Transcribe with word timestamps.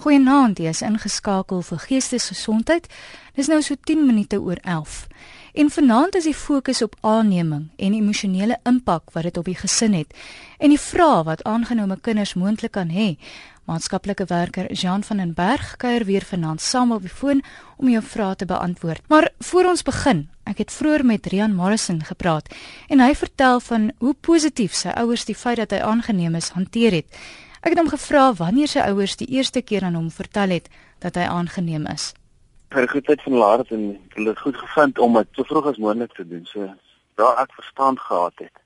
Goeienaand, 0.00 0.56
jy 0.56 0.70
is 0.72 0.80
ingeskakel 0.80 1.58
vir 1.60 1.80
Geestesgesondheid. 1.82 2.86
Dis 3.36 3.50
nou 3.52 3.58
so 3.60 3.76
10 3.76 4.06
minute 4.08 4.38
oor 4.40 4.56
11. 4.64 4.94
En 5.60 5.68
vanaand 5.74 6.14
is 6.16 6.24
die 6.24 6.32
fokus 6.32 6.80
op 6.80 6.94
aanneming 7.04 7.66
en 7.76 7.96
emosionele 7.98 8.56
impak 8.64 9.12
wat 9.12 9.28
dit 9.28 9.36
op 9.36 9.50
die 9.50 9.58
gesin 9.60 9.92
het 9.98 10.14
en 10.56 10.72
die 10.72 10.80
vrae 10.80 11.18
wat 11.28 11.42
aangenome 11.44 11.98
kinders 12.00 12.32
moontlik 12.32 12.72
kan 12.78 12.88
hê. 12.88 13.18
Maatskaplike 13.68 14.24
werker 14.30 14.70
Jean 14.72 15.04
van 15.04 15.20
den 15.20 15.34
Berg 15.36 15.76
kuier 15.76 16.06
weer 16.08 16.24
vanaand 16.24 16.64
saam 16.64 16.96
op 16.96 17.04
die 17.04 17.12
foon 17.12 17.44
om 17.76 17.92
jou 17.92 18.00
vrae 18.00 18.40
te 18.40 18.48
beantwoord. 18.48 19.04
Maar 19.12 19.28
voor 19.50 19.68
ons 19.74 19.84
begin, 19.84 20.24
ek 20.48 20.64
het 20.64 20.72
vroeër 20.72 21.04
met 21.04 21.28
Rian 21.28 21.52
Morrison 21.52 22.00
gepraat 22.08 22.48
en 22.88 23.04
hy 23.04 23.12
vertel 23.12 23.60
van 23.68 23.90
hoe 24.00 24.16
positief 24.16 24.72
sy 24.72 24.96
ouers 24.96 25.28
die 25.28 25.36
feit 25.36 25.60
dat 25.60 25.76
hy 25.76 25.84
aangeneem 25.84 26.40
is 26.40 26.54
hanteer 26.56 27.02
het. 27.02 27.22
Ek 27.60 27.74
het 27.74 27.80
hom 27.82 27.90
gevra 27.92 28.30
wanneer 28.38 28.70
sy 28.72 28.80
ouers 28.88 29.18
die 29.20 29.26
eerste 29.36 29.60
keer 29.60 29.84
aan 29.84 29.96
hom 29.98 30.06
vertel 30.08 30.54
het 30.54 30.70
dat 31.04 31.18
hy 31.20 31.26
aangeneem 31.28 31.84
is. 31.92 32.06
Vir 32.72 32.86
goedheid 32.88 33.20
van 33.26 33.36
laat 33.36 33.72
en 33.76 33.82
hulle 34.14 34.32
het 34.32 34.40
goed 34.40 34.56
gevind 34.56 35.00
om 35.04 35.18
dit 35.18 35.36
so 35.36 35.44
vroeg 35.50 35.68
as 35.68 35.80
moontlik 35.84 36.14
te 36.16 36.24
doen. 36.24 36.46
So 36.48 36.70
daar 37.20 37.42
ek 37.42 37.52
verstand 37.58 38.00
gehad 38.00 38.40
het, 38.40 38.62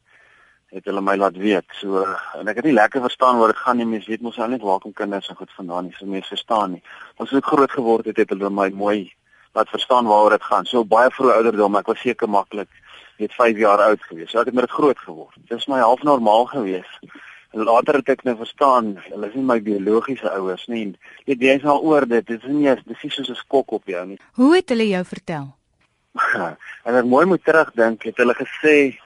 het 0.76 0.86
hulle 0.86 1.02
my 1.02 1.16
laat 1.18 1.40
weet. 1.42 1.66
So 1.80 2.04
en 2.38 2.52
ek 2.52 2.60
het 2.62 2.70
nie 2.70 2.76
lekker 2.76 3.02
verstaan 3.08 3.42
waar 3.42 3.50
dit 3.50 3.64
gaan 3.64 3.82
nie. 3.82 3.88
Mense 3.96 4.12
weet 4.14 4.22
mos 4.22 4.38
al 4.38 4.54
net 4.54 4.62
waar 4.62 4.78
kom 4.78 4.94
kinders 4.94 5.26
en 5.28 5.42
goed 5.42 5.58
vandaan 5.58 5.90
nie. 5.90 5.96
So 5.98 6.06
mense 6.06 6.30
verstaan 6.36 6.78
nie. 6.78 6.82
Ons 7.18 7.34
het 7.34 7.50
groot 7.50 7.76
geword 7.80 8.06
het, 8.12 8.22
het 8.22 8.30
hulle 8.30 8.54
my 8.62 8.70
mooi 8.78 9.10
laat 9.58 9.74
verstaan 9.74 10.06
waaroor 10.06 10.38
dit 10.38 10.48
gaan. 10.52 10.70
So 10.70 10.86
baie 10.86 11.10
vroeg 11.10 11.34
ouderdom, 11.34 11.82
ek 11.82 11.90
was 11.90 12.02
seker 12.06 12.30
maklik 12.30 12.70
net 13.18 13.34
5 13.34 13.58
jaar 13.58 13.82
oud 13.90 14.06
gewees. 14.06 14.30
So 14.30 14.38
ek 14.38 14.54
het 14.54 14.62
met 14.62 14.70
dit 14.70 14.78
groot 14.78 15.02
geword. 15.02 15.34
Dit 15.50 15.58
is 15.58 15.66
my 15.66 15.82
half 15.82 16.06
normaal 16.06 16.46
geweest 16.54 17.14
later 17.54 18.00
het 18.00 18.08
ek 18.08 18.24
nou 18.24 18.36
verstaan, 18.36 18.94
hulle 19.08 19.28
is 19.28 19.34
nie 19.34 19.44
my 19.46 19.60
biologiese 19.60 20.30
ouers 20.30 20.66
nie. 20.68 20.86
Jy 21.24 21.34
weet 21.34 21.44
jy's 21.48 21.64
al 21.64 21.82
oor 21.82 22.06
dit. 22.06 22.26
Dit 22.26 22.42
is 22.42 22.50
nie 22.50 22.74
dis 22.74 23.02
nie 23.02 23.10
soos 23.10 23.30
'n 23.30 23.34
skok 23.34 23.72
op 23.72 23.84
jou 23.86 24.06
nie. 24.06 24.18
Hoe 24.34 24.54
het 24.56 24.68
hulle 24.68 24.88
jou 24.88 25.04
vertel? 25.04 25.54
en 26.86 26.94
ek 26.94 27.04
mooi 27.04 27.26
moet 27.26 27.44
terugdink, 27.44 28.02
het 28.02 28.16
hulle 28.16 28.34
gesê 28.34 28.98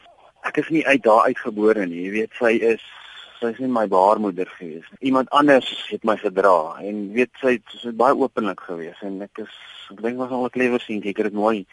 ek 0.48 0.58
is 0.62 0.68
nie 0.68 0.86
uit 0.86 1.02
daar 1.02 1.28
uitgebore 1.28 1.86
nie. 1.86 2.04
Jy 2.06 2.10
weet 2.10 2.32
sy 2.40 2.52
is 2.74 2.84
sy 3.40 3.52
is 3.52 3.58
nie 3.62 3.70
my 3.70 3.86
baarmoeder 3.86 4.48
gewees 4.58 4.86
nie. 4.90 5.10
Iemand 5.10 5.30
anders 5.30 5.68
het 5.90 6.04
my 6.04 6.16
gedra 6.16 6.78
en 6.82 7.12
weet 7.14 7.30
sy 7.40 7.58
is 7.74 7.84
baie 7.94 8.16
openlik 8.16 8.60
geweest 8.66 9.02
en 9.06 9.22
ek 9.22 9.44
is 9.44 9.52
ek 9.92 10.02
dink 10.04 10.18
was 10.18 10.30
al 10.30 10.44
'n 10.46 10.50
clever 10.50 10.80
sien, 10.80 11.02
ek 11.02 11.16
het 11.16 11.30
dit 11.30 11.38
mooi 11.38 11.66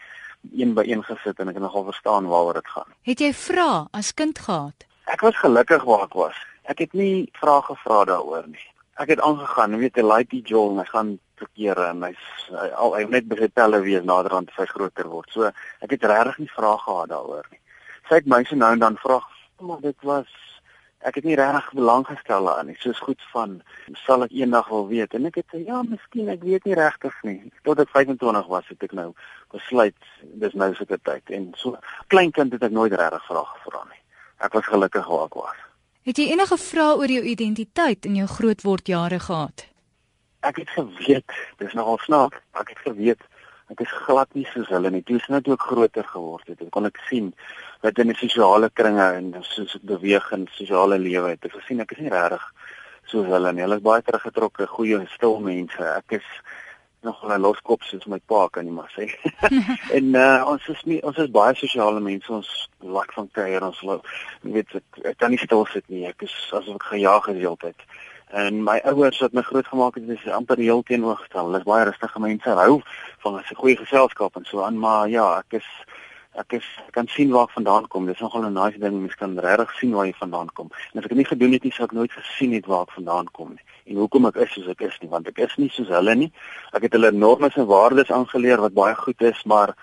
een 0.54 0.74
by 0.74 0.84
een 0.86 1.02
gesit 1.02 1.38
en 1.38 1.48
ek 1.48 1.58
het 1.58 1.62
nogal 1.62 1.84
verstaan 1.84 2.26
waaroor 2.26 2.54
dit 2.60 2.68
gaan. 2.68 2.90
Het 3.02 3.20
jy 3.20 3.32
vra 3.32 3.88
as 3.92 4.14
kind 4.14 4.38
gehad? 4.38 4.86
Ek 5.06 5.20
was 5.20 5.36
gelukkig 5.36 5.84
waar 5.84 6.04
ek 6.04 6.14
was. 6.14 6.38
Ek 6.66 6.82
het 6.82 6.96
nie 6.98 7.28
vrae 7.38 7.62
gevra 7.62 8.04
daaroor 8.10 8.48
nie. 8.50 8.66
Ek 8.98 9.12
het 9.12 9.20
aangegaan, 9.20 9.76
weet 9.78 9.98
jy, 9.98 10.02
like 10.02 10.30
die 10.32 10.42
Joel, 10.42 10.78
hy 10.80 10.86
gaan 10.88 11.18
verkeer 11.36 11.78
en 11.90 12.02
hy's 12.06 12.24
al 12.80 12.94
hy 12.96 13.04
net 13.12 13.28
by 13.28 13.38
sy 13.40 13.48
pelle 13.52 13.80
wees 13.84 14.04
naderhand 14.08 14.50
sy 14.56 14.66
groter 14.70 15.08
word. 15.12 15.28
So 15.34 15.50
ek 15.84 15.94
het 15.94 16.06
regtig 16.08 16.40
nie 16.42 16.52
vrae 16.54 16.78
gehad 16.82 17.12
daaroor 17.12 17.46
nie. 17.52 17.60
Sy 18.08 18.20
het 18.20 18.30
my 18.30 18.42
se 18.48 18.58
nou 18.58 18.72
en 18.72 18.82
dan 18.82 18.98
vra, 19.02 19.20
maar 19.60 19.82
dit 19.84 20.08
was 20.08 20.32
ek 21.06 21.20
het 21.20 21.26
nie 21.28 21.36
regtig 21.38 21.68
belang 21.78 22.06
gestel 22.08 22.48
daarin 22.48 22.72
nie. 22.72 22.78
Soos 22.82 23.02
goed 23.04 23.22
van 23.34 23.60
sal 24.06 24.26
ek 24.26 24.34
eendag 24.34 24.70
wil 24.72 24.88
weet 24.90 25.14
en 25.14 25.28
ek 25.28 25.38
het 25.42 25.52
sê 25.52 25.62
ja, 25.66 25.82
miskien 25.86 26.32
ek 26.32 26.42
weet 26.46 26.66
nie 26.66 26.78
regtig 26.78 27.20
nie. 27.28 27.38
Tot 27.68 27.82
ek 27.84 27.92
25 27.94 28.50
was 28.50 28.72
het 28.72 28.88
ek 28.88 28.96
nou 28.96 29.12
besluit 29.54 30.10
dis 30.42 30.56
nou 30.56 30.72
'n 30.72 31.00
tyd 31.10 31.30
en 31.38 31.52
so 31.54 31.76
klein 32.08 32.32
kind 32.32 32.52
het 32.52 32.62
ek 32.62 32.74
nooit 32.74 32.92
regtig 32.92 33.28
vrae 33.28 33.46
gevra 33.54 33.84
nie. 33.92 34.02
Ek 34.40 34.52
was 34.52 34.66
gelukkig 34.66 35.06
waar 35.06 35.26
ek 35.30 35.40
was. 35.44 35.65
Het 36.06 36.20
jy 36.22 36.26
enige 36.30 36.56
vrae 36.62 36.98
oor 37.00 37.10
jou 37.10 37.22
identiteit 37.26 38.06
in 38.06 38.14
jou 38.14 38.26
grootword 38.30 38.86
jare 38.86 39.18
gehad? 39.18 39.66
Ek 40.46 40.60
het 40.62 40.70
geweet, 40.70 41.32
dis 41.58 41.72
nogal 41.74 41.98
snaaks, 42.04 42.38
ek 42.54 42.70
het 42.74 42.84
geweet 42.84 43.24
ek 43.72 43.82
is 43.82 43.94
glad 44.06 44.30
nie 44.38 44.46
soos 44.52 44.68
hulle 44.70 44.90
nie. 44.94 45.02
Toe 45.06 45.18
sien 45.22 45.38
ek 45.38 45.48
ook 45.50 45.64
groter 45.70 46.06
geword 46.06 46.46
het. 46.50 46.60
Ek 46.62 46.70
kon 46.74 46.86
ek 46.86 47.00
sien 47.08 47.32
wat 47.82 47.98
in 48.02 48.12
die 48.12 48.18
sosiale 48.18 48.70
kringe 48.70 49.06
en 49.18 49.32
soos 49.42 49.74
ek 49.78 49.86
beweeg 49.90 50.28
in 50.36 50.46
sosiale 50.54 51.00
lewe 51.02 51.32
het. 51.34 51.48
Ek 51.48 51.56
gesien 51.56 51.82
ek 51.82 51.96
is 51.96 52.04
nie 52.04 52.12
regtig 52.14 52.44
soos 53.10 53.26
hulle 53.30 53.52
nie. 53.54 53.64
Hulle 53.66 53.80
is 53.80 53.86
baie 53.86 54.04
teruggetrokke, 54.06 54.68
goeie, 54.70 55.02
stil 55.14 55.40
mense. 55.42 55.82
Ek 55.82 56.18
is 56.20 56.30
nog 57.02 57.22
'n 57.24 57.40
loskop 57.40 57.82
soos 57.82 58.06
my 58.06 58.18
pa 58.26 58.48
kan 58.48 58.64
nie 58.64 58.72
maar 58.72 58.92
sê. 58.96 59.06
en 59.98 60.14
uh, 60.14 60.44
ons 60.46 60.68
is 60.68 60.82
nie 60.84 61.02
ons 61.02 61.16
is 61.16 61.30
baie 61.30 61.54
sosiale 61.54 62.00
mense. 62.00 62.32
Ons 62.32 62.68
lak 62.80 63.12
van 63.12 63.28
kuier 63.32 63.64
ons 63.64 63.84
weet 64.40 64.74
ek, 64.74 65.04
ek 65.04 65.18
kan 65.18 65.30
nie 65.30 65.38
stil 65.38 65.66
sit 65.66 65.88
nie. 65.88 66.06
Ek 66.06 66.22
is 66.22 66.34
asof 66.52 66.74
ek 66.74 66.90
gejaag 66.92 67.28
is 67.28 67.42
heeltyd. 67.44 67.88
En 68.30 68.62
my 68.62 68.80
ouers 68.84 69.20
wat 69.22 69.32
my 69.32 69.42
grootgemaak 69.42 69.94
het, 69.94 70.08
is 70.08 70.26
amper 70.26 70.58
heel 70.58 70.82
teenoorgestel. 70.82 71.44
Hulle 71.46 71.58
is 71.58 71.68
baie 71.68 71.84
rustige 71.84 72.20
mense. 72.20 72.50
Hou 72.50 72.82
van 73.22 73.38
'n 73.38 73.54
goeie 73.54 73.76
geselskap 73.76 74.36
en 74.36 74.44
so 74.44 74.62
aan, 74.62 74.78
maar 74.78 75.08
ja, 75.08 75.38
ek 75.38 75.60
is 75.62 75.68
ek 76.36 76.58
is 76.58 76.66
ek 76.86 76.92
kan 76.96 77.08
sien 77.08 77.32
waar 77.34 77.48
ek 77.48 77.56
vandaan 77.56 77.88
kom. 77.88 78.06
Dis 78.06 78.20
nogal 78.20 78.44
'n 78.46 78.54
nice 78.54 78.78
ding, 78.78 79.00
mens 79.00 79.14
kan 79.14 79.38
regtig 79.38 79.72
sien 79.78 79.92
waar 79.92 80.06
jy 80.06 80.14
vandaan 80.18 80.48
kom. 80.54 80.70
En 80.92 80.98
as 80.98 81.04
ek 81.04 81.08
dit 81.08 81.18
nie 81.18 81.32
gedoen 81.32 81.52
het 81.52 81.64
nie, 81.64 81.72
sou 81.72 81.84
ek 81.84 81.92
nooit 81.92 82.12
gesien 82.12 82.52
het 82.52 82.66
waar 82.66 82.82
ek 82.82 82.96
vandaan 82.98 83.26
kom 83.32 83.48
nie. 83.50 83.64
En 83.86 83.96
hoekom 83.96 84.26
ek 84.26 84.36
is 84.36 84.52
soos 84.52 84.68
ek 84.68 84.80
is 84.80 84.98
nie, 85.00 85.10
want 85.10 85.28
ek 85.28 85.38
is 85.38 85.56
nie 85.56 85.68
soos 85.68 85.88
hulle 85.88 86.14
nie. 86.14 86.32
Ek 86.72 86.82
het 86.82 86.92
hulle 86.92 87.12
normes 87.12 87.56
en 87.56 87.66
waardes 87.66 88.10
aangeleer 88.10 88.60
wat 88.60 88.74
baie 88.74 88.94
goed 88.94 89.22
is, 89.22 89.44
maar 89.44 89.74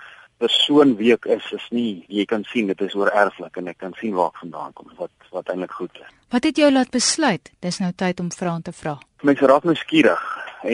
persoon 0.43 0.95
wie 0.99 1.13
ek 1.13 1.25
is 1.25 1.45
is 1.55 1.65
nie 1.71 2.03
jy 2.11 2.25
kan 2.29 2.43
sien 2.51 2.67
dit 2.67 2.81
is 2.81 2.95
oor 2.99 3.11
erflik 3.23 3.57
en 3.57 3.69
ek 3.71 3.79
kan 3.83 3.93
sien 3.99 4.15
waar 4.17 4.33
ek 4.33 4.41
vandaan 4.43 4.73
kom 4.77 4.89
wat 4.97 5.11
wat 5.31 5.49
eintlik 5.49 5.71
goed 5.71 6.01
is. 6.01 6.09
Wat 6.33 6.43
het 6.43 6.57
jou 6.57 6.71
laat 6.71 6.91
besluit 6.91 7.51
dis 7.65 7.79
nou 7.83 7.91
tyd 8.03 8.19
om 8.19 8.31
vrae 8.31 8.61
te 8.61 8.73
vra? 8.75 8.97
Mense 9.23 9.49
raak 9.49 9.63
nou 9.69 9.75
skieurig 9.79 10.23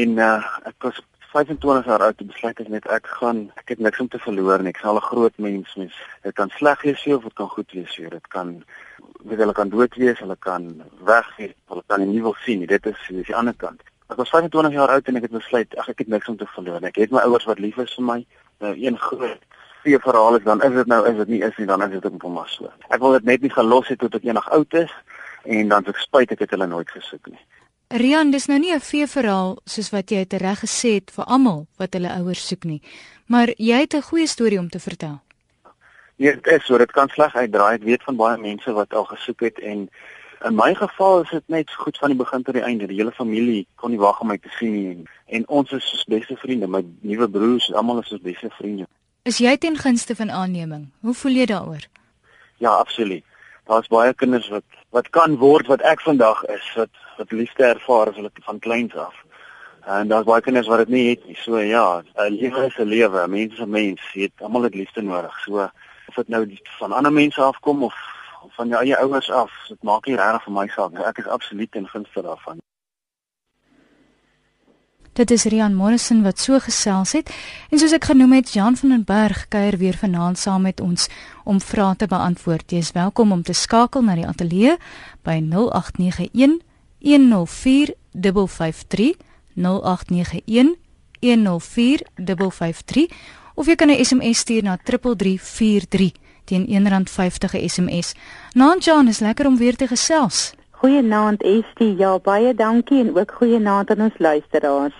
en 0.01 0.17
uh, 0.17 0.39
ek 0.69 0.87
was 0.87 1.01
25 1.31 1.85
jaar 1.85 2.01
oud 2.01 2.21
besluit 2.25 2.59
ek 2.63 2.69
net 2.73 2.85
ek 2.89 3.07
gaan 3.19 3.43
ek 3.61 3.75
het 3.75 3.81
niks 3.85 3.99
om 4.01 4.07
te 4.09 4.17
verloor 4.23 4.63
nie. 4.65 4.71
Ek 4.73 4.79
sal 4.81 4.97
'n 4.97 5.09
groot 5.09 5.35
mens 5.37 5.75
mens. 5.77 5.97
Dit 6.23 6.33
kan 6.33 6.49
sleg 6.49 6.81
wees 6.81 7.05
of 7.07 7.23
dit 7.23 7.33
kan 7.33 7.49
goed 7.49 7.71
wees. 7.71 7.95
Dit 7.95 8.27
kan 8.27 8.63
weet 9.23 9.37
hulle 9.37 9.53
kan 9.53 9.69
dood 9.69 9.93
wees, 9.95 10.19
hulle 10.19 10.35
kan 10.39 10.83
weg 11.05 11.27
wees, 11.37 11.53
hulle 11.67 11.83
kan 11.87 12.09
nie 12.09 12.21
wil 12.21 12.35
sien 12.45 12.59
nie. 12.59 12.67
Dit 12.67 12.85
is 12.85 12.97
dis 13.09 13.27
die 13.27 13.35
ander 13.35 13.53
kant. 13.53 13.81
Ek 14.09 14.17
was 14.17 14.29
25 14.29 14.73
jaar 14.73 14.89
oud 14.89 15.07
en 15.07 15.15
ek 15.15 15.21
het 15.21 15.31
besluit 15.31 15.77
ag 15.77 15.89
ek 15.89 15.99
het 15.99 16.07
niks 16.07 16.27
om 16.27 16.37
te 16.37 16.45
verloor 16.45 16.81
nie. 16.81 16.89
Ek 16.89 16.95
het 16.95 17.11
my 17.11 17.21
ouers 17.21 17.45
wat 17.45 17.59
lief 17.59 17.77
is 17.77 17.93
vir 17.93 18.05
my. 18.05 18.25
Nou 18.59 18.73
een 18.73 18.97
groot 18.97 19.45
vier 19.83 19.99
verhaal 19.99 20.35
is 20.35 20.43
dan 20.43 20.61
is 20.61 20.73
dit 20.73 20.87
nou 20.87 21.07
is 21.07 21.17
dit 21.17 21.27
nie 21.27 21.41
is 21.41 21.57
nie 21.57 21.67
dan 21.67 21.83
is 21.83 21.91
dit 21.91 22.11
net 22.11 22.23
maar 22.23 22.49
so. 22.49 22.71
Ek 22.89 22.99
wil 22.99 23.11
dit 23.11 23.23
net 23.23 23.41
nie 23.41 23.53
gelos 23.53 23.87
het 23.87 23.99
tot 23.99 24.15
ek 24.15 24.23
eendag 24.23 24.49
oud 24.49 24.73
is 24.73 24.91
en 25.45 25.69
dan 25.69 25.85
ek 25.85 25.97
spyt 25.97 26.31
ek 26.31 26.39
het 26.39 26.57
hulle 26.57 26.67
nooit 26.67 26.89
gesoek 26.89 27.27
nie. 27.27 27.39
Rian, 27.89 28.29
dis 28.29 28.45
nou 28.45 28.59
nie 28.59 28.71
'n 28.71 28.79
vee 28.79 29.07
verhaal 29.07 29.57
soos 29.65 29.89
wat 29.89 30.11
jy 30.11 30.25
reg 30.29 30.59
gesê 30.61 30.93
het 30.93 31.09
vir 31.11 31.25
almal 31.25 31.65
wat 31.79 31.93
hulle 31.93 32.09
ouers 32.19 32.47
soek 32.47 32.63
nie, 32.63 32.81
maar 33.25 33.47
jy 33.57 33.79
het 33.79 33.95
'n 33.95 34.01
goeie 34.01 34.27
storie 34.27 34.59
om 34.59 34.69
te 34.69 34.79
vertel. 34.79 35.19
Ja, 36.17 36.33
dit 36.33 36.47
is 36.47 36.65
so, 36.65 36.77
dit 36.77 36.91
kan 36.91 37.09
sleg 37.09 37.35
uitdraai. 37.35 37.75
Ek 37.75 37.83
weet 37.83 38.03
van 38.03 38.15
baie 38.15 38.37
mense 38.37 38.71
wat 38.71 38.93
al 38.93 39.05
gesoek 39.05 39.39
het 39.39 39.59
en 39.59 39.89
in 40.45 40.55
my 40.55 40.75
geval 40.75 41.21
is 41.21 41.29
dit 41.29 41.43
net 41.47 41.71
goed 41.71 41.97
van 41.97 42.09
die 42.09 42.17
begin 42.17 42.43
tot 42.43 42.53
die 42.53 42.63
einde. 42.63 42.87
Die 42.87 42.97
hele 42.97 43.11
familie 43.11 43.67
kon 43.75 43.89
nie 43.89 43.99
wag 43.99 44.19
om 44.19 44.27
my 44.27 44.37
te 44.37 44.49
sien 44.49 44.73
nie 44.73 44.89
en, 44.89 45.07
en 45.25 45.47
ons 45.47 45.71
is 45.71 45.89
soos 45.89 46.03
beste 46.03 46.35
vriende. 46.35 46.67
My 46.67 46.85
nuwe 47.01 47.29
broers, 47.29 47.73
almal 47.73 47.99
is 47.99 48.11
ons 48.11 48.21
beste 48.21 48.49
vriende. 48.49 48.85
Is 49.23 49.37
jy 49.37 49.57
ten 49.57 49.77
gunste 49.77 50.15
van 50.15 50.31
aanneming? 50.31 50.91
Hoe 51.01 51.13
voel 51.13 51.31
jy 51.31 51.45
daaroor? 51.45 51.87
Ja, 52.57 52.69
absoluut 52.69 53.23
daar's 53.69 53.87
baie 53.87 54.13
kinders 54.13 54.49
wat 54.49 54.65
wat 54.89 55.09
kan 55.09 55.37
word 55.37 55.67
wat 55.69 55.85
ek 55.85 56.01
vandag 56.01 56.41
is 56.55 56.65
wat 56.75 56.89
wat 57.19 57.31
liefde 57.35 57.63
ervaar 57.67 58.09
as 58.11 58.15
hulle 58.15 58.31
van 58.47 58.59
kleins 58.59 58.95
af. 58.95 59.15
En 59.85 60.07
daar's 60.07 60.27
baie 60.27 60.41
kinders 60.41 60.67
wat 60.67 60.83
dit 60.85 60.93
nie 60.95 61.05
het 61.09 61.25
nie. 61.27 61.35
So 61.35 61.59
ja, 61.59 62.01
'n 62.01 62.31
lewe 62.33 62.65
is 62.65 62.77
'n 62.77 62.87
lewe, 62.87 63.23
'n 63.23 63.29
mens 63.29 63.53
is 63.53 63.59
'n 63.59 63.69
mens. 63.69 64.01
Jy 64.13 64.21
het 64.21 64.41
almal 64.41 64.61
dit 64.61 64.75
liefde 64.75 65.01
nodig. 65.01 65.39
So 65.43 65.69
of 66.07 66.15
dit 66.15 66.27
nou 66.27 66.57
van 66.79 66.91
ander 66.91 67.13
mense 67.13 67.41
afkom 67.41 67.83
of 67.83 67.95
van 68.55 68.67
jou 68.67 68.81
eie 68.83 68.97
ouers 68.97 69.31
af, 69.31 69.51
dit 69.67 69.83
maak 69.83 70.05
nie 70.05 70.15
regtig 70.15 70.43
vir 70.43 70.53
my 70.53 70.67
saak 70.67 70.91
nie. 70.91 71.05
Ek 71.05 71.17
is 71.17 71.27
absoluut 71.27 71.75
in 71.75 71.87
gunste 71.87 72.21
daarvan. 72.21 72.57
Dit 75.13 75.31
is 75.31 75.43
Rian 75.51 75.75
Morrison 75.75 76.21
wat 76.23 76.39
so 76.39 76.59
gesels 76.63 77.11
het 77.17 77.31
en 77.69 77.79
soos 77.81 77.91
ek 77.91 78.05
genoem 78.11 78.37
het 78.37 78.53
Jan 78.55 78.77
van 78.79 78.89
den 78.89 79.03
Berg 79.03 79.47
kuier 79.51 79.77
weer 79.77 79.97
vanaand 79.99 80.39
saam 80.39 80.61
met 80.61 80.79
ons 80.79 81.09
om 81.43 81.59
vrae 81.59 81.95
te 81.95 82.07
beantwoord. 82.07 82.71
Jy 82.71 82.77
is 82.77 82.91
welkom 82.95 83.31
om 83.35 83.43
te 83.43 83.53
skakel 83.53 84.05
na 84.05 84.15
die 84.15 84.27
ateljee 84.27 84.77
by 85.27 85.41
0891 85.43 86.68
104 86.99 87.93
553 88.13 89.15
0891 89.55 90.75
104 91.19 92.05
553 92.15 93.07
of 93.55 93.67
jy 93.67 93.75
kan 93.75 93.89
'n 93.89 94.03
SMS 94.05 94.37
stuur 94.37 94.63
na 94.63 94.77
3343 94.83 96.11
teen 96.45 96.65
R1.50 96.67 97.59
SMS. 97.65 98.15
Naam 98.53 98.79
Jan 98.79 99.07
is 99.07 99.19
lekker 99.19 99.45
om 99.45 99.57
weer 99.57 99.75
te 99.75 99.87
gesels. 99.87 100.53
Goeienaand 100.71 101.43
Estie. 101.43 101.95
Ja, 101.97 102.19
baie 102.19 102.53
dankie 102.55 102.99
en 102.99 103.17
ook 103.17 103.31
goeienaand 103.31 103.89
aan 103.89 104.01
ons 104.01 104.17
luisteraars. 104.17 104.95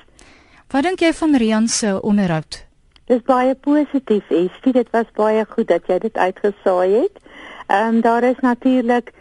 Wat 0.68 0.84
dink 0.84 1.00
jy 1.00 1.14
van 1.14 1.36
Rian 1.36 1.68
se 1.68 2.02
onderhoud? 2.02 2.66
Dis 3.06 3.22
baie 3.26 3.56
positief, 3.56 4.28
Estie. 4.30 4.74
Dit 4.74 4.90
was 4.92 5.08
baie 5.16 5.46
goed 5.50 5.68
dat 5.68 5.88
jy 5.88 5.98
dit 5.98 6.18
uitgesaai 6.18 6.92
het. 6.94 7.24
Ehm 7.68 7.96
um, 7.96 8.02
daar 8.02 8.24
is 8.24 8.40
natuurlik 8.42 9.14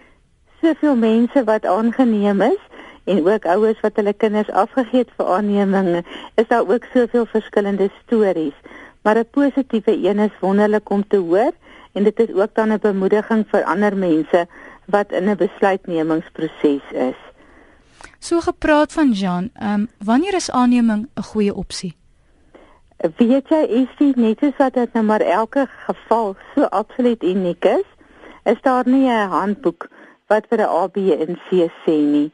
soveel 0.60 0.96
mense 0.96 1.44
wat 1.44 1.66
aangeneem 1.66 2.40
is 2.40 2.62
en 3.04 3.26
ook 3.26 3.44
ouers 3.44 3.80
wat 3.80 3.96
hulle 3.96 4.12
kinders 4.12 4.50
afgegee 4.50 4.98
het 5.04 5.12
vir 5.16 5.26
aanneming, 5.26 6.04
is 6.34 6.48
daar 6.48 6.68
ook 6.68 6.84
soveel 6.92 7.26
verskillende 7.26 7.90
stories. 8.02 8.54
Maar 9.02 9.18
'n 9.18 9.30
positiewe 9.30 9.94
een 10.08 10.18
is 10.18 10.40
wonderlik 10.40 10.90
om 10.90 11.08
te 11.08 11.16
hoor 11.16 11.52
en 11.92 12.04
dit 12.04 12.20
is 12.20 12.32
ook 12.34 12.54
dan 12.54 12.72
'n 12.72 12.78
bemoediging 12.80 13.46
vir 13.48 13.64
ander 13.64 13.96
mense 13.96 14.46
wat 14.84 15.12
in 15.12 15.28
'n 15.30 15.36
besluitnemingsproses 15.36 16.82
is. 16.92 17.18
So 18.18 18.40
gepraat 18.40 18.92
van 18.92 19.10
Jean, 19.12 19.50
ehm 19.54 19.72
um, 19.72 19.88
wanneer 20.04 20.34
is 20.34 20.50
aanneming 20.50 21.08
'n 21.14 21.22
goeie 21.22 21.54
opsie? 21.54 21.96
Weet 23.16 23.48
jy, 23.48 23.62
is 23.62 23.88
dit 23.98 24.16
net 24.16 24.38
so 24.40 24.52
dat 24.56 24.74
dit 24.74 24.92
nou 24.92 25.04
maar 25.04 25.20
elke 25.20 25.68
geval 25.86 26.36
so 26.54 26.62
absoluut 26.62 27.22
uniek 27.22 27.64
is? 27.64 27.84
Is 28.44 28.60
daar 28.62 28.88
nie 28.88 29.06
'n 29.06 29.28
handboek 29.28 29.88
wat 30.28 30.46
vir 30.48 30.58
'n 30.58 30.70
A, 30.80 30.86
B 30.86 30.96
en 30.96 31.38
C 31.46 31.68
sê 31.84 31.96
nie? 32.14 32.32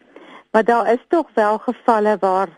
Maar 0.53 0.65
daar 0.65 0.93
is 0.93 1.05
tog 1.09 1.27
wel 1.35 1.59
gevalle 1.59 2.17
waar 2.21 2.49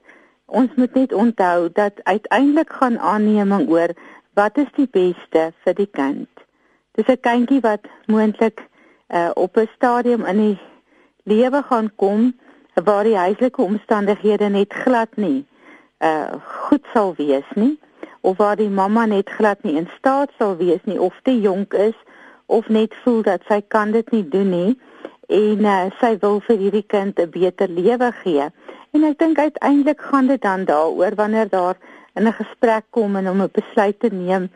ons 0.47 0.71
moet 0.75 0.95
net 0.95 1.13
onthou 1.13 1.69
dat 1.73 1.93
uiteindelik 2.03 2.73
gaan 2.73 2.99
aanneming 2.99 3.69
oor 3.69 3.91
wat 4.35 4.59
is 4.59 4.73
die 4.77 4.89
beste 4.91 5.53
vir 5.65 5.75
die 5.75 5.91
kind. 5.91 6.29
Dis 6.93 7.07
'n 7.07 7.21
kindjie 7.21 7.61
wat 7.61 7.85
moontlik 8.07 8.61
uh, 9.09 9.31
op 9.35 9.57
'n 9.57 9.69
stadium 9.75 10.25
in 10.25 10.37
die 10.37 10.59
lewe 11.23 11.63
gaan 11.63 11.91
kom 11.97 12.35
waar 12.85 13.05
die 13.05 13.17
huislike 13.17 13.63
omstandighede 13.63 14.49
net 14.49 14.73
glad 14.73 15.17
nie 15.17 15.47
uh 15.99 16.33
goed 16.69 16.85
sal 16.93 17.15
wees 17.17 17.49
nie 17.55 17.79
of 18.21 18.37
waar 18.37 18.57
die 18.57 18.69
mamma 18.69 19.07
net 19.07 19.31
glad 19.31 19.63
nie 19.63 19.77
in 19.77 19.89
staat 19.99 20.31
sal 20.39 20.57
wees 20.57 20.85
nie 20.85 21.01
of 21.01 21.15
te 21.23 21.41
jonk 21.41 21.73
is 21.73 21.95
of 22.47 22.69
net 22.69 22.95
voel 23.03 23.23
dat 23.23 23.43
sy 23.49 23.61
kan 23.69 23.91
dit 23.91 24.11
nie 24.11 24.29
doen 24.29 24.51
nie 24.51 24.81
en 25.27 25.65
uh, 25.65 25.91
sy 26.01 26.17
wil 26.23 26.41
vir 26.47 26.57
hierdie 26.57 26.87
kind 26.87 27.19
'n 27.19 27.31
beter 27.31 27.69
lewe 27.69 28.13
gee. 28.23 28.51
En 28.93 29.05
ek 29.05 29.19
dink 29.19 29.39
uiteindelik 29.39 30.01
gaan 30.01 30.27
dit 30.27 30.43
dan 30.43 30.65
daaroor 30.65 31.15
wanneer 31.15 31.49
daar 31.49 31.77
in 32.15 32.27
'n 32.29 32.33
gesprek 32.33 32.85
kom 32.91 33.17
en 33.17 33.29
om 33.29 33.43
'n 33.43 33.51
besluit 33.53 34.01
te 34.01 34.09
neem, 34.09 34.51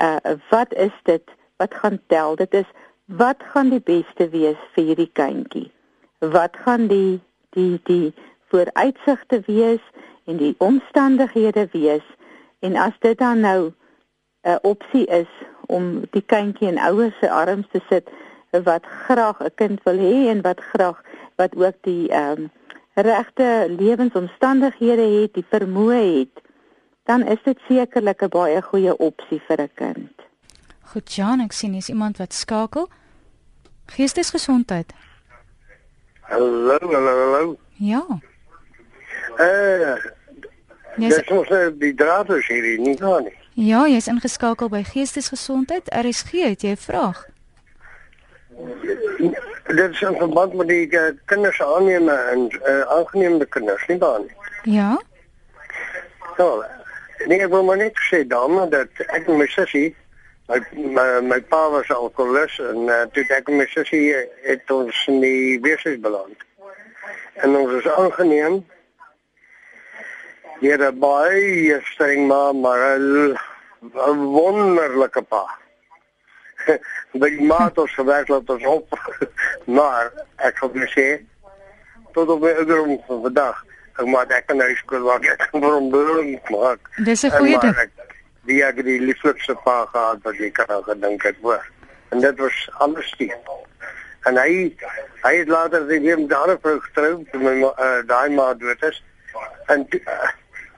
uh 0.00 0.16
wat 0.50 0.74
is 0.74 0.96
dit 1.02 1.22
wat 1.56 1.74
gaan 1.74 2.00
tel? 2.06 2.36
Dit 2.36 2.54
is 2.54 2.68
wat 3.04 3.36
gaan 3.52 3.68
die 3.68 3.80
beste 3.80 4.28
wees 4.28 4.60
vir 4.74 4.84
hierdie 4.84 5.10
kindjie? 5.12 5.70
Wat 6.18 6.56
gaan 6.64 6.86
die 6.86 7.20
die 7.50 7.80
die 7.84 8.14
vooruitsigte 8.48 9.42
wees 9.46 9.82
en 10.24 10.36
die 10.36 10.54
omstandighede 10.58 11.68
wees 11.72 12.04
en 12.58 12.76
as 12.76 12.96
dit 13.00 13.18
dan 13.18 13.40
nou 13.40 13.72
'n 14.42 14.58
opsie 14.62 15.06
is 15.06 15.30
om 15.66 16.02
die 16.10 16.24
kindjie 16.26 16.68
in 16.68 16.78
ouers 16.78 17.18
se 17.20 17.30
arms 17.30 17.66
te 17.70 17.80
sit 17.88 18.10
wat 18.62 18.84
graag 19.06 19.40
'n 19.40 19.54
kind 19.54 19.82
wil 19.82 19.98
hê 19.98 20.28
en 20.28 20.40
wat 20.42 20.60
graag 20.60 21.02
wat 21.36 21.56
ook 21.56 21.76
die 21.80 22.08
ehm 22.08 22.40
um, 22.40 22.50
regte 22.94 23.66
lewensomstandighede 23.78 25.02
het, 25.20 25.34
die 25.34 25.44
vermoë 25.48 26.18
het, 26.18 26.40
dan 27.04 27.26
is 27.26 27.42
dit 27.44 27.58
sekerlik 27.68 28.22
'n 28.22 28.28
baie 28.28 28.62
goeie 28.62 28.96
opsie 28.98 29.42
vir 29.48 29.60
'n 29.60 29.70
kind. 29.74 30.14
Goed, 30.80 31.14
Jan, 31.14 31.40
ek 31.40 31.52
sien 31.52 31.72
hier's 31.72 31.88
iemand 31.88 32.16
wat 32.16 32.32
skakel. 32.32 32.88
Geestesgesondheid. 33.86 34.92
Hallo, 36.20 36.68
hallo, 36.68 37.32
hallo. 37.32 37.56
Ja. 37.74 38.04
Eh, 39.36 39.46
uh, 39.46 39.96
Jy's 40.96 41.16
dis 41.16 41.28
mos 41.28 41.48
nou 41.48 41.76
die 41.76 41.94
draad 41.94 42.30
is 42.30 42.46
hier 42.46 42.78
nie 42.78 42.96
gaan 42.96 43.26
nie. 43.28 43.34
Ja, 43.56 43.86
jy's 43.88 44.08
ingeskakel 44.08 44.68
by 44.68 44.82
Geestesgesondheid. 44.84 45.88
RSG, 45.92 46.30
het 46.44 46.62
jy 46.62 46.70
'n 46.70 46.76
vraag? 46.76 47.26
Dit 49.66 49.90
is 49.90 50.00
in 50.00 50.16
verband 50.16 50.54
met 50.54 50.68
die 50.68 50.86
uh, 50.94 51.10
kinders 51.24 51.62
aanneem 51.62 52.08
en 52.08 52.48
uh, 52.62 52.80
aangeneemde 52.80 53.46
kinders 53.46 53.86
nie 53.86 53.98
daar 53.98 54.20
nie. 54.20 54.34
Ja. 54.62 55.02
So, 56.36 56.64
nee, 57.26 57.40
ek 57.40 57.50
wil 57.52 57.64
maar 57.64 57.80
net 57.80 57.98
sê 58.08 58.22
dan 58.26 58.56
dat 58.70 59.04
ek 59.06 59.28
en 59.28 59.40
my 59.40 59.48
sussie 59.50 59.94
my 60.48 60.60
my, 60.72 61.06
my 61.20 61.40
pa 61.40 61.68
was 61.70 61.90
alkoholist 61.90 62.62
en 62.62 62.86
uh, 62.86 63.02
toe 63.12 63.26
ek 63.34 63.50
en 63.50 63.60
my 63.60 63.66
sussie 63.72 64.14
het 64.46 64.70
ons 64.70 65.02
in 65.10 65.20
die 65.24 65.58
weeshuis 65.64 66.00
beland. 66.00 66.46
En 67.42 67.56
ons 67.56 67.72
is 67.80 67.88
aangeneem 67.96 68.62
deur 70.60 70.82
'n 70.88 70.98
baie 70.98 71.80
streng 71.92 72.26
ma, 72.30 72.52
maar 72.52 72.98
'n 72.98 73.36
wonderlike 74.38 75.22
pa. 75.22 75.44
By 77.12 77.30
die 77.30 77.46
maat 77.46 77.78
ons 77.78 77.94
gewerk 77.94 78.28
laat 78.28 78.50
ons 78.50 78.64
op. 78.64 78.98
maar 79.78 80.12
ek 80.36 80.60
wil 80.60 80.74
net 80.74 80.92
sê 80.94 81.06
tot 82.16 82.28
op 82.32 82.40
my 82.40 82.52
ouderdom 82.56 82.96
van 83.06 83.22
vandag, 83.26 83.62
ek 84.00 84.06
maak 84.12 84.30
ek 84.32 84.46
kan 84.48 84.60
huis 84.60 84.78
skool 84.84 85.04
waar 85.08 85.24
ek 85.32 85.48
kan 85.50 85.90
beloning 85.92 86.40
maak. 86.52 86.90
Dis 87.04 87.24
'n 87.24 87.30
goeie 87.36 87.58
ding. 87.60 87.76
Die 88.48 88.62
ek 88.64 88.82
die 88.84 89.00
lieflikste 89.00 89.54
pa 89.64 89.84
gehad 89.92 90.22
wat 90.24 90.40
ek 90.40 90.54
kan 90.54 90.82
gedink 90.88 91.22
het 91.22 91.36
hoor. 91.42 91.64
En 92.10 92.20
dit 92.20 92.38
was 92.38 92.68
alles 92.78 93.14
die. 93.18 93.32
En 94.26 94.38
hy 94.38 94.72
hy 95.22 95.34
het 95.36 95.48
later 95.48 95.84
met 95.84 96.02
'n 96.02 96.32
ander 96.32 96.58
vrou 96.60 96.80
getrou, 96.80 97.24
toe 97.30 97.40
my 97.40 97.54
uh, 97.62 98.00
daai 98.06 98.30
ma 98.30 98.54
dood 98.54 98.82
is. 98.82 99.02
En 99.66 99.86
uh, 99.90 100.30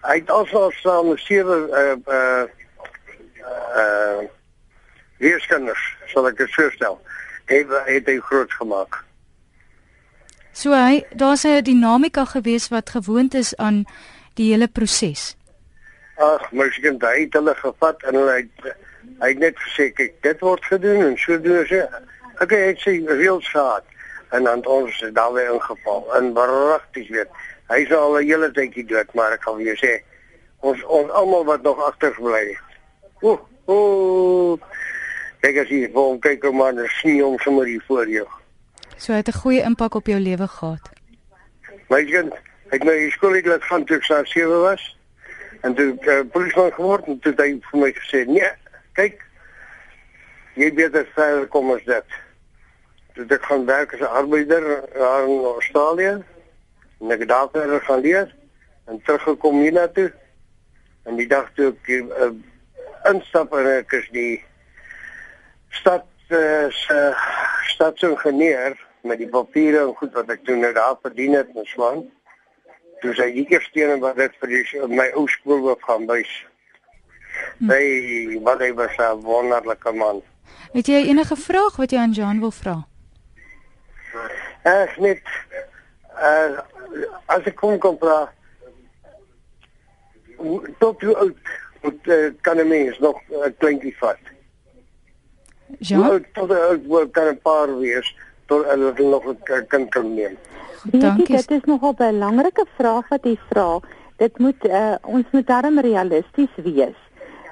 hy 0.03 0.17
het 0.21 0.31
also 0.31 0.71
saam 0.71 1.17
sewe 1.17 1.57
uh 1.83 1.97
uh 2.15 2.45
uh 3.77 4.38
weeskinders, 5.19 5.85
sal 6.13 6.29
ek 6.29 6.39
dit 6.39 6.55
voorstel. 6.55 6.99
Hy 7.49 7.65
het 7.87 8.07
hy 8.07 8.19
groot 8.29 8.53
gemaak. 8.53 9.05
So 10.53 10.75
hy 10.75 11.05
daar's 11.15 11.45
'n 11.45 11.63
dinamika 11.63 12.25
gewees 12.25 12.69
wat 12.69 12.91
gewoond 12.91 13.35
is 13.35 13.57
aan 13.57 13.85
die 14.35 14.53
hele 14.53 14.69
proses. 14.69 15.37
Ag, 16.17 16.51
kind 16.81 17.03
hy 17.03 17.21
het 17.21 17.33
hulle 17.33 17.55
gevat 17.55 18.03
en 18.03 18.15
hulle 18.15 18.35
het 18.43 18.77
hy 19.21 19.29
het 19.29 19.39
net 19.39 19.57
gesê 19.59 19.93
kyk, 19.95 20.23
dit 20.23 20.41
word 20.41 20.65
gedoen 20.65 21.03
en 21.03 21.17
so 21.17 21.41
doen 21.41 21.67
sy. 21.67 21.83
Ek 22.43 22.51
het 22.51 22.81
sy 22.81 23.03
reëls 23.07 23.49
gehad 23.51 23.85
en 24.31 24.45
dan 24.45 24.67
ons 24.67 25.01
het 25.01 25.15
daar 25.15 25.33
weer 25.33 25.55
ingeval. 25.55 26.05
En 26.15 26.35
wragtig 26.35 27.09
weet. 27.09 27.31
Hy 27.69 27.81
is 27.85 27.93
al 27.93 28.19
'n 28.19 28.25
hele 28.25 28.51
tydjie 28.51 28.87
dood, 28.87 29.15
maar 29.15 29.33
ek 29.33 29.41
kan 29.41 29.57
vir 29.57 29.65
jou 29.65 29.77
sê 29.77 30.03
ons 30.61 30.85
ons 30.85 31.11
almal 31.11 31.45
wat 31.45 31.63
nog 31.63 31.83
agtergebly 31.85 32.47
het. 32.49 32.69
Ooh, 33.21 33.41
ooh. 33.67 34.59
Kyk 35.41 35.57
as 35.63 35.71
jy 35.71 35.87
vol 35.95 36.19
kyk 36.19 36.43
hoe 36.43 36.53
man 36.53 36.81
sien 36.99 37.21
hom 37.23 37.39
sommer 37.39 37.67
hier 37.71 37.83
voor 37.87 38.09
jou. 38.11 38.27
So 38.99 39.13
hy 39.13 39.19
het 39.23 39.29
'n 39.29 39.41
goeie 39.41 39.63
impak 39.63 39.95
op 39.95 40.07
jou 40.07 40.19
lewe 40.19 40.49
gehad. 40.49 40.91
My 41.89 42.05
kind, 42.05 42.33
ek 42.71 42.83
nou 42.85 43.11
skool 43.11 43.35
het 43.35 43.47
laat 43.47 43.63
gaan 43.63 43.85
toe 43.85 43.97
ek 43.97 44.05
so 44.05 44.25
7 44.25 44.61
was. 44.61 44.97
En 45.63 45.75
toe 45.75 45.95
ek 45.95 46.07
uh, 46.07 46.23
polisieman 46.33 46.73
geword 46.73 47.07
en 47.07 47.19
toe 47.19 47.33
het 47.33 47.41
hy 47.41 47.61
vir 47.71 47.81
my 47.81 47.93
gesê, 47.93 48.27
"Nee, 48.27 48.51
kyk. 48.93 49.23
Jy 50.55 50.75
beter 50.75 51.07
verder 51.15 51.47
kom 51.47 51.71
as 51.71 51.85
dit." 51.85 52.05
Toe 53.15 53.27
ek 53.29 53.43
gaan 53.43 53.65
werk 53.67 53.95
as 53.95 54.01
'n 54.01 54.15
arbeider 54.21 54.85
daar 54.95 55.29
in 55.29 55.45
Australië. 55.45 56.23
En 57.01 57.11
ek 57.11 57.29
daar 57.29 57.49
verder 57.53 57.81
gaan 57.81 58.01
leer 58.01 58.35
en 58.87 59.01
teruggekom 59.03 59.61
hiernatoe. 59.61 60.13
En 61.05 61.17
die 61.17 61.27
dag 61.27 61.51
toe 61.55 61.73
ek 61.73 61.89
uh, 61.89 62.31
instap 63.13 63.53
en 63.53 63.67
ek 63.67 63.93
is 63.93 64.09
die 64.11 64.45
stad 65.79 66.05
uh, 66.29 66.67
se 66.71 66.99
stadsingenieur 67.63 68.77
met 69.01 69.19
die 69.19 69.29
papiere 69.29 69.87
en 69.87 69.95
goed 69.97 70.13
wat 70.13 70.31
ek 70.35 70.45
toe 70.45 70.57
nou 70.57 70.73
daar 70.77 70.97
verdien 71.03 71.37
het 71.39 71.51
in 71.55 71.67
Swaan. 71.67 72.05
Toe 73.03 73.15
sy 73.15 73.29
die 73.33 73.47
eerste 73.53 73.85
een 73.85 74.01
wat 74.03 74.17
dit 74.19 74.35
vir 74.41 74.55
die, 74.55 74.63
my 74.91 75.09
ou 75.15 75.27
skool 75.31 75.63
wou 75.67 75.77
gaan 75.87 76.07
bys. 76.11 76.31
Hm. 77.59 77.71
Hy 77.71 78.41
wat 78.47 78.63
hy 78.65 78.73
was 78.75 78.97
'n 78.99 79.23
wonderlike 79.23 79.93
man. 79.93 80.23
Het 80.73 80.87
jy 80.87 81.05
enige 81.09 81.37
vraag 81.37 81.77
wat 81.77 81.91
jy 81.91 81.99
aan 81.99 82.13
Jean 82.13 82.41
wil 82.41 82.51
vra? 82.51 82.77
Ek 84.63 84.99
net 84.99 85.23
uh 86.19 86.59
as 87.27 87.45
ek 87.47 87.57
kom 87.57 87.79
kom 87.79 87.99
vra 88.01 88.33
tot 90.79 91.03
hoe 91.03 91.17
oud 91.17 91.37
moet 91.83 92.07
uh, 92.07 92.33
kan 92.41 92.59
'n 92.59 92.69
mens 92.69 92.99
nog 92.99 93.21
'n 93.29 93.35
uh, 93.35 93.53
kleintjie 93.59 93.97
vat? 93.99 94.19
Ja. 95.79 96.21
Tot 96.33 96.51
ek 96.51 97.13
kan 97.13 97.29
'n 97.29 97.39
paar 97.43 97.79
wees 97.79 98.15
tot 98.47 98.65
hulle 98.65 98.93
nog 98.97 99.25
'n 99.27 99.67
kind 99.69 99.91
kan 99.91 100.15
neem. 100.15 100.37
Dankie. 100.83 101.37
Dit 101.37 101.51
is 101.51 101.65
nog 101.65 101.83
'n 101.83 101.95
belangrike 101.97 102.67
vraag 102.77 103.09
wat 103.09 103.25
jy 103.25 103.39
vra. 103.51 103.81
Dit 104.17 104.39
moet 104.39 104.65
uh, 104.65 104.95
ons 105.03 105.25
moet 105.31 105.47
darm 105.47 105.79
realisties 105.81 106.55
wees. 106.57 106.97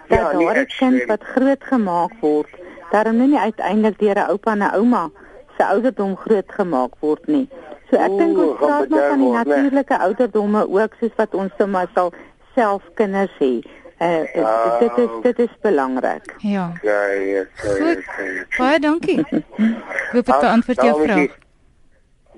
Dat 0.09 0.19
Ja, 0.19 0.33
nee, 0.33 0.47
daar 0.47 0.55
'n 0.55 0.59
ek 0.59 0.75
kind 0.79 1.05
wat 1.05 1.23
groot 1.23 1.65
gemaak 1.65 2.13
word, 2.21 2.51
darm 2.91 3.17
nie 3.17 3.39
uiteindelik 3.39 3.99
deur 3.99 4.17
'n 4.17 4.31
oupa 4.31 4.53
en 4.53 4.59
'n 4.59 4.75
ouma 4.75 5.11
se 5.57 5.65
ouderdom 5.65 6.17
groot 6.17 6.53
gemaak 6.53 6.93
word 7.01 7.27
nie. 7.27 7.49
So 7.91 7.97
ek 7.97 8.19
dink 8.19 8.39
ons 8.39 8.59
praat 8.59 8.89
maar 8.89 9.09
van 9.09 9.19
die 9.19 9.31
natuurlike 9.31 9.99
ouderdomme 9.99 10.69
ook 10.69 10.95
soos 11.01 11.15
wat 11.17 11.35
ons 11.35 11.53
sommer 11.59 11.89
sal 11.95 12.13
self 12.55 12.83
kinders 12.95 13.33
hê. 13.39 13.63
Uh, 13.99 14.79
dit 14.81 14.97
is 14.97 15.11
dit 15.23 15.39
is 15.39 15.53
belangrik. 15.61 16.35
Ja. 16.39 16.73
Ja, 16.83 17.07
ja, 17.07 17.21
ja. 17.21 17.45
Goed. 17.57 18.05
ja, 18.05 18.25
ja. 18.25 18.45
Baie 18.59 18.79
dankie. 18.79 19.25
Hoop 20.13 20.25
dit 20.25 20.41
beantwoord 20.41 20.83
jou 20.83 21.07
Dankie. 21.07 21.29
vraag. 21.29 21.39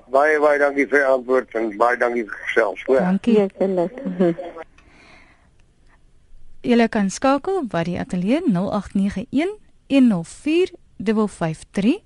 Baie 0.08 0.38
baie 0.40 0.58
dankie 0.58 0.86
vir 0.86 0.98
die 1.02 1.08
antwoord 1.08 1.54
en 1.58 1.72
baie 1.76 1.96
dankie 1.98 2.24
vir 2.28 2.38
gesels. 2.44 2.84
Hoor. 2.86 3.00
Dankie. 3.00 3.34
Sekerlik. 3.34 3.98
Julle 6.68 6.88
kan 6.88 7.10
skakel 7.10 7.64
by 7.70 7.82
die 7.86 7.98
ateljee 7.98 8.40
0891 8.46 9.58
104 9.88 10.72
553. 10.98 11.98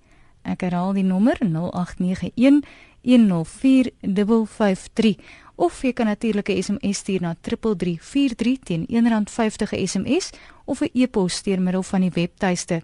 Ek 0.49 0.65
herhaal 0.65 0.97
die 0.97 1.05
nommer 1.07 1.37
0891 1.45 2.65
104 3.05 3.93
553 4.01 5.17
of 5.55 5.83
jy 5.83 5.93
kan 5.93 6.07
natuurlik 6.07 6.49
'n 6.49 6.63
SMS 6.63 6.99
stuur 6.99 7.21
na 7.21 7.35
3343 7.41 8.59
teen 8.59 8.87
R1.50 8.87 9.79
SMS 9.87 10.31
of 10.65 10.81
'n 10.81 10.91
e-pos 10.93 11.43
deur 11.43 11.61
middel 11.61 11.83
van 11.83 12.01
die 12.01 12.11
webtuiste. 12.15 12.83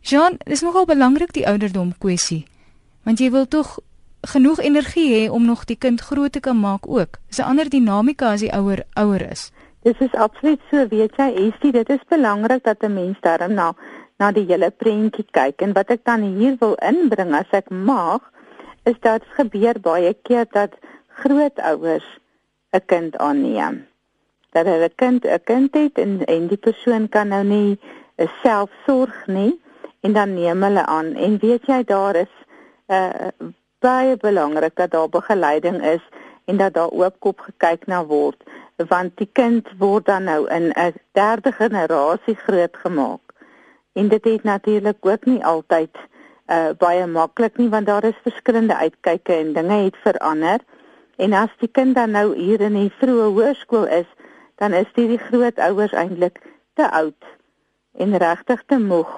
Jean, 0.00 0.38
dis 0.44 0.60
nogal 0.60 0.84
belangrik 0.84 1.32
die 1.32 1.46
ouderdom 1.46 1.98
kwessie. 1.98 2.46
Want 3.02 3.18
jy 3.18 3.30
wil 3.30 3.48
tog 3.48 3.78
genoeg 4.20 4.60
energie 4.60 5.14
hê 5.14 5.30
om 5.30 5.44
nog 5.44 5.64
die 5.64 5.78
kind 5.78 6.00
groot 6.00 6.32
te 6.32 6.40
kan 6.40 6.60
maak 6.60 6.88
ook. 6.88 7.18
Dis 7.28 7.38
'n 7.38 7.48
ander 7.50 7.68
dinamika 7.68 8.32
as 8.32 8.40
die 8.40 8.52
ouer 8.52 8.84
ouer 8.94 9.30
is. 9.30 9.52
Dit 9.82 10.00
is 10.00 10.12
absoluut 10.12 10.60
so, 10.70 10.88
weet 10.88 11.14
jy, 11.16 11.28
Estie, 11.34 11.72
dit 11.72 11.88
is 11.88 12.08
belangrik 12.08 12.64
dat 12.64 12.82
'n 12.82 12.94
mens 12.94 13.20
daarom 13.20 13.54
na 13.54 13.74
na 14.18 14.32
die 14.32 14.46
hele 14.48 14.70
prentjie 14.70 15.26
kyk 15.30 15.62
en 15.62 15.72
wat 15.72 15.90
ek 15.90 16.04
dan 16.04 16.22
hier 16.22 16.56
wil 16.60 16.74
inbring 16.74 17.34
as 17.34 17.50
ek 17.52 17.70
mag, 17.70 18.22
is 18.84 18.96
dat 19.04 19.22
gebeur 19.36 19.80
baie 19.80 20.14
keer 20.22 20.46
dat 20.52 20.70
grootouers 21.22 22.08
'n 22.72 22.84
kind 22.86 23.16
aanneem. 23.16 23.86
Dat 24.54 24.66
hulle 24.66 24.88
'n 24.88 24.98
kind 25.02 25.24
'n 25.24 25.44
kind 25.44 25.74
het 25.74 25.98
en 26.04 26.24
en 26.24 26.46
die 26.46 26.62
persoon 26.66 27.08
kan 27.08 27.28
nou 27.28 27.44
nie 27.44 27.78
self 28.42 28.70
sorg 28.86 29.26
nie 29.26 29.60
en 30.00 30.12
dan 30.12 30.34
neem 30.34 30.62
hulle 30.62 30.86
aan 30.86 31.14
en 31.14 31.38
weet 31.38 31.66
jy 31.66 31.84
daar 31.84 32.16
is 32.16 32.34
'n 32.88 32.94
uh, 32.94 33.48
baie 33.78 34.16
belangrik 34.16 34.76
dat 34.76 34.90
daar 34.90 35.08
begeleiding 35.08 35.82
is 35.82 36.04
en 36.44 36.56
dat 36.56 36.74
daar 36.74 36.90
oopkop 36.90 37.40
gekyk 37.40 37.86
na 37.86 38.04
word 38.04 38.42
want 38.76 39.16
die 39.16 39.28
kind 39.32 39.68
word 39.78 40.04
dan 40.06 40.24
nou 40.24 40.48
in 40.48 40.72
'n 40.74 40.94
derde 41.12 41.52
generasie 41.52 42.34
grootgemaak. 42.34 43.20
En 43.92 44.08
dit 44.08 44.24
het 44.24 44.42
natuurlik 44.42 44.96
ook 45.00 45.24
nie 45.24 45.44
altyd 45.44 45.96
uh 46.46 46.70
baie 46.78 47.06
maklik 47.06 47.56
nie 47.56 47.68
want 47.68 47.86
daar 47.86 48.04
is 48.04 48.18
verskillende 48.22 48.76
uitkyke 48.76 49.32
en 49.32 49.52
dinge 49.52 49.84
het 49.84 49.96
verander. 49.96 50.60
En 51.16 51.32
as 51.32 51.52
die 51.58 51.70
kind 51.72 51.94
dan 51.94 52.10
nou 52.10 52.34
hier 52.36 52.60
in 52.60 52.74
die 52.76 52.92
vroeë 53.00 53.30
hoërskool 53.32 53.86
is, 54.02 54.08
dan 54.60 54.72
is 54.72 54.88
die, 54.94 55.06
die 55.08 55.20
grootouers 55.20 55.92
eintlik 55.92 56.40
te 56.74 56.90
oud 56.90 57.32
en 57.96 58.16
regtig 58.16 58.62
te 58.66 58.78
moeg 58.78 59.12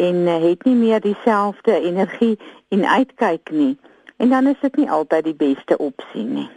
en 0.00 0.14
uh, 0.28 0.40
het 0.40 0.64
nie 0.64 0.76
meer 0.76 1.00
dieselfde 1.00 1.80
energie 1.80 2.38
en 2.68 2.84
uitkyk 2.84 3.50
nie. 3.50 3.76
En 4.16 4.28
dan 4.28 4.46
is 4.46 4.60
dit 4.60 4.76
nie 4.76 4.90
altyd 4.90 5.24
die 5.24 5.36
beste 5.36 5.76
opsie 5.76 6.24
nie. 6.24 6.48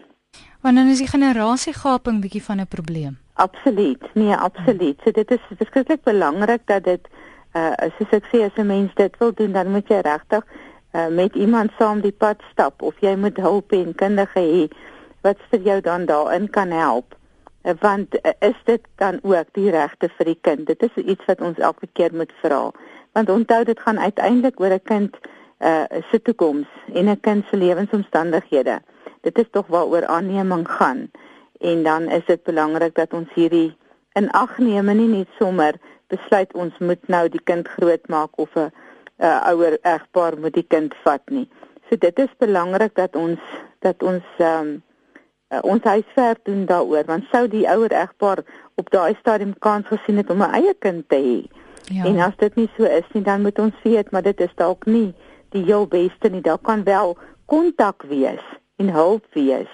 Want 0.62 0.77
dan 0.79 0.88
is 0.88 1.01
die 1.03 1.10
generasiegaping 1.12 2.22
bietjie 2.22 2.44
van 2.44 2.60
'n 2.60 2.67
probleem. 2.67 3.17
Absoluut. 3.34 4.03
Nee, 4.13 4.36
absoluut. 4.36 5.00
So 5.03 5.12
dit 5.12 5.32
is 5.32 5.44
verskriklik 5.58 6.03
belangrik 6.03 6.62
dat 6.65 6.84
dit 6.84 7.08
uh 7.53 7.72
soos 7.98 8.12
ek 8.12 8.25
sê 8.32 8.44
as 8.44 8.55
'n 8.55 8.67
mens 8.67 8.91
dit 8.96 9.17
wil 9.17 9.34
doen, 9.34 9.51
dan 9.51 9.72
moet 9.72 9.88
jy 9.88 10.00
regtig 10.00 10.44
uh 10.95 11.07
met 11.11 11.35
iemand 11.35 11.71
saam 11.77 12.01
die 12.01 12.15
pad 12.23 12.41
stap 12.51 12.81
of 12.81 12.99
jy 13.03 13.15
moet 13.19 13.37
hulp 13.37 13.71
en 13.75 13.95
kundige 13.95 14.39
hê 14.39 14.63
wat 15.27 15.37
vir 15.51 15.61
jou 15.69 15.79
dan 15.81 16.05
daarin 16.05 16.49
kan 16.49 16.71
help. 16.71 17.15
Uh, 17.63 17.73
want 17.81 18.15
uh, 18.15 18.31
is 18.39 18.57
dit 18.63 18.81
dan 19.01 19.19
ook 19.21 19.47
die 19.57 19.71
regte 19.73 20.09
vir 20.17 20.25
die 20.25 20.39
kind? 20.41 20.67
Dit 20.67 20.83
is 20.83 21.03
iets 21.03 21.25
wat 21.25 21.41
ons 21.41 21.57
elke 21.57 21.87
keer 21.93 22.13
moet 22.13 22.31
vra. 22.41 22.69
Want 23.17 23.29
onthou 23.29 23.63
dit 23.63 23.79
gaan 23.79 23.99
uiteindelik 23.99 24.59
oor 24.59 24.75
'n 24.77 24.83
kind 24.83 25.17
uh 25.59 25.83
se 26.11 26.21
toekoms 26.21 26.67
en 26.93 27.09
'n 27.09 27.19
kind 27.19 27.45
se 27.49 27.57
lewensomstandighede. 27.57 28.79
Dit 29.21 29.37
is 29.37 29.49
tog 29.51 29.67
waaroor 29.67 30.05
aanneming 30.05 30.69
gaan. 30.71 31.11
En 31.59 31.83
dan 31.83 32.09
is 32.09 32.25
dit 32.25 32.43
belangrik 32.43 32.95
dat 32.95 33.13
ons 33.13 33.29
hierdie 33.33 33.77
in 34.13 34.31
ag 34.31 34.57
neem 34.57 34.89
en 34.89 34.97
nie 34.97 35.07
net 35.07 35.27
sommer 35.39 35.75
besluit 36.07 36.53
ons 36.53 36.77
moet 36.79 37.07
nou 37.07 37.29
die 37.29 37.43
kind 37.43 37.67
grootmaak 37.67 38.37
of 38.37 38.55
'n 38.55 38.71
uh, 39.17 39.48
ouer 39.51 39.77
egpaar 39.81 40.39
moet 40.39 40.53
die 40.53 40.67
kind 40.67 40.93
vat 41.03 41.24
nie. 41.29 41.48
So 41.89 41.98
dit 41.98 42.19
is 42.19 42.34
belangrik 42.38 42.95
dat 42.95 43.15
ons 43.15 43.39
dat 43.79 44.03
ons 44.03 44.24
ehm 44.38 44.67
um, 44.67 44.84
uh, 45.53 45.60
ons 45.62 45.84
huiswerk 45.84 46.41
doen 46.43 46.65
daaroor 46.65 47.05
want 47.05 47.27
sou 47.31 47.48
die 47.48 47.67
ouer 47.69 47.93
egpaar 47.93 48.41
op 48.75 48.89
daai 48.89 49.15
stadium 49.19 49.53
kans 49.60 49.88
gesien 49.88 50.17
het 50.17 50.29
om 50.29 50.41
'n 50.41 50.55
eie 50.62 50.74
kind 50.79 51.10
te 51.10 51.15
hê. 51.15 51.39
Ja. 51.93 52.03
En 52.05 52.19
as 52.19 52.36
dit 52.38 52.55
nie 52.55 52.69
so 52.77 52.84
is 52.84 53.07
nie, 53.13 53.24
dan 53.24 53.41
moet 53.41 53.60
ons 53.60 53.75
weet 53.84 54.12
maar 54.12 54.22
dit 54.22 54.39
is 54.41 54.55
dalk 54.55 54.86
nie 54.86 55.13
die 55.50 55.63
heel 55.63 55.88
beste 55.88 56.29
nie. 56.29 56.41
Daar 56.41 56.57
kan 56.57 56.84
wel 56.84 57.17
kontak 57.45 58.03
wees 58.03 58.43
en 58.75 58.89
hulp 58.89 59.25
wees. 59.34 59.69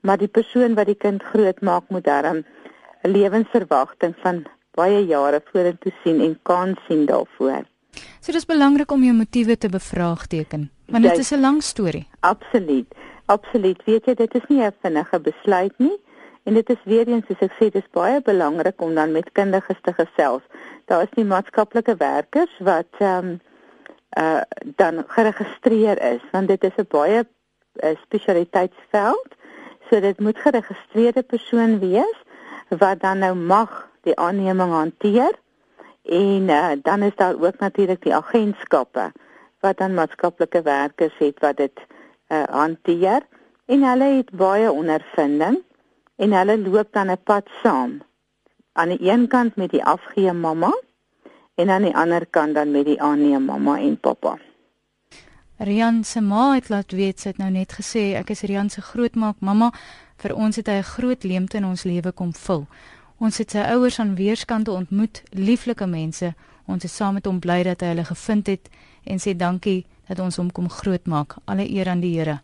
Maar 0.00 0.18
die 0.18 0.28
persoon 0.28 0.74
wat 0.74 0.86
die 0.86 0.98
kind 0.98 1.22
grootmaak 1.22 1.88
moet 1.88 2.04
darm 2.04 2.44
'n 3.02 3.10
lewensverwagting 3.10 4.14
van 4.22 4.44
baie 4.70 5.06
jare 5.06 5.40
vorentoe 5.44 5.92
sien 6.02 6.20
en 6.20 6.38
kan 6.42 6.76
sien 6.88 7.06
daarvoor. 7.06 7.62
So 8.20 8.32
dis 8.32 8.46
belangrik 8.46 8.90
om 8.90 9.02
jou 9.02 9.14
motiewe 9.14 9.56
te 9.58 9.68
bevraagteken, 9.68 10.70
want 10.86 11.02
dit 11.02 11.18
is 11.18 11.32
'n 11.32 11.40
lang 11.40 11.62
storie. 11.62 12.06
Absoluut. 12.20 12.86
Absoluut. 13.26 13.84
Weet 13.84 14.04
jy, 14.04 14.14
dit 14.14 14.34
is 14.34 14.46
nie 14.48 14.62
'n 14.62 14.72
vinnige 14.82 15.20
besluit 15.20 15.72
nie 15.78 15.98
en 16.44 16.54
dit 16.54 16.70
is 16.70 16.82
weer 16.84 17.08
eens 17.08 17.26
soos 17.26 17.40
ek 17.40 17.52
sê, 17.52 17.70
dit 17.72 17.82
is 17.82 17.90
baie 17.92 18.20
belangrik 18.20 18.80
om 18.80 18.94
dan 18.94 19.12
met 19.12 19.32
kundiges 19.32 19.80
te 19.82 19.92
gesels. 19.92 20.42
Daar 20.84 21.02
is 21.02 21.14
nie 21.16 21.24
maatskaplike 21.24 21.96
werkers 21.96 22.58
wat 22.58 22.90
ehm 22.98 23.26
um, 23.26 23.40
uh 24.16 24.42
dan 24.76 25.04
geregistreer 25.06 26.02
is, 26.02 26.22
want 26.32 26.48
dit 26.48 26.64
is 26.64 26.76
'n 26.76 26.86
baie 26.88 27.24
uh, 27.82 27.96
spesialiteitsveld. 28.02 29.28
So 29.90 30.00
dit 30.00 30.20
moet 30.20 30.38
geregistreerde 30.38 31.22
persoon 31.22 31.78
wees 31.78 32.18
wat 32.68 33.00
dan 33.00 33.18
nou 33.18 33.34
mag 33.34 33.90
die 34.02 34.16
aanneming 34.16 34.70
hanteer 34.70 35.32
en 36.04 36.48
uh, 36.48 36.70
dan 36.82 37.02
is 37.02 37.16
daar 37.16 37.34
ook 37.40 37.58
natuurlik 37.58 38.02
die 38.02 38.14
agentskappe 38.14 39.12
wat 39.60 39.78
dan 39.78 39.94
maatskaplike 39.94 40.62
werkers 40.62 41.18
het 41.18 41.40
wat 41.40 41.56
dit 41.56 41.80
uh, 42.28 42.42
hanteer. 42.50 43.22
En 43.66 43.82
hulle 43.82 44.04
het 44.04 44.30
baie 44.30 44.72
ondervinding 44.72 45.62
en 46.16 46.32
hulle 46.32 46.58
loop 46.58 46.92
dan 46.92 47.10
'n 47.10 47.22
pad 47.24 47.48
saam. 47.62 48.02
Aan 48.72 48.88
die 48.88 49.10
een 49.10 49.28
kant 49.28 49.56
met 49.56 49.70
die 49.70 49.84
afgee 49.84 50.32
mamma 50.32 50.72
en 51.54 51.70
aan 51.70 51.82
die 51.82 51.96
ander 51.96 52.26
kant 52.26 52.54
dan 52.54 52.70
met 52.70 52.84
die 52.84 53.02
aanneem 53.02 53.44
mamma 53.44 53.78
en 53.78 54.00
pappa. 54.00 54.38
Rian 55.56 56.04
se 56.04 56.20
ma 56.20 56.54
het 56.54 56.68
laat 56.68 56.92
weet 56.92 57.20
sy 57.20 57.28
het 57.28 57.38
nou 57.38 57.50
net 57.50 57.72
gesê 57.72 58.14
ek 58.14 58.30
is 58.30 58.42
Rian 58.42 58.70
se 58.70 58.80
grootmaak 58.80 59.36
mamma. 59.40 59.72
Vir 60.16 60.34
ons 60.34 60.56
het 60.56 60.66
hy 60.66 60.78
'n 60.78 60.82
groot 60.82 61.22
leemte 61.24 61.56
in 61.56 61.64
ons 61.64 61.82
lewe 61.82 62.12
kom 62.12 62.34
vul 62.34 62.66
Ons 63.18 63.38
het 63.38 63.50
sy 63.50 63.58
ouers 63.58 63.98
aan 63.98 64.14
weerskante 64.14 64.70
ontmoet, 64.70 65.22
lieflike 65.30 65.86
mense. 65.86 66.34
Ons 66.66 66.84
is 66.84 66.96
saam 66.96 67.14
met 67.14 67.26
hom 67.26 67.38
bly 67.38 67.62
dat 67.62 67.80
hy 67.80 67.92
hulle 67.92 68.04
gevind 68.04 68.46
het 68.46 68.70
en 69.04 69.20
sê 69.20 69.36
dankie 69.36 69.84
dat 70.08 70.20
ons 70.20 70.36
hom 70.36 70.50
kom 70.52 70.68
grootmaak. 70.68 71.36
Alle 71.44 71.68
eer 71.70 71.88
aan 71.88 72.00
die 72.00 72.14
Here. 72.18 72.40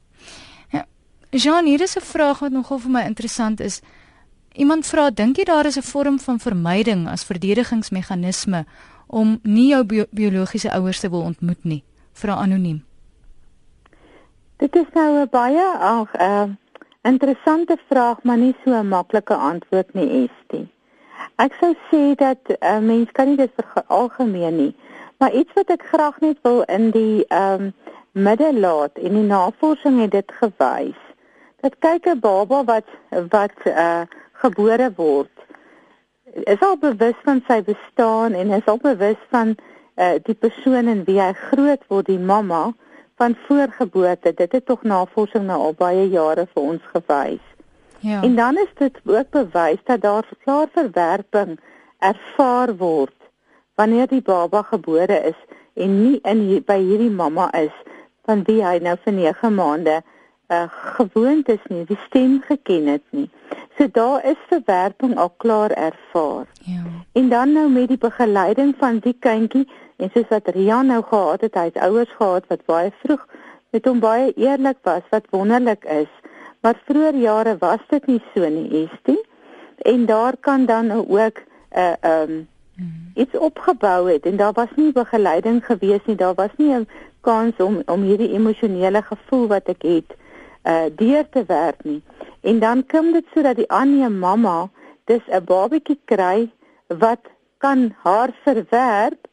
Ja, 0.73 0.85
Jean, 1.31 1.67
hier 1.67 1.81
is 1.81 1.97
'n 1.97 2.01
vraag 2.01 2.39
wat 2.39 2.53
nogal 2.53 2.79
vir 2.79 2.91
my 2.91 3.03
interessant 3.03 3.61
is. 3.61 3.81
Iemand 4.55 4.87
vra, 4.87 5.11
dink 5.11 5.37
jy 5.37 5.45
daar 5.45 5.67
is 5.67 5.77
'n 5.77 5.83
vorm 5.83 6.19
van 6.19 6.39
vermyding 6.39 7.09
as 7.09 7.25
verdedigingsmeganisme 7.25 8.65
om 9.07 9.39
nie 9.43 9.69
jou 9.69 9.85
bio 9.85 10.05
biologiese 10.11 10.73
ouers 10.73 11.01
te 11.01 11.11
wil 11.11 11.23
ontmoet 11.23 11.65
nie? 11.65 11.83
Vra 12.13 12.35
anoniem. 12.35 12.85
Dit 14.57 14.77
is 14.77 14.87
nou 14.95 15.23
'n 15.23 15.29
baie 15.31 15.79
ag, 15.79 16.15
uh, 16.21 16.55
Interessante 17.03 17.77
vraag, 17.89 18.23
maar 18.23 18.37
nie 18.37 18.55
so 18.65 18.71
'n 18.71 18.89
maklike 18.89 19.35
antwoord 19.35 19.95
nie, 19.95 20.09
Estie. 20.29 20.69
Ek 21.37 21.53
sou 21.61 21.75
sê 21.89 22.15
dat 22.15 22.39
'n 22.49 22.53
uh, 22.53 22.77
eh, 22.77 22.83
mens 22.83 23.13
kan 23.13 23.27
nie 23.29 23.37
dit 23.37 23.53
vir 23.57 23.83
algemeen 23.87 24.57
nie, 24.57 24.75
maar 25.19 25.33
iets 25.33 25.53
wat 25.55 25.71
ek 25.71 25.83
graag 25.83 26.21
net 26.21 26.39
wil 26.43 26.63
in 26.63 26.91
die 26.91 27.25
ehm 27.29 27.63
um, 27.63 27.73
midde 28.13 28.53
laat 28.55 28.99
en 28.99 29.15
die 29.15 29.23
navorsing 29.23 30.01
het 30.01 30.11
dit 30.11 30.33
gewys. 30.33 31.01
Dat 31.61 31.79
kyk 31.79 32.07
'n 32.07 32.21
baba 32.21 32.65
wat 32.65 32.89
wat 33.31 33.57
uh 33.65 34.03
gebore 34.33 34.93
word, 34.97 35.37
is 36.25 36.61
al 36.61 36.77
bewus 36.77 37.19
van 37.25 37.43
sy 37.49 37.63
bestaan 37.63 38.33
en 38.33 38.51
is 38.51 38.67
al 38.67 38.79
bewus 38.79 39.21
van 39.31 39.57
uh 39.97 40.15
die 40.23 40.35
persoon 40.35 40.89
in 40.89 41.05
wie 41.05 41.21
hy 41.21 41.33
groot 41.33 41.83
word, 41.89 42.07
die 42.07 42.19
mamma 42.19 42.75
van 43.21 43.37
voorgeboorte. 43.47 44.33
Dit 44.35 44.53
het 44.53 44.67
tog 44.67 44.83
navorsing 44.83 45.45
nou 45.45 45.59
al 45.61 45.75
baie 45.77 46.09
jare 46.09 46.47
vir 46.53 46.63
ons 46.63 46.85
gewys. 46.93 47.47
Ja. 48.01 48.23
En 48.23 48.37
dan 48.37 48.57
is 48.57 48.73
dit 48.79 49.01
ook 49.05 49.31
bewys 49.31 49.83
dat 49.85 50.01
daar 50.01 50.29
klaar 50.45 50.69
verwerping 50.73 51.59
ervaar 51.99 52.77
word 52.77 53.17
wanneer 53.75 54.09
die 54.09 54.23
baba 54.23 54.63
gebore 54.63 55.19
is 55.33 55.37
en 55.75 56.03
nie 56.03 56.19
in 56.23 56.41
hier, 56.49 56.63
by 56.65 56.79
hierdie 56.81 57.13
mamma 57.13 57.51
is 57.53 57.77
van 58.29 58.45
wie 58.49 58.63
hy 58.65 58.79
nou 58.81 58.97
vir 59.05 59.15
9 59.19 59.53
maande 59.55 60.01
uh, 60.01 60.65
gewoond 60.97 61.49
is 61.49 61.63
nie, 61.69 61.85
die 61.89 61.99
stem 62.07 62.41
geken 62.49 62.89
het 62.95 63.05
nie. 63.17 63.29
So 63.77 63.89
daar 63.93 64.25
is 64.25 64.41
verwerping 64.49 65.17
al 65.17 65.33
klaar 65.37 65.71
ervaar. 65.71 66.49
Ja. 66.65 66.83
En 67.13 67.29
dan 67.29 67.53
nou 67.53 67.69
met 67.69 67.89
die 67.89 68.01
begeleiding 68.01 68.75
van 68.79 68.99
die 69.05 69.17
kindjie 69.19 69.69
En 70.01 70.11
soos 70.15 70.29
wat 70.29 70.49
Rian 70.49 70.87
nou 70.89 71.03
gehad 71.05 71.41
het, 71.45 71.55
hy 71.55 71.67
het 71.69 71.81
ouers 71.85 72.13
gehad 72.17 72.47
wat 72.49 72.65
baie 72.65 72.93
vroeg 73.03 73.27
met 73.71 73.85
hom 73.85 74.01
baie 74.01 74.33
eerlik 74.33 74.79
was 74.89 75.05
wat 75.11 75.29
wonderlik 75.31 75.85
is. 75.85 76.09
Maar 76.61 76.81
vroeër 76.85 77.19
jare 77.21 77.57
was 77.61 77.83
dit 77.89 78.07
nie 78.07 78.23
so 78.33 78.49
nie, 78.49 78.85
Estie. 78.85 79.21
En 79.93 80.07
daar 80.07 80.37
kan 80.41 80.65
dan 80.67 80.91
ook 80.91 81.37
'n 81.39 81.79
uh, 81.79 81.93
ehm 82.01 82.31
um, 82.31 82.49
iets 83.15 83.37
opgebou 83.39 84.11
het 84.13 84.27
en 84.27 84.37
daar 84.37 84.53
was 84.53 84.73
nie 84.77 84.93
begeleiding 84.93 85.65
gewees 85.67 86.05
nie. 86.05 86.17
Daar 86.17 86.35
was 86.35 86.55
nie 86.57 86.75
'n 86.75 86.89
kans 87.21 87.57
om 87.57 87.83
om 87.87 88.03
hierdie 88.03 88.33
emosionele 88.33 89.03
gevoel 89.03 89.47
wat 89.47 89.69
ek 89.69 89.83
het 89.83 90.11
uh 90.65 90.89
deur 90.97 91.29
te 91.29 91.45
werk 91.47 91.85
nie. 91.85 92.03
En 92.41 92.59
dan 92.59 92.87
kom 92.87 93.13
dit 93.13 93.25
sodat 93.35 93.57
die 93.57 93.71
ander 93.71 94.13
mamma 94.13 94.71
dis 95.05 95.23
'n 95.29 95.45
babatjie 95.45 96.01
kry 96.05 96.51
wat 96.87 97.21
kan 97.59 97.95
haar 98.03 98.31
verwerp 98.45 99.29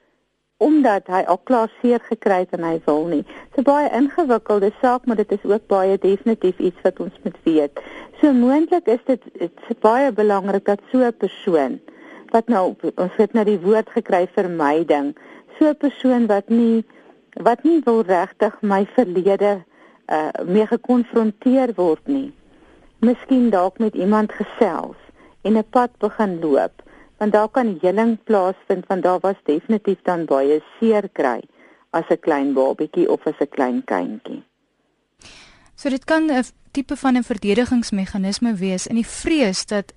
omdat 0.57 1.05
hy 1.07 1.21
al 1.29 1.37
klaar 1.45 1.69
seer 1.81 2.01
gekry 2.09 2.39
het 2.43 2.55
en 2.57 2.63
hy 2.65 2.77
wil 2.85 3.05
nie. 3.11 3.21
Dit 3.53 3.61
is 3.61 3.67
baie 3.67 3.89
ingewikkelde 3.93 4.71
saak, 4.81 5.05
maar 5.05 5.19
dit 5.19 5.31
is 5.31 5.43
ook 5.45 5.67
baie 5.69 5.97
definitief 6.01 6.57
iets 6.57 6.81
wat 6.85 6.99
ons 7.03 7.19
moet 7.23 7.37
weet. 7.45 7.81
So 8.21 8.33
moontlik 8.33 8.89
is 8.89 9.03
dit 9.05 9.27
dit's 9.37 9.77
baie 9.85 10.09
belangrik 10.11 10.65
dat 10.65 10.81
so 10.91 11.05
'n 11.05 11.13
persoon 11.17 11.79
wat 12.33 12.47
nou 12.47 12.75
ons 12.95 13.15
het 13.17 13.33
nou 13.33 13.45
die 13.45 13.59
woord 13.59 13.89
gekry 13.89 14.27
vermyding, 14.33 15.15
so 15.59 15.69
'n 15.69 15.77
persoon 15.77 16.27
wat 16.27 16.49
nie 16.49 16.83
wat 17.37 17.63
nie 17.63 17.81
wil 17.85 18.01
regtig 18.01 18.61
my 18.61 18.85
verlede 18.95 19.63
uh 20.09 20.31
mee 20.45 20.65
gekonfronteer 20.65 21.73
word 21.75 22.07
nie. 22.07 22.33
Miskien 22.99 23.49
dalk 23.49 23.77
met 23.77 23.93
iemand 23.95 24.31
gesels 24.31 24.97
en 25.41 25.57
'n 25.57 25.69
pad 25.69 25.91
begin 25.97 26.39
loop 26.39 26.81
want 27.17 27.33
daar 27.33 27.49
kan 27.49 27.77
heling 27.81 28.17
plaasvind 28.23 28.85
want 28.87 29.03
daar 29.03 29.19
was 29.19 29.39
definitief 29.43 30.01
dan 30.03 30.25
baie 30.25 30.61
seer 30.77 31.09
kry 31.13 31.41
as 31.91 32.05
'n 32.09 32.19
klein 32.19 32.53
babatjie 32.53 33.09
of 33.09 33.25
as 33.27 33.39
'n 33.39 33.49
klein 33.49 33.83
kindjie. 33.85 34.43
So 35.75 35.89
dit 35.89 36.05
kan 36.05 36.31
'n 36.31 36.43
tipe 36.71 36.95
van 36.95 37.17
'n 37.17 37.23
verdedigingsmeganisme 37.23 38.53
wees 38.53 38.87
in 38.87 38.95
die 38.95 39.11
vrees 39.21 39.65
dat 39.65 39.93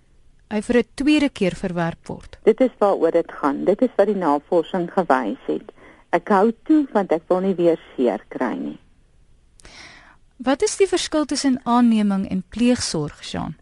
hy 0.49 0.61
vir 0.63 0.77
'n 0.77 0.89
tweede 0.95 1.29
keer 1.29 1.55
verwerp 1.55 2.07
word. 2.07 2.39
Dit 2.45 2.61
is 2.61 2.75
waaroor 2.79 3.11
dit 3.11 3.33
gaan. 3.33 3.65
Dit 3.65 3.83
is 3.83 3.95
wat 3.97 4.07
die 4.07 4.17
navorsing 4.17 4.91
gewys 4.93 5.45
het. 5.47 5.73
Ek 6.11 6.29
hou 6.29 6.53
toe 6.65 6.87
want 6.93 7.13
ek 7.13 7.23
wil 7.29 7.41
nie 7.41 7.55
weer 7.55 7.79
seer 7.97 8.25
kry 8.29 8.55
nie. 8.55 8.79
Wat 10.37 10.63
is 10.63 10.77
die 10.77 10.89
verskil 10.89 11.25
tussen 11.25 11.61
aanneming 11.65 12.29
en 12.31 12.43
pleegsorg, 12.49 13.23
Jean? 13.23 13.60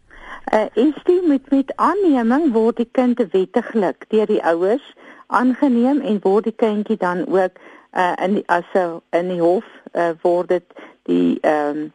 Uh, 0.53 0.65
en 0.75 0.95
steeds 1.01 1.27
met 1.27 1.51
met 1.51 1.73
aanneming 1.77 2.53
word 2.53 2.77
die 2.77 2.89
kind 2.93 3.21
wettiglik 3.33 4.05
deur 4.09 4.27
die 4.27 4.41
ouers 4.45 4.95
aangeneem 5.27 6.01
en 6.01 6.21
word 6.25 6.47
die 6.49 6.55
kindjie 6.57 6.97
dan 6.97 7.27
ook 7.27 7.59
uh, 7.93 8.13
in 8.25 8.39
die, 8.39 8.45
as 8.47 8.65
'n 8.73 9.01
in 9.11 9.29
die 9.29 9.41
hof 9.41 9.67
uh, 9.93 10.15
word 10.23 10.49
dit 10.49 10.65
die 11.03 11.39
ehm 11.41 11.77
um, 11.77 11.93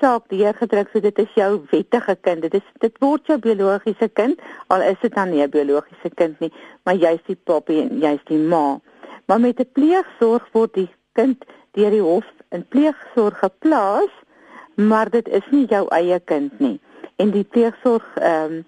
saak 0.00 0.28
deurgedruk. 0.28 0.88
So 0.92 1.00
dit 1.00 1.18
is 1.18 1.32
jou 1.34 1.64
wettige 1.70 2.16
kind. 2.20 2.42
Dit 2.42 2.54
is 2.54 2.66
dit 2.78 2.96
word 3.00 3.26
jou 3.26 3.38
biologiese 3.38 4.08
kind 4.08 4.40
al 4.66 4.82
is 4.82 5.00
dit 5.00 5.14
dan 5.14 5.30
nie 5.30 5.42
'n 5.42 5.50
biologiese 5.50 6.10
kind 6.14 6.40
nie 6.40 6.52
maar 6.84 6.94
jy's 6.94 7.24
die 7.26 7.38
papie 7.44 7.80
en 7.82 7.98
jy's 7.98 8.24
die 8.24 8.38
ma. 8.38 8.80
Maar 9.26 9.40
met 9.40 9.60
'n 9.60 9.72
pleegsorg 9.72 10.48
word 10.52 10.74
die 10.74 10.90
kind 11.12 11.44
deur 11.72 11.90
die 11.90 12.02
hof 12.02 12.28
in 12.50 12.68
pleegsorg 12.68 13.38
geplaas 13.38 14.14
maar 14.74 15.10
dit 15.10 15.28
is 15.28 15.46
nie 15.50 15.66
jou 15.66 15.88
eie 15.88 16.20
kind 16.20 16.60
nie 16.60 16.80
en 17.16 17.30
die 17.30 17.44
pleegsorg 17.44 18.06
ehm 18.16 18.58
um, 18.58 18.64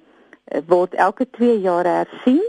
word 0.66 0.94
elke 0.94 1.26
2 1.36 1.58
jaar 1.60 1.84
hersien 1.84 2.40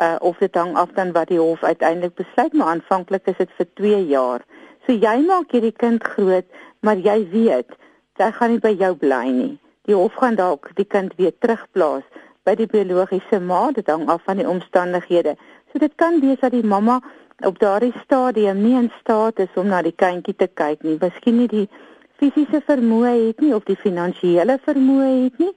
uh, 0.00 0.16
of 0.20 0.38
dit 0.38 0.54
hang 0.54 0.76
af 0.76 0.94
dan 0.96 1.12
wat 1.12 1.28
die 1.28 1.40
hof 1.40 1.62
uiteindelik 1.62 2.14
besluit 2.14 2.52
maar 2.52 2.66
aanvanklik 2.66 3.26
is 3.26 3.36
dit 3.36 3.50
vir 3.56 3.68
2 3.74 4.06
jaar. 4.06 4.44
So 4.86 4.96
jy 4.96 5.18
maak 5.26 5.52
hierdie 5.52 5.74
kind 5.76 6.04
groot, 6.04 6.46
maar 6.80 6.96
jy 6.96 7.18
weet, 7.32 7.74
hy 8.18 8.30
gaan 8.34 8.54
nie 8.54 8.62
by 8.62 8.72
jou 8.78 8.94
bly 8.96 9.26
nie. 9.28 9.54
Die 9.84 9.96
hof 9.96 10.16
gaan 10.20 10.38
dalk 10.38 10.70
die 10.80 10.86
kind 10.88 11.12
weer 11.20 11.34
terugplaas 11.44 12.06
by 12.48 12.54
die 12.56 12.68
biologiese 12.70 13.40
ma, 13.44 13.68
dit 13.76 13.88
hang 13.90 14.08
af 14.08 14.24
van 14.24 14.40
die 14.40 14.48
omstandighede. 14.48 15.36
So 15.72 15.82
dit 15.82 15.92
kan 16.00 16.20
wees 16.24 16.40
dat 16.40 16.56
die 16.56 16.64
mamma 16.64 17.00
op 17.44 17.58
daardie 17.60 17.92
stadium 18.04 18.62
nie 18.64 18.74
in 18.78 18.90
staat 19.00 19.38
is 19.44 19.60
om 19.60 19.68
na 19.68 19.82
die 19.84 19.94
kindjie 19.94 20.34
te 20.34 20.48
kyk 20.48 20.82
nie. 20.82 20.96
Miskien 21.00 21.38
nie 21.38 21.50
die 21.52 21.66
fisiese 22.18 22.60
vermoë 22.66 23.12
het 23.28 23.42
nie 23.42 23.54
of 23.54 23.66
die 23.68 23.78
finansiële 23.78 24.58
vermoë 24.64 25.10
het 25.10 25.38
nie 25.42 25.52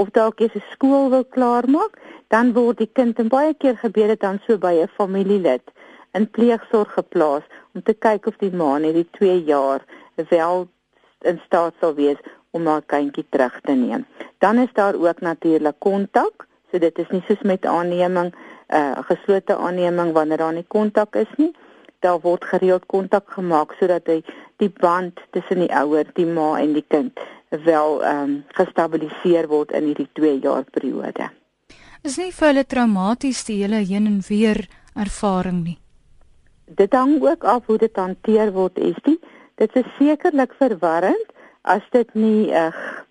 of 0.00 0.10
dalk 0.16 0.40
eens 0.40 0.54
'n 0.56 0.64
skool 0.72 1.08
wil 1.10 1.24
klaarmaak, 1.24 1.98
dan 2.28 2.52
word 2.52 2.78
die 2.78 2.90
kind 2.92 3.18
en 3.18 3.28
baie 3.28 3.54
keer 3.54 3.76
gebeur 3.76 4.08
dit 4.08 4.20
dan 4.20 4.40
so 4.46 4.58
by 4.58 4.74
'n 4.82 4.94
familielid 4.98 5.72
in 6.12 6.30
pleegsorg 6.30 6.92
geplaas 6.92 7.42
om 7.74 7.82
te 7.82 7.94
kyk 7.94 8.26
of 8.26 8.36
die 8.36 8.52
ma 8.52 8.78
net 8.78 8.94
die 8.94 9.08
2 9.18 9.44
jaar 9.44 9.80
wel 10.28 10.68
in 11.20 11.40
staat 11.46 11.74
sal 11.80 11.94
wees 11.94 12.20
om 12.50 12.66
haar 12.66 12.82
kindjie 12.82 13.26
terug 13.30 13.60
te 13.60 13.72
neem. 13.72 14.06
Dan 14.38 14.58
is 14.58 14.72
daar 14.72 14.94
ook 14.94 15.20
natuurlik 15.20 15.78
kontak, 15.78 16.46
so 16.70 16.78
dit 16.78 16.98
is 16.98 17.08
nie 17.08 17.24
soos 17.26 17.42
met 17.42 17.66
aanneming 17.66 18.32
'n 18.32 18.76
uh, 18.76 18.98
geslote 19.10 19.56
aanneming 19.56 20.12
wanneer 20.12 20.38
daar 20.38 20.52
nie 20.52 20.68
kontak 20.68 21.14
is 21.16 21.32
nie 21.36 21.52
daar 22.02 22.20
word 22.20 22.44
gereeld 22.44 22.86
kontak 22.86 23.30
gemaak 23.30 23.74
sodat 23.78 24.08
hy 24.10 24.18
die 24.62 24.70
band 24.70 25.20
tussen 25.34 25.64
die 25.64 25.70
ouer, 25.74 26.06
die 26.16 26.26
ma 26.26 26.54
en 26.60 26.74
die 26.78 26.86
kind 26.88 27.18
wel 27.66 28.00
ehm 28.00 28.22
um, 28.22 28.34
gestabiliseer 28.56 29.48
word 29.50 29.74
in 29.76 29.90
hierdie 29.90 30.08
2 30.18 30.38
jaar 30.46 30.64
periode. 30.76 31.28
Is 32.02 32.16
nie 32.18 32.32
vir 32.32 32.48
hulle 32.48 32.64
traumaties 32.64 33.44
die 33.46 33.58
hele 33.62 33.82
heen 33.86 34.08
en 34.10 34.22
weer 34.28 34.64
ervaring 34.94 35.62
nie. 35.64 35.78
Dit 36.66 36.94
hang 36.96 37.18
ook 37.22 37.44
af 37.44 37.66
hoe 37.66 37.78
dit 37.78 37.96
hanteer 37.96 38.52
word, 38.52 38.78
is 38.78 38.98
dit. 39.04 39.20
Dit 39.60 39.76
is 39.76 39.88
sekerlik 39.98 40.54
verwarrend 40.58 41.34
as 41.62 41.84
dit 41.92 42.14
nie 42.14 42.50
uh, 42.50 42.70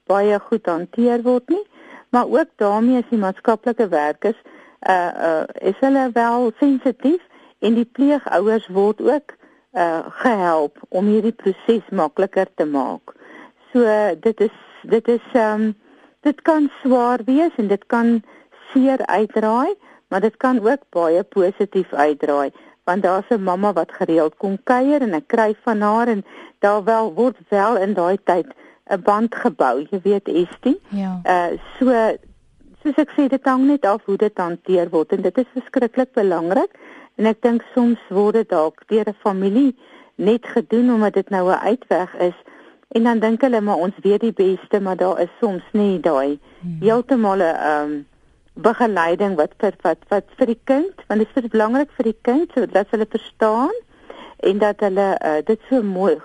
baie 0.09 0.39
goed 0.49 0.65
hanteer 0.67 1.21
word 1.23 1.47
nie, 1.53 1.63
maar 2.11 2.27
ook 2.27 2.49
daarmee 2.59 2.99
is 2.99 3.11
die 3.11 3.21
maatskaplike 3.21 3.87
werkers 3.87 4.39
uh 4.89 5.11
uh 5.29 5.43
is 5.61 5.77
hulle 5.79 6.09
wel 6.13 6.51
sensitief 6.59 7.21
en 7.59 7.77
die 7.77 7.85
pleegouers 7.85 8.67
word 8.67 9.01
ook 9.01 9.35
uh 9.73 10.05
gehelp 10.23 10.79
om 10.89 11.05
hierdie 11.05 11.35
proses 11.35 11.83
makliker 11.89 12.47
te 12.55 12.65
maak. 12.65 13.15
So 13.71 13.85
dit 14.19 14.41
is 14.41 14.57
dit 14.83 15.07
is 15.07 15.23
ehm 15.33 15.61
um, 15.61 15.75
dit 16.21 16.41
kan 16.41 16.69
swaar 16.81 17.23
wees 17.25 17.55
en 17.57 17.67
dit 17.67 17.85
kan 17.87 18.21
seer 18.71 19.05
uitdraai, 19.05 19.75
maar 20.07 20.21
dit 20.21 20.37
kan 20.37 20.59
ook 20.59 20.83
baie 20.89 21.23
positief 21.23 21.93
uitdraai 21.93 22.51
want 22.83 23.03
daar's 23.03 23.29
'n 23.29 23.43
mamma 23.43 23.73
wat 23.73 23.91
gereeld 23.91 24.37
kom 24.37 24.57
kuier 24.63 25.01
en 25.01 25.13
ek 25.13 25.27
kry 25.27 25.55
van 25.63 25.81
haar 25.81 26.07
en 26.07 26.25
daar 26.59 26.83
wel 26.83 27.13
word 27.13 27.37
wel 27.49 27.77
in 27.77 27.93
daai 27.93 28.17
tyd 28.23 28.47
'n 28.89 29.01
band 29.01 29.35
gebou, 29.35 29.87
jy 29.89 29.99
weet 30.03 30.27
Estie. 30.27 30.81
Ja. 30.89 31.21
Uh 31.25 31.57
so 31.79 31.85
soos 32.83 32.97
ek 32.97 33.11
sê 33.17 33.27
dit 33.27 33.45
hang 33.45 33.65
net 33.65 33.85
af 33.85 34.01
hoe 34.05 34.17
dit 34.17 34.37
hanteer 34.37 34.89
word 34.89 35.11
en 35.11 35.21
dit 35.21 35.37
is 35.37 35.53
verskriklik 35.53 36.13
belangrik 36.13 36.71
En 37.15 37.25
ek 37.25 37.41
dink 37.41 37.65
soms 37.73 37.99
word 38.09 38.33
dit 38.33 38.49
dalk 38.49 38.83
deur 38.87 39.07
'n 39.09 39.21
familie 39.23 39.75
net 40.15 40.45
gedoen 40.45 40.93
omdat 40.93 41.13
dit 41.13 41.29
nou 41.29 41.49
'n 41.49 41.65
uitweg 41.71 42.15
is 42.15 42.37
en 42.91 43.03
dan 43.03 43.19
dink 43.19 43.41
hulle 43.41 43.61
maar 43.61 43.75
ons 43.75 43.95
weet 44.01 44.21
die 44.21 44.33
beste, 44.33 44.79
maar 44.81 44.97
daar 44.97 45.21
is 45.21 45.33
soms 45.39 45.63
nie 45.71 45.99
daai 45.99 46.39
hmm. 46.59 46.77
heeltemal 46.79 47.37
'n 47.37 47.55
ehm 47.55 47.91
um, 47.91 48.05
begeleiding 48.53 49.35
wat 49.35 49.53
vir 49.57 49.73
wat 49.81 49.97
wat 50.07 50.27
vir 50.37 50.45
die 50.45 50.61
kind, 50.63 50.95
want 51.07 51.19
dit 51.19 51.43
is 51.43 51.49
belangrik 51.49 51.91
vir 51.91 52.03
die 52.03 52.19
kind 52.21 52.51
sodat 52.53 52.87
hulle 52.91 53.05
verstaan 53.09 53.75
en 54.37 54.57
dat 54.57 54.79
hulle 54.79 55.17
uh, 55.25 55.39
dit 55.45 55.59
so 55.69 55.81
mooi 55.81 56.17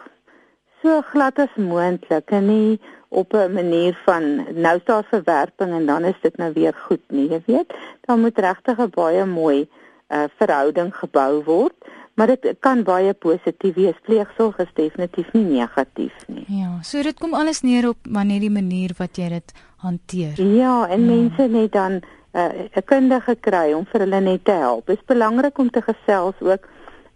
so 0.83 1.03
glad 1.12 1.38
as 1.38 1.55
moontlik 1.57 2.31
en 2.31 2.46
nie 2.46 2.81
op 3.09 3.33
'n 3.33 3.53
manier 3.53 3.99
van 4.05 4.25
nou 4.55 4.81
daar 4.85 5.05
verwerping 5.05 5.72
en 5.72 5.87
dan 5.87 6.05
is 6.05 6.20
dit 6.20 6.37
nou 6.37 6.53
weer 6.53 6.75
goed 6.75 7.03
nie, 7.09 7.29
jy 7.31 7.42
weet. 7.46 7.75
Daar 8.01 8.18
moet 8.18 8.38
regtig 8.38 8.79
'n 8.79 8.90
baie 8.90 9.25
mooi 9.25 9.68
uh, 10.09 10.27
verhouding 10.38 10.95
gebou 10.95 11.42
word, 11.45 11.75
maar 12.14 12.27
dit 12.33 12.55
kan 12.61 12.83
baie 12.83 13.12
positief 13.14 13.75
wees. 13.75 13.97
Pleegsorg 14.03 14.59
is 14.59 14.73
definitief 14.75 15.33
nie 15.33 15.45
negatief 15.45 16.14
nie. 16.27 16.45
Ja, 16.49 16.79
so 16.83 17.03
dit 17.03 17.19
kom 17.21 17.35
alles 17.35 17.61
neer 17.62 17.88
op 17.88 17.99
wanneer 18.09 18.40
die 18.40 18.53
manier 18.53 18.95
wat 18.99 19.21
jy 19.21 19.29
dit 19.37 19.53
hanteer. 19.85 20.40
Ja, 20.40 20.87
en 20.88 21.05
ja. 21.05 21.11
mense 21.11 21.49
net 21.53 21.73
dan 21.73 22.01
uh, 22.33 22.49
'n 22.53 22.71
uh, 22.73 22.85
kundige 22.85 23.37
kry 23.40 23.73
om 23.73 23.85
vir 23.87 24.01
hulle 24.01 24.21
net 24.21 24.45
te 24.45 24.57
help. 24.57 24.87
Dit 24.87 24.99
is 24.99 25.07
belangrik 25.07 25.59
om 25.59 25.71
te 25.71 25.83
gesels 25.83 26.40
ook 26.40 26.69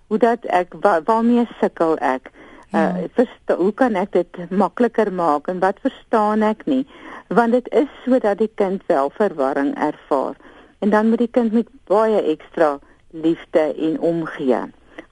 hoe 0.07 0.19
dat 0.19 0.45
ek 0.45 0.75
wa, 0.81 1.01
waarmee 1.03 1.47
sukkel 1.61 1.97
ek. 1.97 2.31
Uh 2.71 2.79
ja. 2.79 3.09
versta, 3.15 3.55
hoe 3.57 3.73
kan 3.75 3.95
ek 3.95 4.13
dit 4.13 4.51
makliker 4.51 5.13
maak 5.13 5.49
en 5.49 5.59
wat 5.59 5.79
verstaan 5.83 6.43
ek 6.43 6.67
nie? 6.67 6.87
Want 7.29 7.53
dit 7.53 7.67
is 7.75 7.89
sodat 8.05 8.39
die 8.39 8.51
kind 8.55 8.83
wel 8.87 9.11
verwarring 9.11 9.75
ervaar 9.75 10.37
en 10.81 10.91
dan 10.91 11.09
moet 11.09 11.25
die 11.25 11.31
kind 11.31 11.53
met 11.53 11.69
baie 11.87 12.23
ekstra 12.35 12.79
liefde 13.11 13.71
en 13.75 14.01
omgee 14.01 14.65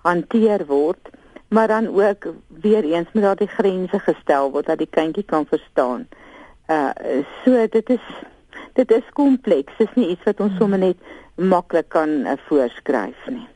hanteer 0.03 0.67
word 0.67 1.13
maar 1.49 1.67
dan 1.67 1.87
ook 1.89 2.27
weer 2.49 2.85
eens 2.85 3.09
moet 3.13 3.23
daar 3.23 3.37
die 3.37 3.47
grense 3.47 3.99
gestel 3.99 4.51
word 4.51 4.67
dat 4.67 4.79
die 4.79 4.91
kindjie 4.91 5.25
kan 5.25 5.47
verstaan. 5.47 6.09
Uh 6.67 6.91
so 7.45 7.67
dit 7.71 7.91
is 7.91 8.05
dit 8.73 8.91
is 8.91 9.13
kompleks. 9.13 9.77
Dit 9.77 9.89
is 9.89 9.95
nie 9.95 10.09
iets 10.09 10.25
wat 10.25 10.41
ons 10.41 10.57
sommer 10.57 10.79
net 10.79 10.97
maklik 11.35 11.89
kan 11.89 12.09
uh, 12.09 12.33
voorskryf 12.47 13.27
nie. 13.27 13.47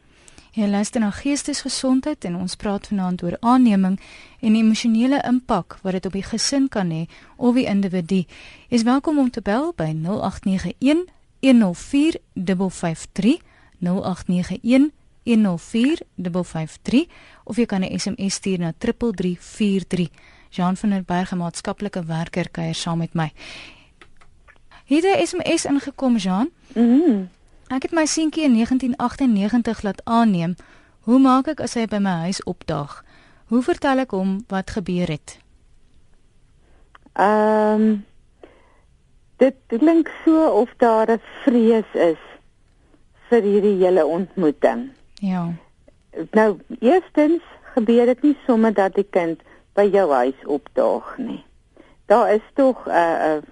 Jy 0.53 0.68
luister 0.68 1.01
na 1.01 1.11
Geestesgesondheid 1.11 2.25
en 2.25 2.37
ons 2.37 2.57
praat 2.57 2.87
vanaand 2.87 3.22
oor 3.22 3.37
aanneming 3.40 4.01
en 4.40 4.55
emosionele 4.55 5.22
impak 5.29 5.79
wat 5.83 5.92
dit 5.92 6.07
op 6.07 6.12
die 6.12 6.25
gesin 6.25 6.68
kan 6.68 6.90
hê 6.92 7.07
of 7.37 7.55
die 7.55 7.64
individu. 7.66 8.25
Jy 8.68 8.81
is 8.81 8.83
welkom 8.88 9.18
om 9.18 9.31
te 9.31 9.40
bel 9.40 9.72
by 9.77 9.92
0891 9.92 11.09
104 11.42 12.20
553 12.35 13.40
0891 13.78 14.90
104 15.22 17.07
of 17.44 17.57
jy 17.57 17.66
kan 17.66 17.83
'n 17.83 17.98
SMS 17.98 18.35
stuur 18.35 18.59
na 18.59 18.72
3343. 18.78 20.09
Jean 20.50 20.76
van 20.76 20.90
der 20.90 21.05
Berg, 21.05 21.33
'n 21.33 21.37
maatskaplike 21.37 22.05
werker, 22.05 22.50
kuier 22.50 22.74
saam 22.74 22.98
met 22.98 23.14
my. 23.14 23.33
Het 24.85 25.05
'n 25.05 25.26
SMS 25.26 25.64
ingekom, 25.64 26.16
Jean? 26.16 26.50
Mhm. 26.74 26.85
Mm 26.85 27.28
Ek 27.72 27.83
het 27.83 27.92
my 27.92 28.05
seentjie 28.05 28.44
in 28.44 28.52
1998 28.52 29.83
laat 29.83 30.05
aanneem. 30.05 30.57
Hoe 31.00 31.18
maak 31.18 31.46
ek 31.46 31.61
as 31.61 31.74
hy 31.74 31.87
by 31.87 31.96
my 31.96 32.11
huis 32.11 32.42
opdaag? 32.44 32.98
Hoe 33.48 33.62
vertel 33.62 33.98
ek 33.98 34.11
hom 34.11 34.44
wat 34.48 34.70
gebeur 34.70 35.09
het? 35.09 35.38
Ehm 37.12 37.81
um, 37.81 38.05
dit 39.42 39.55
klink 39.66 40.11
so 40.24 40.46
of 40.62 40.70
daar 40.76 41.11
'n 41.11 41.20
vrees 41.42 41.90
is 41.94 42.22
vir 43.28 43.42
hierdie 43.42 43.78
hele 43.85 44.07
ontmoeting. 44.07 44.90
Ja. 45.14 45.52
Nou, 46.31 46.59
eerstens 46.81 47.42
gebeur 47.74 48.07
dit 48.07 48.22
nie 48.22 48.37
sommer 48.46 48.74
dat 48.74 48.94
die 48.94 49.07
kind 49.11 49.40
by 49.74 49.88
jou 49.92 50.11
huis 50.12 50.40
opdaag 50.44 51.16
nie. 51.18 51.44
Daar 52.07 52.35
is 52.35 52.46
tog 52.55 52.87
'n 52.87 52.90
uh, 52.90 53.22
'n 53.22 53.37
uh, 53.37 53.42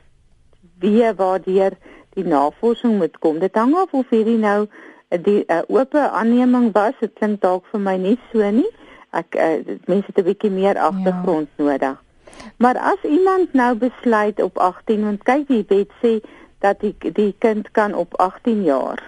wie 0.78 1.12
waardeur 1.14 1.72
die 2.14 2.24
navorsing 2.24 2.98
moet 2.98 3.18
kom. 3.18 3.38
Dit 3.38 3.54
hang 3.54 3.74
af 3.74 3.92
of 3.92 4.08
hierdie 4.10 4.38
nou 4.38 4.66
'n 5.08 5.28
uh, 5.28 5.42
uh, 5.46 5.62
oop 5.68 5.94
aanneming 5.94 6.72
was. 6.72 6.92
Dit 7.00 7.12
klink 7.14 7.40
dalk 7.40 7.64
vir 7.70 7.80
my 7.80 7.96
nie 7.96 8.18
so 8.32 8.50
nie. 8.50 8.70
Ek 9.10 9.34
uh, 9.34 9.78
mense 9.86 10.06
het 10.06 10.18
'n 10.18 10.24
bietjie 10.24 10.50
meer 10.50 10.78
agtergrond 10.78 11.48
ja. 11.56 11.64
nodig. 11.64 12.09
Maar 12.56 12.78
as 12.78 13.02
iemand 13.02 13.52
nou 13.52 13.74
besluit 13.76 14.42
op 14.42 14.58
18 14.58 15.04
want 15.04 15.22
kyk 15.22 15.48
die 15.48 15.64
wet 15.68 15.90
sê 16.02 16.20
dat 16.60 16.80
die 16.80 16.94
die 17.12 17.34
kind 17.38 17.70
kan 17.70 17.94
op 17.94 18.16
18 18.16 18.62
jaar 18.62 19.02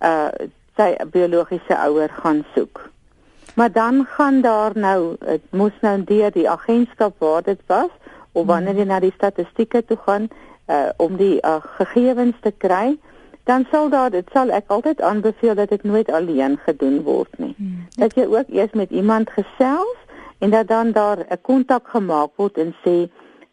uh 0.00 0.28
sy 0.76 0.94
biologiese 1.12 1.76
ouer 1.76 2.08
gaan 2.08 2.44
soek. 2.54 2.88
Maar 3.54 3.72
dan 3.72 4.06
gaan 4.08 4.40
daar 4.40 4.72
nou 4.74 5.16
dit 5.18 5.42
moes 5.50 5.76
nou 5.80 6.04
deur 6.04 6.30
die 6.32 6.48
agentskap 6.50 7.18
waar 7.18 7.42
dit 7.42 7.60
was 7.66 7.90
of 8.32 8.46
wanneer 8.46 8.80
jy 8.80 8.86
na 8.88 9.00
die 9.00 9.12
statistieke 9.12 9.84
toe 9.84 9.98
gaan 10.06 10.28
uh, 10.66 10.88
om 10.96 11.16
die 11.16 11.36
uh, 11.44 11.58
gegevens 11.76 12.36
te 12.40 12.52
kry, 12.64 12.96
dan 13.44 13.66
sal 13.70 13.90
daar 13.92 14.10
dit 14.10 14.28
sal 14.32 14.50
ek 14.54 14.70
altyd 14.72 15.00
aanbeveel 15.02 15.54
dat 15.58 15.68
dit 15.68 15.82
nooit 15.82 16.10
alleen 16.10 16.56
gedoen 16.64 17.02
word 17.02 17.38
nie. 17.38 17.54
Hmm. 17.56 17.86
Dat 17.98 18.14
jy 18.16 18.26
ook 18.30 18.48
eers 18.48 18.72
met 18.72 18.90
iemand 18.90 19.30
gesels 19.30 19.98
en 20.42 20.50
dat 20.50 20.68
dan 20.68 20.92
daar 20.92 21.18
'n 21.18 21.40
kontak 21.48 21.88
gemaak 21.94 22.30
word 22.36 22.56
en 22.64 22.74
sê 22.84 22.96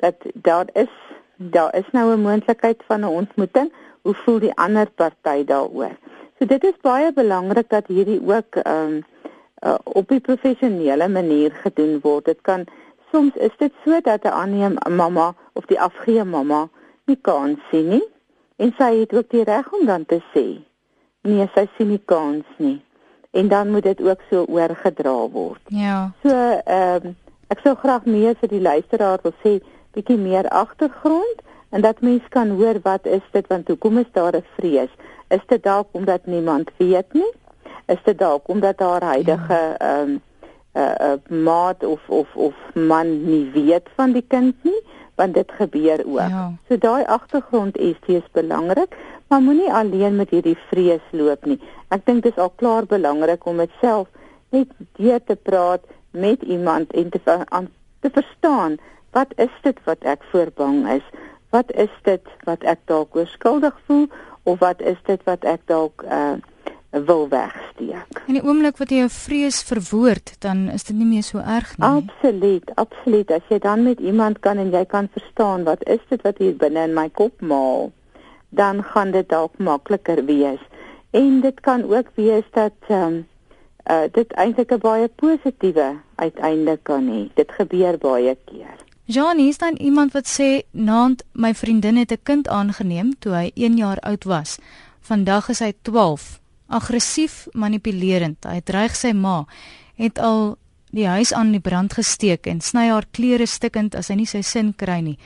dat 0.04 0.16
daar 0.34 0.68
is 0.74 0.94
daar 1.36 1.76
is 1.76 1.90
nou 1.92 2.06
'n 2.14 2.26
moontlikheid 2.28 2.84
van 2.88 3.00
'n 3.00 3.16
ontmoeting. 3.22 3.70
Hoe 4.02 4.14
voel 4.14 4.40
die 4.40 4.58
ander 4.66 4.90
party 4.90 5.44
daaroor? 5.46 5.94
So 6.38 6.46
dit 6.46 6.64
is 6.64 6.78
baie 6.82 7.14
belangrik 7.14 7.70
dat 7.70 7.88
hierdie 7.88 8.22
ook 8.26 8.56
ehm 8.56 8.88
um, 8.88 9.06
uh, 9.66 9.76
op 9.84 10.12
'n 10.12 10.22
professionele 10.22 11.08
manier 11.08 11.52
gedoen 11.52 12.00
word. 12.02 12.26
Dit 12.26 12.42
kan 12.42 12.66
soms 13.12 13.36
is 13.36 13.56
dit 13.58 13.74
so 13.86 14.00
dat 14.02 14.24
'n 14.24 14.28
aanneem 14.42 14.76
mamma 14.90 15.36
of 15.54 15.66
die 15.66 15.82
afgee 15.82 16.24
mamma 16.24 16.70
nie 17.06 17.20
kans 17.22 17.60
sien 17.72 17.88
nie 17.90 18.06
en 18.56 18.74
sy 18.78 18.92
het 19.00 19.14
ook 19.14 19.30
die 19.30 19.44
reg 19.44 19.72
om 19.74 19.86
dan 19.86 20.06
te 20.06 20.22
sê 20.34 20.46
nee 21.22 21.48
sy 21.56 21.66
sien 21.78 21.90
nie 21.94 22.02
kans 22.06 22.46
nie 22.58 22.78
en 23.32 23.48
dan 23.48 23.72
moet 23.72 23.84
dit 23.84 24.02
ook 24.02 24.22
so 24.30 24.46
oorgedra 24.48 25.30
word. 25.30 25.62
Ja. 25.66 26.12
So 26.24 26.62
ehm 26.64 27.06
um, 27.06 27.16
ek 27.50 27.60
sou 27.66 27.76
graag 27.76 28.06
meer 28.06 28.36
vir 28.40 28.50
die 28.50 28.62
luisteraar 28.62 29.20
wil 29.26 29.34
sê 29.44 29.56
bietjie 29.98 30.18
meer 30.18 30.46
agtergrond 30.54 31.42
en 31.70 31.82
dat 31.82 32.02
mens 32.02 32.26
kan 32.30 32.50
hoor 32.50 32.78
wat 32.84 33.06
is 33.06 33.26
dit 33.32 33.48
want 33.48 33.68
hoekom 33.68 33.98
is 33.98 34.12
daar 34.14 34.36
'n 34.38 34.46
vrees? 34.58 34.94
Is 35.28 35.46
dit 35.48 35.64
dalk 35.64 35.88
omdat 35.92 36.26
niemand 36.26 36.70
weet 36.78 37.14
nie? 37.14 37.34
Is 37.86 38.04
dit 38.04 38.18
dalk 38.18 38.48
omdat 38.48 38.80
haar 38.80 39.04
huidige 39.04 39.54
ja. 39.54 39.78
ehm 39.78 39.88
ja. 39.88 40.02
um, 40.02 40.22
'n 40.74 40.80
uh, 40.80 41.14
uh, 41.14 41.44
maat 41.46 41.86
of 41.86 42.02
of 42.08 42.36
of 42.36 42.54
man 42.74 43.26
nie 43.26 43.52
weet 43.52 43.90
van 43.96 44.12
die 44.12 44.26
kind 44.28 44.56
nie? 44.64 44.82
Want 45.20 45.36
dit 45.36 45.52
gebeur 45.60 46.04
ook. 46.06 46.32
Ja. 46.32 46.52
So 46.68 46.78
daai 46.78 47.04
agtergrond 47.06 47.78
is 47.78 47.96
steeds 48.04 48.28
belangrik, 48.32 48.96
maar 49.28 49.42
moenie 49.42 49.72
alleen 49.74 50.16
met 50.16 50.32
hierdie 50.32 50.58
vrees 50.70 51.04
loop 51.12 51.46
nie. 51.46 51.60
Ek 51.94 52.06
dink 52.08 52.24
dit 52.24 52.32
is 52.32 52.42
al 52.42 52.54
klaar 52.56 52.88
belangrik 52.88 53.46
om 53.46 53.60
dit 53.60 53.74
self 53.82 54.08
net 54.56 54.72
deur 54.98 55.20
te 55.26 55.36
praat 55.36 55.84
met 56.12 56.42
iemand 56.42 56.94
en 56.98 57.10
te 57.10 57.22
aan 57.50 57.70
te 58.00 58.10
verstaan 58.14 58.78
wat 59.12 59.34
is 59.36 59.54
dit 59.62 59.78
wat 59.84 60.06
ek 60.08 60.24
voor 60.32 60.52
bang 60.56 60.88
is? 60.96 61.06
Wat 61.50 61.72
is 61.72 61.94
dit 62.06 62.26
wat 62.48 62.64
ek 62.64 62.80
dalk 62.86 63.18
skuldig 63.26 63.76
voel 63.86 64.08
of 64.44 64.60
wat 64.60 64.82
is 64.82 64.98
dit 65.06 65.24
wat 65.28 65.44
ek 65.44 65.66
dalk 65.66 66.06
uh 66.06 66.38
wil 66.90 67.28
wegsteek. 67.30 68.24
In 68.28 68.34
die 68.34 68.44
oomblik 68.44 68.78
wat 68.82 68.90
jy 68.90 69.04
jou 69.04 69.10
vrees 69.14 69.62
verwoord, 69.64 70.34
dan 70.42 70.68
is 70.74 70.84
dit 70.84 70.98
nie 70.98 71.06
meer 71.06 71.24
so 71.24 71.38
erg 71.38 71.76
nie. 71.78 71.86
Absoluut, 71.86 72.72
absoluut. 72.82 73.32
As 73.32 73.46
jy 73.50 73.60
dan 73.62 73.84
met 73.84 74.00
iemand 74.00 74.40
kan 74.40 74.58
en 74.58 74.72
jy 74.74 74.86
kan 74.90 75.10
verstaan 75.14 75.64
wat 75.64 75.86
is 75.88 76.02
dit 76.10 76.22
wat 76.26 76.42
hier 76.42 76.56
binne 76.58 76.88
in 76.90 76.96
my 76.98 77.10
kop 77.10 77.42
maal, 77.42 77.92
dan 78.50 78.84
gaan 78.84 79.12
dit 79.12 79.30
dalk 79.30 79.58
makliker 79.58 80.26
wees. 80.26 80.62
En 81.12 81.42
dit 81.42 81.60
kan 81.62 81.86
ook 81.86 82.10
wees 82.16 82.46
dat 82.58 82.74
ehm 82.88 83.04
um, 83.04 83.26
uh 83.90 84.06
dit 84.14 84.34
eintlik 84.34 84.72
'n 84.72 84.80
baie 84.80 85.08
positiewe 85.08 85.98
uiteinde 86.16 86.80
kan 86.84 87.08
hê. 87.08 87.30
Dit 87.34 87.52
gebeur 87.52 87.98
baie 87.98 88.38
keer. 88.46 88.78
Johnny, 89.06 89.48
is 89.48 89.58
dan 89.58 89.74
iemand 89.76 90.12
wat 90.12 90.28
sê, 90.40 90.62
"Naand 90.72 91.24
my 91.32 91.54
vriendin 91.54 91.96
het 91.98 92.12
'n 92.12 92.24
kind 92.24 92.48
aangeneem 92.48 93.20
toe 93.20 93.34
hy 93.34 93.52
1 93.54 93.78
jaar 93.78 93.98
oud 94.00 94.24
was. 94.24 94.60
Vandag 95.00 95.50
is 95.50 95.60
hy 95.60 95.74
12." 95.82 96.39
Aggressief 96.70 97.48
manipulerend. 97.54 98.46
Hy 98.46 98.62
dreig 98.66 98.96
sy 98.96 99.14
ma, 99.14 99.46
het 99.98 100.20
al 100.20 100.58
die 100.96 101.08
huis 101.08 101.34
aan 101.34 101.52
die 101.54 101.62
brand 101.62 101.94
gesteek 101.94 102.48
en 102.48 102.62
sny 102.62 102.88
haar 102.90 103.06
klere 103.12 103.46
stikkend 103.48 103.96
as 103.96 104.10
hy 104.10 104.22
nie 104.22 104.30
sy 104.30 104.42
sin 104.42 104.74
kry 104.74 105.02
nie. 105.06 105.18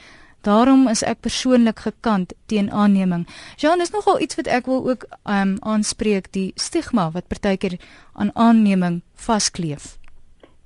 Daarom 0.44 0.90
is 0.92 1.06
ek 1.08 1.22
persoonlik 1.24 1.86
gekant 1.86 2.34
teen 2.52 2.68
aanneming. 2.72 3.24
Jean, 3.56 3.80
is 3.80 3.94
nogal 3.96 4.20
iets 4.20 4.36
wat 4.36 4.50
ek 4.52 4.68
wil 4.68 4.84
ook 4.90 5.06
um 5.24 5.56
aanspreek, 5.64 6.28
die 6.36 6.52
stigma 6.60 7.10
wat 7.14 7.30
partykeer 7.32 7.78
aan 8.20 8.34
aanneming 8.36 9.02
vaskleef. 9.16 9.96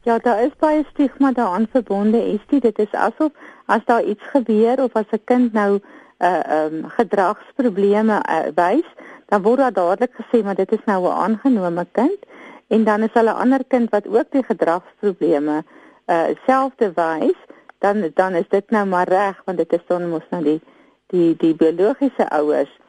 Ja, 0.08 0.18
daar 0.18 0.42
is 0.42 0.56
baie 0.58 0.86
stigma 0.94 1.32
daaraan 1.32 1.68
verbonde. 1.70 2.18
Is 2.18 2.42
dit 2.50 2.80
is 2.80 2.92
asof 2.92 3.32
as 3.66 3.86
daar 3.86 4.04
iets 4.04 4.24
gebeur 4.34 4.82
of 4.84 4.96
as 4.96 5.06
'n 5.12 5.22
kind 5.26 5.54
nou 5.54 5.78
'n 5.78 5.82
uh, 6.26 6.66
um 6.66 6.90
gedragsprobleme 6.90 8.18
uh, 8.26 8.50
wys, 8.56 8.88
dan 9.28 9.44
word 9.44 9.60
daar 9.60 9.74
dadelik 9.76 10.14
gesê 10.16 10.44
maar 10.44 10.56
dit 10.56 10.72
is 10.72 10.84
nou 10.86 11.04
'n 11.04 11.20
aangenome 11.26 11.86
kind. 11.92 12.20
En 12.68 12.84
dan 12.84 13.04
is 13.04 13.14
hulle 13.14 13.32
ander 13.32 13.64
kind 13.68 13.90
wat 13.90 14.08
ook 14.08 14.32
die 14.32 14.44
gedragsprobleme 14.44 15.64
uh 16.08 16.28
selfde 16.46 16.92
wys. 16.96 17.40
Dan 17.80 18.12
dan 18.14 18.34
is 18.34 18.50
dit 18.50 18.70
nou 18.70 18.86
maar 18.86 19.08
reg 19.08 19.42
want 19.46 19.58
dit 19.58 19.74
is 19.74 19.86
dan 19.88 20.10
mos 20.10 20.28
nou 20.30 20.44
die 20.44 20.62
die 21.08 21.36
die 21.38 21.56
biologiese 21.56 22.30
ouers. 22.30 22.80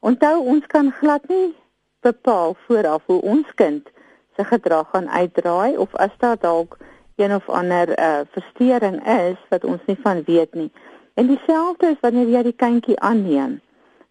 Onthou 0.00 0.44
ons 0.44 0.66
kan 0.66 0.92
glad 0.92 1.28
nie 1.28 1.54
bepaal 2.00 2.56
vooraf 2.66 3.02
hoe 3.06 3.20
ons 3.22 3.54
kind 3.54 3.88
se 4.36 4.44
gedrag 4.44 4.88
gaan 4.90 5.08
uitdraai 5.08 5.76
of 5.76 5.94
as 5.94 6.14
daar 6.18 6.36
dalk 6.40 6.76
een 7.16 7.34
of 7.34 7.48
ander 7.48 7.98
uh 7.98 8.20
verstoring 8.30 9.06
is 9.06 9.38
wat 9.48 9.64
ons 9.64 9.80
nie 9.86 9.98
van 10.02 10.22
weet 10.26 10.54
nie. 10.54 10.72
En 11.14 11.26
dieselfde 11.26 11.86
is 11.86 12.00
wanneer 12.00 12.28
jy 12.28 12.42
die 12.42 12.58
kindjie 12.58 13.00
aanneem. 13.00 13.60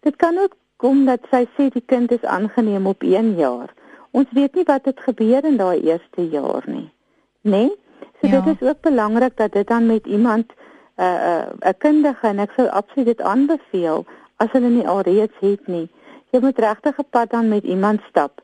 Dit 0.00 0.16
kan 0.16 0.38
ook 0.38 0.56
kom 0.76 1.04
dat 1.04 1.20
sy 1.30 1.46
sê 1.56 1.68
die 1.72 1.84
kind 1.86 2.12
is 2.12 2.24
aangeneem 2.24 2.86
op 2.86 3.02
1 3.02 3.34
jaar. 3.36 3.72
Ons 4.10 4.30
weet 4.30 4.54
nie 4.54 4.64
wat 4.64 4.84
het 4.84 5.00
gebeur 5.00 5.44
in 5.44 5.56
daai 5.56 5.80
eerste 5.80 6.28
jaar 6.28 6.62
nie. 6.66 6.90
Né? 7.40 7.50
Nee? 7.50 7.72
So 8.20 8.28
ja. 8.28 8.40
dit 8.40 8.60
is 8.60 8.68
ook 8.68 8.80
belangrik 8.80 9.36
dat 9.36 9.52
dit 9.52 9.66
dan 9.66 9.86
met 9.86 10.06
iemand 10.06 10.52
'n 10.52 11.02
uh, 11.02 11.06
'n 11.06 11.48
uh, 11.62 11.68
'n 11.70 11.78
kundige 11.78 12.26
en 12.26 12.38
ek 12.38 12.52
sou 12.56 12.68
absoluut 12.68 13.06
dit 13.06 13.20
aanbeveel 13.20 14.04
as 14.36 14.50
hulle 14.52 14.68
nie 14.68 14.88
alreeds 14.88 15.38
het 15.40 15.66
nie. 15.66 15.88
Jy 16.30 16.40
moet 16.40 16.58
regtig 16.58 16.98
'n 16.98 17.06
pad 17.10 17.30
dan 17.30 17.48
met 17.48 17.64
iemand 17.64 18.00
stap 18.08 18.40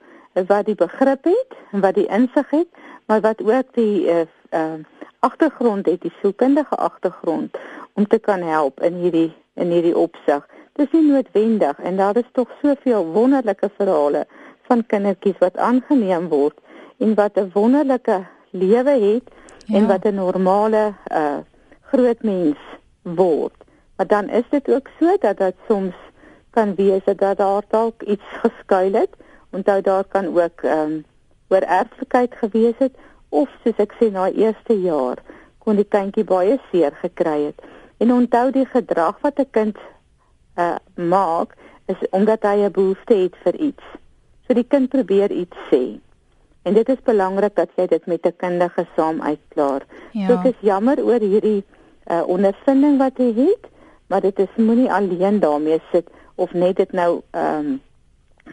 wat 0.47 0.65
die 0.65 0.75
begrip 0.75 1.25
het 1.25 1.51
en 1.71 1.81
wat 1.81 1.95
die 1.95 2.07
insig 2.07 2.51
het, 2.51 2.69
maar 3.07 3.21
wat 3.21 3.43
ook 3.43 3.75
die 3.75 4.07
uh, 4.07 4.21
uh 4.51 4.79
agtergrond 5.21 5.87
het, 5.87 6.01
die 6.01 6.13
sielkundige 6.21 6.77
agtergrond 6.77 7.57
om 7.93 8.07
te 8.07 8.19
kan 8.19 8.41
help 8.41 8.81
in 8.81 8.95
hierdie 8.95 9.33
in 9.55 9.71
hierdie 9.71 9.97
opsig 9.97 10.49
dis 10.81 10.93
nie 10.97 11.11
noodwendig 11.11 11.81
en 11.85 11.97
daar 12.01 12.17
is 12.17 12.29
tog 12.33 12.49
soveel 12.63 13.07
wonderlike 13.13 13.69
verhale 13.77 14.25
van 14.69 14.87
kindertjies 14.93 15.39
wat 15.43 15.59
aangeneem 15.71 16.29
word 16.33 16.57
en 17.05 17.15
wat 17.19 17.37
'n 17.37 17.51
wonderlike 17.55 18.17
lewe 18.51 18.95
het 19.05 19.27
ja. 19.67 19.77
en 19.77 19.87
wat 19.87 20.05
'n 20.05 20.15
normale 20.15 20.85
uh 21.21 21.39
groot 21.91 22.23
mens 22.23 22.59
word. 23.03 23.57
Maar 23.97 24.07
dan 24.07 24.29
is 24.29 24.45
dit 24.51 24.71
ook 24.71 24.89
so 24.99 25.17
dat 25.21 25.37
dit 25.37 25.55
soms 25.69 25.95
kan 26.51 26.75
wees 26.75 27.05
dat 27.05 27.37
daar 27.37 27.65
dalk 27.69 28.03
iets 28.03 28.29
geskuil 28.43 28.93
het. 28.93 29.11
Onthou 29.51 29.81
daar 29.81 30.05
kan 30.05 30.27
ook 30.27 30.63
ehm 30.63 30.79
um, 30.79 31.05
oor 31.49 31.63
erflikheid 31.63 32.35
gewees 32.35 32.79
het 32.79 32.95
of 33.29 33.49
soos 33.65 33.77
ek 33.77 33.93
sê 33.99 34.11
na 34.11 34.31
eerste 34.31 34.81
jaar 34.81 35.19
kon 35.59 35.77
die 35.77 35.89
kindjie 35.89 36.25
baie 36.25 36.61
seer 36.71 36.93
gekry 37.03 37.45
het. 37.45 37.63
En 37.99 38.13
onthou 38.13 38.51
die 38.51 38.67
gedrag 38.67 39.19
wat 39.21 39.39
'n 39.39 39.51
kind 39.51 39.77
uh 40.57 40.77
maak 40.95 41.57
is 41.87 42.09
omdat 42.11 42.43
hy 42.43 42.57
'n 42.65 42.73
behoefte 42.73 43.15
het 43.15 43.37
vir 43.45 43.55
iets. 43.55 43.85
So 44.47 44.55
die 44.55 44.67
kind 44.69 44.89
probeer 44.89 45.31
iets 45.31 45.57
sê. 45.71 45.99
En 46.63 46.75
dit 46.75 46.89
is 46.89 47.03
belangrik 47.05 47.55
dat 47.55 47.69
jy 47.77 47.87
dit 47.87 48.07
met 48.07 48.27
'n 48.27 48.37
kundige 48.37 48.87
saam 48.97 49.23
uitklaar. 49.23 49.83
Ja. 50.13 50.27
So 50.27 50.33
ek 50.35 50.45
is 50.45 50.61
jammer 50.61 51.05
oor 51.05 51.21
hierdie 51.21 51.65
uh 52.11 52.23
ondervinding 52.27 52.99
wat 52.99 53.17
jy 53.17 53.33
het, 53.35 53.65
maar 54.07 54.21
dit 54.21 54.39
is 54.39 54.55
moenie 54.57 54.93
alleen 54.93 55.41
daarmee 55.41 55.81
sit 55.93 56.09
of 56.35 56.53
net 56.53 56.77
dit 56.77 56.93
nou 56.93 57.21
ehm 57.31 57.67
um, 57.67 57.81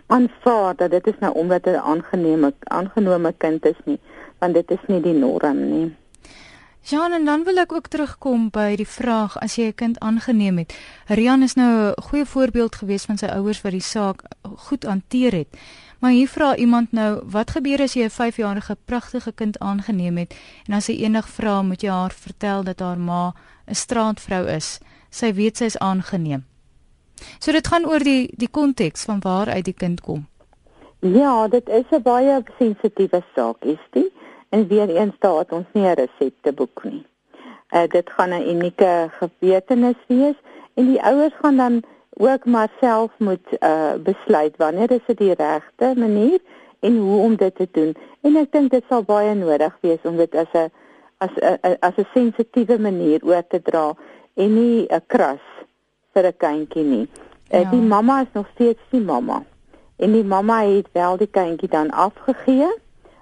aanvaar 0.08 0.76
dat 0.76 0.92
dit 0.92 1.08
is 1.08 1.20
nou 1.20 1.34
omdat 1.34 1.64
dit 1.64 1.76
'n 1.76 1.88
aangename 1.92 2.54
aangenome 2.64 3.34
kind 3.38 3.66
is 3.66 3.80
nie, 3.86 4.00
want 4.40 4.54
dit 4.54 4.72
is 4.72 4.84
nie 4.88 5.02
die 5.02 5.14
norm 5.14 5.70
nie. 5.70 5.96
Jean 6.82 7.12
en 7.12 7.26
dan 7.26 7.44
wil 7.44 7.58
ek 7.58 7.72
ook 7.72 7.88
terugkom 7.88 8.50
by 8.50 8.76
die 8.76 8.88
vraag 8.88 9.38
as 9.38 9.56
jy 9.56 9.68
'n 9.68 9.76
kind 9.76 10.00
aangeneem 10.00 10.58
het. 10.58 10.74
Rian 11.08 11.44
is 11.44 11.56
nou 11.56 11.92
'n 11.92 12.02
goeie 12.02 12.26
voorbeeld 12.26 12.76
gewees 12.76 13.06
van 13.06 13.18
sy 13.18 13.26
ouers 13.26 13.62
wat 13.62 13.72
die 13.72 13.82
saak 13.82 14.24
goed 14.56 14.84
hanteer 14.84 15.32
het. 15.32 15.48
Maar 16.00 16.12
hier 16.12 16.28
vra 16.28 16.56
iemand 16.56 16.92
nou, 16.92 17.22
wat 17.26 17.52
gebeur 17.52 17.82
as 17.82 17.94
jy 17.94 18.04
'n 18.04 18.10
5-jarige 18.10 18.78
pragtige 18.86 19.32
kind 19.32 19.60
aangeneem 19.60 20.18
het 20.18 20.36
en 20.68 20.74
as 20.74 20.86
sy 20.86 20.92
enig 20.92 21.30
vra, 21.30 21.62
moet 21.62 21.82
jy 21.82 21.90
haar 21.90 22.14
vertel 22.14 22.64
dat 22.64 22.80
haar 22.80 23.00
ma 23.00 23.34
'n 23.68 23.76
straatvrou 23.76 24.48
is. 24.48 24.80
Sy 25.10 25.34
weet 25.34 25.58
sy 25.58 25.66
is 25.66 25.78
aangeneem. 25.78 26.46
So 27.40 27.52
dit 27.52 27.68
gaan 27.68 27.86
oor 27.86 28.00
die 28.00 28.30
die 28.38 28.50
konteks 28.52 29.04
van 29.04 29.20
waar 29.20 29.48
uit 29.48 29.66
die 29.66 29.74
kind 29.74 30.02
kom. 30.02 30.28
Ja, 31.00 31.48
dit 31.48 31.70
is 31.70 31.86
'n 31.92 32.02
baie 32.02 32.44
sensitiewe 32.58 33.24
saak, 33.36 33.66
is 33.66 33.84
dit? 33.92 34.12
En 34.50 34.68
weer 34.68 34.90
eens 34.90 35.16
staat 35.16 35.52
ons 35.52 35.66
nie 35.74 35.84
'n 35.84 35.94
resepteboek 35.94 36.84
nie. 36.84 37.06
Uh 37.76 37.88
dit 37.88 38.10
gaan 38.10 38.30
'n 38.30 38.50
unieke 38.50 39.10
gebeurtenis 39.20 40.00
wees 40.08 40.38
en 40.74 40.86
die 40.86 41.02
ouers 41.04 41.34
gaan 41.42 41.58
dan 41.58 41.84
ook 42.10 42.46
maar 42.46 42.70
self 42.80 43.12
moet 43.18 43.48
uh 43.60 43.94
besluit 43.94 44.58
wanneer 44.58 44.92
is 44.92 45.06
dit 45.06 45.18
die 45.18 45.34
regte 45.34 45.94
manier 45.96 46.40
en 46.80 46.98
hoe 46.98 47.22
om 47.22 47.36
dit 47.36 47.56
te 47.56 47.68
doen. 47.72 47.96
En 48.22 48.36
ek 48.36 48.52
dink 48.52 48.72
dit 48.72 48.84
sal 48.90 49.04
baie 49.04 49.34
nodig 49.36 49.78
wees 49.82 50.02
om 50.04 50.18
dit 50.18 50.36
as 50.36 50.52
'n 50.54 50.72
as 51.18 51.34
'n 51.42 51.78
as 51.80 51.96
'n 51.98 52.08
sensitiewe 52.14 52.80
manier 52.80 53.20
oor 53.24 53.44
te 53.48 53.62
dra 53.62 53.94
en 54.34 54.54
nie 54.54 54.88
'n 54.90 55.02
kras 55.08 55.46
vir 56.14 56.26
'n 56.26 56.38
kindjie 56.38 56.84
nie. 56.84 57.08
Uh, 57.52 57.62
ja. 57.62 57.70
Die 57.70 57.82
mamma 57.82 58.22
is 58.22 58.34
nog 58.34 58.48
steeds 58.54 58.82
die 58.90 59.02
mamma. 59.02 59.44
En 59.98 60.12
die 60.12 60.24
mamma 60.24 60.64
het 60.64 60.88
wel 60.92 61.18
die 61.18 61.32
kindjie 61.32 61.70
dan 61.70 61.90
afgegee 61.92 62.68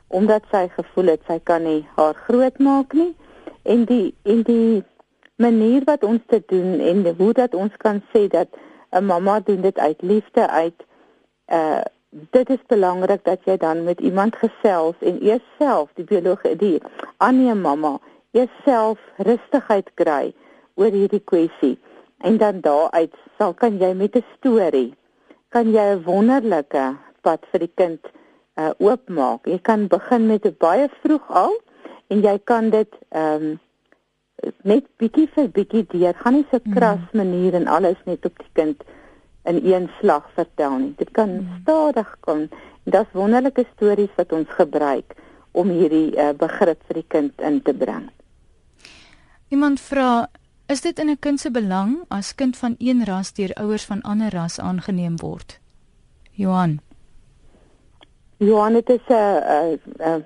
omdat 0.08 0.44
sy 0.52 0.68
gevoel 0.76 1.06
het 1.06 1.22
sy 1.28 1.39
kan 1.44 1.63
nie 1.63 1.88
haar 1.96 2.13
grootmaak 2.28 2.94
nie. 2.94 3.15
En 3.63 3.86
die 3.86 4.15
en 4.24 4.41
die 4.41 4.84
manier 5.36 5.84
wat 5.86 6.04
ons 6.04 6.22
dit 6.28 6.48
doen 6.48 6.80
en 6.80 7.15
hoe 7.18 7.34
dat 7.34 7.56
ons 7.56 7.74
kan 7.78 8.02
sê 8.13 8.28
dat 8.28 8.48
'n 8.91 9.06
mamma 9.06 9.39
doen 9.39 9.62
dit 9.62 9.80
uit 9.80 10.02
liefde 10.02 10.48
uit 10.48 10.80
uh 11.52 11.82
dit 12.32 12.50
is 12.50 12.63
belangrik 12.68 13.24
dat 13.24 13.39
jy 13.44 13.58
dan 13.58 13.84
met 13.84 14.00
iemand 14.00 14.36
gesels 14.36 14.96
en 15.00 15.18
eers 15.24 15.44
self 15.60 15.89
die 15.94 16.06
biologie 16.08 16.56
die 16.56 16.82
aanneem 17.18 17.60
mamma 17.62 18.00
eers 18.32 18.54
self 18.65 19.00
rustigheid 19.18 19.89
kry 19.94 20.34
oor 20.76 20.96
hierdie 20.96 21.24
kwessie 21.32 21.78
en 22.18 22.38
dan 22.38 22.62
daaruit 22.62 23.13
sal 23.38 23.54
kan 23.54 23.80
jy 23.84 23.91
met 23.94 24.15
'n 24.15 24.24
storie 24.38 24.94
kan 25.50 25.72
jy 25.72 25.86
'n 25.96 26.04
wonderlike 26.04 26.86
pad 27.22 27.46
vir 27.52 27.60
die 27.60 27.74
kind 27.76 28.02
uh 28.56 28.72
oopmaak. 28.80 29.48
Jy 29.48 29.60
kan 29.60 29.88
begin 29.88 30.28
met 30.28 30.46
'n 30.46 30.56
baie 30.60 30.89
vroeg 31.02 31.26
al 31.28 31.56
en 32.08 32.22
jy 32.22 32.39
kan 32.44 32.70
dit 32.70 32.91
ehm 33.10 33.44
um, 33.44 33.60
net 34.63 34.86
bietjie 34.98 35.28
vir 35.36 35.50
bietjie 35.50 35.86
deur. 35.89 36.13
Gaan 36.13 36.34
nie 36.34 36.48
so 36.52 36.60
kras 36.74 37.00
mm. 37.12 37.18
manier 37.20 37.54
en 37.54 37.68
alles 37.68 37.98
net 38.06 38.26
op 38.26 38.38
die 38.38 38.52
kind 38.54 38.84
in 39.44 39.60
een 39.63 39.89
slag 40.00 40.30
vertel 40.34 40.78
nie. 40.78 40.94
Dit 40.98 41.12
kan 41.12 41.30
mm. 41.30 41.62
stadig 41.62 42.18
kom. 42.20 42.48
En 42.84 42.91
dis 42.91 43.12
wonderlike 43.12 43.65
stories 43.74 44.15
wat 44.15 44.32
ons 44.32 44.50
gebruik 44.50 45.15
om 45.52 45.70
hierdie 45.70 46.18
uh, 46.18 46.32
begrip 46.34 46.82
vir 46.88 46.94
die 46.94 47.08
kind 47.08 47.41
in 47.41 47.62
te 47.62 47.74
bring. 47.74 48.10
Iemand 49.50 49.80
vra 49.80 50.28
Is 50.68 50.82
dit 50.82 51.00
in 51.00 51.10
'n 51.10 51.20
kind 51.20 51.39
se 51.39 51.52
belang 51.52 52.06
as 52.08 52.36
kind 52.36 52.58
van 52.58 52.76
een 52.78 53.04
ras 53.06 53.34
deur 53.34 53.54
ouers 53.54 53.86
van 53.86 54.02
ander 54.02 54.34
ras 54.34 54.60
aangeneem 54.60 55.18
word? 55.18 55.60
Johan 56.32 56.80
Johan, 58.38 58.74
dit 58.74 58.89
is 58.89 59.06
'n 59.08 59.80
'n 60.00 60.26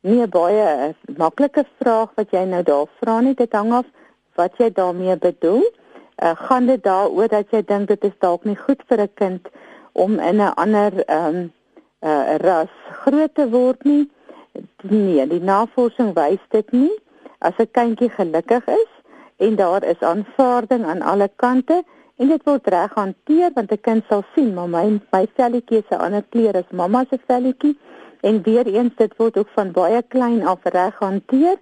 nie 0.00 0.26
baie 0.26 0.94
maklike 1.16 1.64
vraag 1.78 2.10
wat 2.14 2.30
jy 2.30 2.44
nou 2.44 2.62
daar 2.62 2.86
vra 3.00 3.20
nie. 3.20 3.34
Dit 3.34 3.52
hang 3.52 3.72
af 3.72 3.86
wat 4.34 4.52
jy 4.56 4.70
daarmee 4.72 5.16
bedoel. 5.16 5.64
Uh, 6.22 6.30
gaan 6.34 6.66
dit 6.66 6.82
daaroor 6.82 7.28
dat 7.28 7.50
jy 7.50 7.62
dink 7.64 7.88
dit 7.88 8.04
is 8.04 8.18
dalk 8.18 8.44
nie 8.44 8.56
goed 8.56 8.82
vir 8.86 9.00
'n 9.00 9.14
kind 9.14 9.48
om 9.92 10.18
in 10.18 10.36
'n 10.36 10.54
ander 10.54 11.04
ehm 11.04 11.26
um, 11.26 11.52
uh, 12.02 12.36
ras 12.36 12.74
groot 13.02 13.34
te 13.34 13.50
word 13.50 13.84
nie? 13.84 14.10
Nee, 14.82 15.26
die 15.26 15.40
navorsing 15.42 16.14
wys 16.14 16.44
dit 16.48 16.72
nie. 16.72 17.02
As 17.38 17.58
'n 17.58 17.70
kindjie 17.70 18.10
gelukkig 18.10 18.66
is 18.66 18.90
en 19.36 19.56
daar 19.56 19.84
is 19.84 20.00
aanvaarding 20.00 20.84
aan 20.84 21.02
alle 21.02 21.30
kante, 21.36 21.82
en 22.20 22.28
dit 22.28 22.42
word 22.44 22.66
reg 22.74 22.92
hanteer 22.94 23.52
want 23.56 23.72
'n 23.72 23.80
kind 23.80 24.04
sal 24.08 24.22
sien 24.34 24.52
maar 24.54 24.68
my 24.68 25.00
my 25.12 25.24
velletjie 25.36 25.78
is 25.82 25.90
'n 25.90 26.02
ander 26.06 26.24
kleur 26.32 26.56
as 26.56 26.70
mamma 26.70 27.04
se 27.10 27.18
velletjie. 27.26 27.78
En 28.20 28.42
weer 28.42 28.66
eens 28.66 28.94
dit 28.96 29.12
word 29.16 29.38
ook 29.38 29.48
van 29.54 29.72
baie 29.72 30.02
klein 30.08 30.46
af 30.46 30.60
reg 30.62 30.94
hanteer 30.98 31.56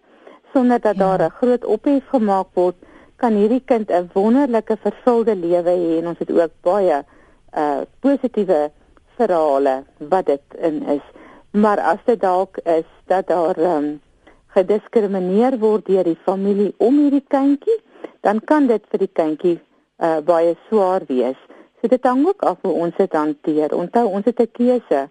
sonder 0.53 0.81
dat 0.81 0.97
ja. 0.97 1.03
daar 1.05 1.23
'n 1.27 1.37
groot 1.41 1.65
ophef 1.65 2.09
gemaak 2.09 2.49
word 2.55 2.75
kan 3.17 3.33
hierdie 3.33 3.63
kind 3.65 3.91
'n 3.91 4.11
wonderlike 4.13 4.77
vervulde 4.77 5.37
lewe 5.37 5.71
hê 5.71 5.99
en 5.99 6.07
ons 6.07 6.19
het 6.19 6.31
ook 6.31 6.53
baie 6.61 7.05
uh 7.57 7.81
positiewe 8.01 8.71
verhale 9.17 9.85
wat 9.99 10.27
dit 10.27 10.43
in 10.59 10.83
is. 10.83 11.07
Maar 11.51 11.81
as 11.81 11.99
dit 12.05 12.21
dalk 12.21 12.57
is 12.57 12.89
dat 13.07 13.27
daar 13.27 13.59
um, 13.59 14.01
gediskrimineer 14.47 15.59
word 15.59 15.87
deur 15.87 16.05
die 16.05 16.19
familie 16.25 16.75
om 16.77 16.99
hierdie 16.99 17.25
kindjie 17.29 17.81
dan 18.21 18.41
kan 18.45 18.67
dit 18.67 18.83
vir 18.91 18.99
die 18.99 19.13
kindjie 19.13 19.59
uh, 19.99 20.19
baie 20.25 20.57
swaar 20.69 21.03
wees. 21.07 21.39
So 21.81 21.89
dit 21.89 22.05
hang 22.05 22.27
ook 22.27 22.43
af 22.43 22.59
hoe 22.63 22.73
ons 22.73 22.97
dit 22.97 23.13
hanteer. 23.13 23.75
Onthou 23.75 24.07
ons 24.07 24.25
het 24.25 24.41
'n 24.41 24.51
keuse 24.53 25.09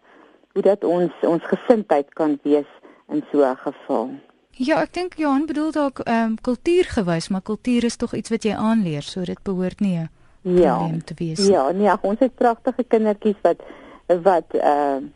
hoe 0.54 0.62
dat 0.62 0.84
ons 0.84 1.12
ons 1.22 1.44
gesindheid 1.44 2.14
kan 2.14 2.40
wees 2.44 2.70
in 3.10 3.24
so 3.32 3.44
'n 3.44 3.56
geval. 3.56 4.10
Ja, 4.52 4.82
ek 4.82 4.94
dink 4.94 5.14
Johan 5.18 5.46
bedoel 5.46 5.72
dalk 5.72 6.00
ehm 6.00 6.24
um, 6.24 6.36
kultuurgewys, 6.42 7.28
maar 7.30 7.42
kultuur 7.42 7.84
is 7.84 7.96
tog 7.96 8.14
iets 8.14 8.30
wat 8.30 8.44
jy 8.44 8.56
aanleer, 8.56 9.02
so 9.02 9.22
dit 9.22 9.44
behoort 9.44 9.80
nie 9.80 9.98
'n 9.98 10.10
ja, 10.42 10.78
probleem 10.78 11.04
te 11.04 11.14
wees. 11.18 11.48
Ja, 11.48 11.72
nee, 11.72 11.92
ons 12.02 12.20
het 12.20 12.36
pragtige 12.36 12.84
kindertjies 12.84 13.42
wat 13.42 13.62
wat 14.08 14.46
ehm 14.50 15.04
uh, 15.04 15.10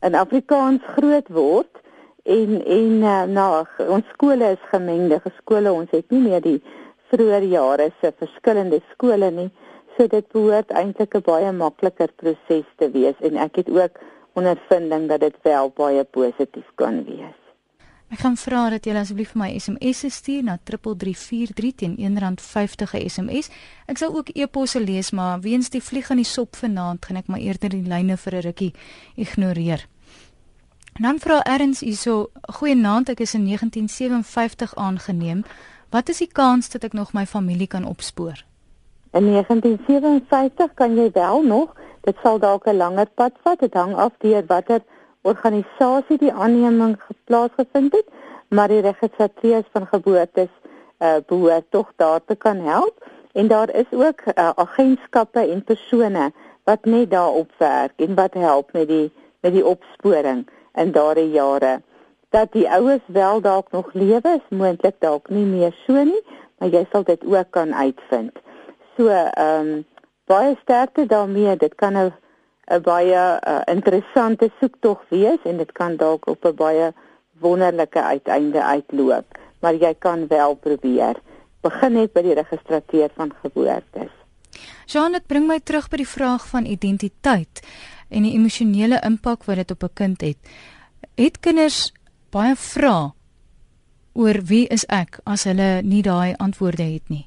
in 0.00 0.14
Afrikaans 0.14 0.82
groot 0.96 1.28
word 1.28 1.72
en 2.22 2.64
en 2.64 2.90
uh, 3.02 3.22
nou 3.22 3.64
ons 3.88 4.08
skole 4.12 4.50
is 4.50 4.68
gemengde 4.70 5.20
skole, 5.38 5.72
ons 5.72 5.90
het 5.90 6.10
nie 6.10 6.20
meer 6.20 6.40
die 6.40 6.62
vroeër 7.10 7.42
jare 7.42 7.92
se 8.00 8.12
verskillende 8.18 8.80
skole 8.92 9.30
nie. 9.30 9.50
So 9.96 10.06
dit 10.06 10.28
behoort 10.32 10.70
eintlik 10.70 11.14
'n 11.14 11.24
baie 11.24 11.52
makliker 11.52 12.12
proses 12.16 12.68
te 12.76 12.90
wees 12.90 13.18
en 13.20 13.36
ek 13.36 13.56
het 13.56 13.68
ook 13.70 13.98
ondervinding 14.34 15.08
dat 15.08 15.20
dit 15.20 15.36
wel 15.42 15.70
baie 15.70 16.04
positief 16.04 16.68
kan 16.74 17.04
wees. 17.04 17.36
Ek 18.06 18.20
gaan 18.22 18.36
vra 18.38 18.68
dat 18.70 18.84
jy 18.86 18.92
asseblief 18.94 19.32
vir 19.34 19.40
my 19.40 19.48
SMS 19.58 20.04
stuur 20.14 20.44
na 20.46 20.58
3343 20.62 21.74
teen 21.74 21.96
R1.50 21.98 22.94
'n 22.94 23.08
SMS. 23.08 23.50
Ek 23.86 23.98
sal 23.98 24.14
ook 24.14 24.28
e-posse 24.34 24.80
lees, 24.80 25.10
maar 25.10 25.40
weens 25.40 25.70
die 25.70 25.82
vlieg 25.82 26.10
in 26.10 26.16
die 26.16 26.24
sop 26.24 26.56
vanaand, 26.56 27.04
gaan 27.04 27.16
ek 27.16 27.26
maar 27.26 27.40
eerder 27.40 27.68
die 27.68 27.82
lyne 27.82 28.16
vir 28.16 28.34
'n 28.34 28.40
rukkie 28.40 28.74
ignoreer. 29.16 29.86
En 30.96 31.02
dan 31.02 31.18
vra 31.18 31.42
Erns 31.44 31.80
hierso, 31.80 32.30
goeienaand, 32.42 33.08
ek 33.08 33.20
is 33.20 33.34
in 33.34 33.44
1957 33.44 34.74
aangeneem. 34.76 35.44
Wat 35.90 36.08
is 36.08 36.18
die 36.18 36.32
kans 36.32 36.70
dat 36.70 36.84
ek 36.84 36.92
nog 36.92 37.12
my 37.14 37.26
familie 37.26 37.68
kan 37.70 37.84
opspoor? 37.86 38.42
In 39.14 39.30
1957 39.30 40.74
kan 40.74 40.96
jy 40.98 41.10
wel 41.14 41.42
nog, 41.42 41.76
dit 42.02 42.16
sal 42.22 42.38
dalk 42.38 42.66
'n 42.66 42.76
langer 42.76 43.06
pad 43.14 43.32
vat, 43.42 43.58
dit 43.58 43.74
hang 43.74 43.94
af 43.94 44.12
deur 44.18 44.42
watter 44.46 44.82
organisasie 45.22 46.18
die 46.18 46.32
aanneming 46.32 46.96
geplaas 47.06 47.50
gevind 47.56 47.92
het, 47.92 48.08
maar 48.48 48.68
die 48.68 48.80
registreer 48.80 49.64
van 49.72 49.86
geboortes 49.86 50.52
uh 50.98 51.16
behoort 51.26 51.70
tog 51.70 51.92
daar 51.96 52.20
te 52.24 52.34
kan 52.34 52.56
help. 52.56 53.06
En 53.32 53.48
daar 53.48 53.70
is 53.70 53.90
ook 53.90 54.20
uh, 54.26 54.50
agentskappe 54.54 55.40
en 55.40 55.64
persone 55.64 56.32
wat 56.64 56.84
net 56.84 57.10
daarop 57.10 57.50
werk 57.58 57.92
en 57.96 58.14
wat 58.14 58.34
help 58.34 58.72
met 58.72 58.88
die 58.88 59.12
met 59.40 59.52
die 59.52 59.66
opsporing 59.66 60.48
in 60.74 60.92
daardie 60.92 61.30
jare 61.30 61.82
dat 62.30 62.52
die 62.52 62.70
ouers 62.70 63.02
wel 63.06 63.40
dalk 63.40 63.70
nog 63.72 63.92
lewe 63.92 64.40
is, 64.40 64.56
moontlik 64.56 64.96
dalk 64.98 65.28
nie 65.28 65.44
meer 65.44 65.74
so 65.86 66.04
nie, 66.04 66.22
maar 66.58 66.68
jy 66.68 66.86
sal 66.92 67.04
dit 67.04 67.24
ook 67.24 67.50
kan 67.50 67.74
uitvind. 67.74 68.32
So, 68.96 69.08
ehm 69.08 69.68
um, 69.68 69.84
baie 70.26 70.56
sterkte 70.62 71.06
daarmee, 71.06 71.56
dit 71.56 71.74
kan 71.74 71.96
'n 71.96 72.12
'n 72.66 72.82
baie 72.82 73.14
uh, 73.14 73.60
interessante 73.64 74.50
soektog 74.60 75.02
wees 75.08 75.38
en 75.44 75.56
dit 75.56 75.72
kan 75.72 75.96
dalk 75.96 76.26
op 76.26 76.44
'n 76.44 76.54
baie 76.54 76.92
wonderlike 77.38 78.02
uiteinde 78.02 78.62
uitloop, 78.62 79.38
maar 79.60 79.74
jy 79.74 79.94
kan 79.98 80.26
wel 80.26 80.54
probeer. 80.54 81.14
Begin 81.60 81.92
net 81.92 82.12
by 82.12 82.22
die 82.22 82.34
registrateur 82.34 83.10
van 83.14 83.32
geboortes. 83.42 84.10
Jean, 84.86 85.12
dit 85.12 85.26
bring 85.26 85.46
my 85.46 85.60
terug 85.60 85.88
by 85.88 85.96
die 85.96 86.08
vraag 86.08 86.46
van 86.46 86.64
identiteit 86.64 87.62
en 88.08 88.22
die 88.22 88.34
emosionele 88.34 89.00
impak 89.04 89.44
wat 89.44 89.56
dit 89.56 89.70
op 89.70 89.82
'n 89.82 89.94
kind 89.94 90.20
het. 90.20 90.38
Het 91.14 91.40
kinders 91.40 91.92
baie 92.36 92.56
vrae 92.60 93.12
oor 94.16 94.38
wie 94.48 94.64
is 94.76 94.84
ek 94.92 95.20
as 95.32 95.44
hulle 95.48 95.68
nie 95.84 96.02
daai 96.04 96.34
antwoorde 96.46 96.84
het 96.84 97.12
nie? 97.12 97.24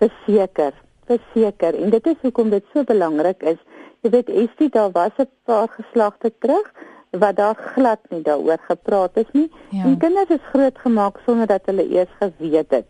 Verseker, 0.00 0.72
verseker 1.08 1.76
en 1.76 1.92
dit 1.92 2.12
is 2.12 2.20
hoekom 2.24 2.52
dit 2.52 2.64
so 2.72 2.84
belangrik 2.88 3.42
is. 3.52 3.58
Jy 4.04 4.12
weet, 4.14 4.28
Estie, 4.42 4.68
daar 4.72 4.92
was 4.94 5.12
'n 5.18 5.28
paar 5.44 5.68
geslagte 5.76 6.30
terug 6.44 6.66
wat 7.10 7.36
daar 7.36 7.56
glad 7.74 8.00
nie 8.10 8.22
daaroor 8.22 8.60
gepraat 8.68 9.16
is 9.16 9.30
nie. 9.32 9.50
Ja. 9.70 9.84
En 9.84 9.98
kinders 9.98 10.28
is 10.28 10.50
grootgemaak 10.52 11.16
sonder 11.26 11.46
dat 11.46 11.62
hulle 11.64 11.88
eers 11.88 12.14
geweet 12.20 12.70
het 12.70 12.88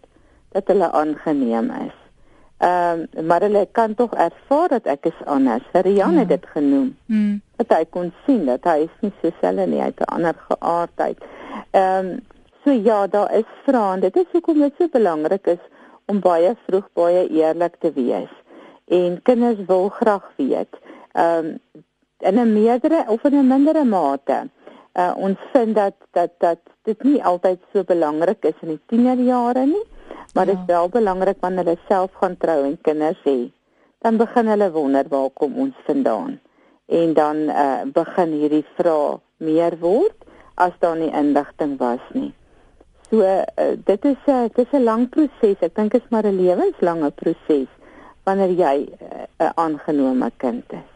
dat 0.53 0.67
hulle 0.67 0.93
aangeneem 0.93 1.71
is. 1.71 1.97
Ehm 2.59 3.07
um, 3.19 3.27
maar 3.27 3.41
hulle 3.41 3.69
kan 3.73 3.95
tog 3.95 4.13
ervaar 4.13 4.69
dat 4.69 4.87
ek 4.87 5.05
is 5.07 5.25
anders. 5.25 5.65
Rian 5.73 6.13
ja. 6.13 6.19
het 6.19 6.29
dit 6.29 6.47
genoem. 6.47 6.97
Mm. 7.07 7.41
Dat 7.57 7.77
hy 7.77 7.85
kon 7.91 8.13
sien 8.27 8.45
dat 8.45 8.65
hy 8.65 8.79
is 8.87 8.97
nie 9.01 9.13
so 9.23 9.31
selfe 9.41 9.67
nie, 9.67 9.81
hy 9.81 9.91
het 9.91 10.01
'n 10.01 10.15
ander 10.15 10.35
geaardheid. 10.49 11.19
Ehm 11.71 12.07
um, 12.07 12.21
so 12.65 12.71
ja, 12.71 13.07
daar 13.07 13.35
is 13.35 13.51
vrae. 13.65 14.01
Dit 14.01 14.17
is 14.17 14.31
hoekom 14.33 14.61
dit 14.61 14.75
so 14.79 14.89
belangrik 14.93 15.47
is 15.47 15.65
om 16.07 16.21
baie 16.21 16.57
vroeg 16.67 16.89
baie 16.93 17.29
eerlik 17.29 17.77
te 17.81 17.93
wees. 17.93 18.33
En 18.85 19.23
kinders 19.23 19.61
wil 19.67 19.89
graag 19.89 20.33
weet. 20.37 20.81
Ehm 21.13 21.47
um, 21.47 21.85
in 22.19 22.39
'n 22.39 22.53
meerdere 22.53 23.05
of 23.09 23.25
in 23.25 23.39
'n 23.39 23.47
mindere 23.47 23.85
mate. 23.85 24.49
Uh 24.95 25.13
ons 25.17 25.39
vind 25.53 25.75
dat 25.75 25.95
dat 26.11 26.31
dat 26.39 26.59
dit 26.83 27.03
nie 27.03 27.25
altyd 27.25 27.59
so 27.73 27.85
belangrik 27.85 28.45
is 28.45 28.59
in 28.61 28.69
die 28.69 28.83
tienerjare 28.87 29.67
nie 29.67 29.87
maar 30.35 30.47
ja. 30.47 30.53
dit 30.53 30.61
is 30.61 30.67
wel 30.67 30.89
belangrik 30.89 31.37
wanneer 31.41 31.65
hulle 31.65 31.79
self 31.89 32.11
gaan 32.15 32.37
trou 32.37 32.65
en 32.65 32.79
kinders 32.81 33.21
hê. 33.25 33.51
Dan 33.99 34.17
begin 34.17 34.47
hulle 34.47 34.71
wonder 34.71 35.09
waar 35.09 35.31
kom 35.35 35.57
ons 35.59 35.75
vandaan. 35.87 36.41
En 36.87 37.15
dan 37.15 37.37
uh, 37.37 37.83
begin 37.93 38.33
hierdie 38.33 38.65
vrae 38.77 39.19
meer 39.37 39.79
word 39.81 40.28
as 40.59 40.75
daar 40.83 40.97
nie 40.99 41.11
inligting 41.15 41.79
was 41.79 42.03
nie. 42.13 42.33
So 43.11 43.23
uh, 43.25 43.77
dit 43.85 44.05
is 44.05 44.21
'n 44.27 44.31
uh, 44.31 44.49
dit 44.55 44.67
is 44.67 44.73
'n 44.73 44.83
lang 44.83 45.09
proses. 45.09 45.57
Ek 45.61 45.75
dink 45.75 45.93
dit 45.93 46.03
is 46.03 46.11
maar 46.11 46.27
'n 46.27 46.37
lewenslange 46.37 47.11
proses 47.11 47.69
wanneer 48.25 48.51
jy 48.51 48.77
'n 48.89 49.27
uh, 49.39 49.51
aangenome 49.55 50.31
kind 50.37 50.65
is. 50.73 50.89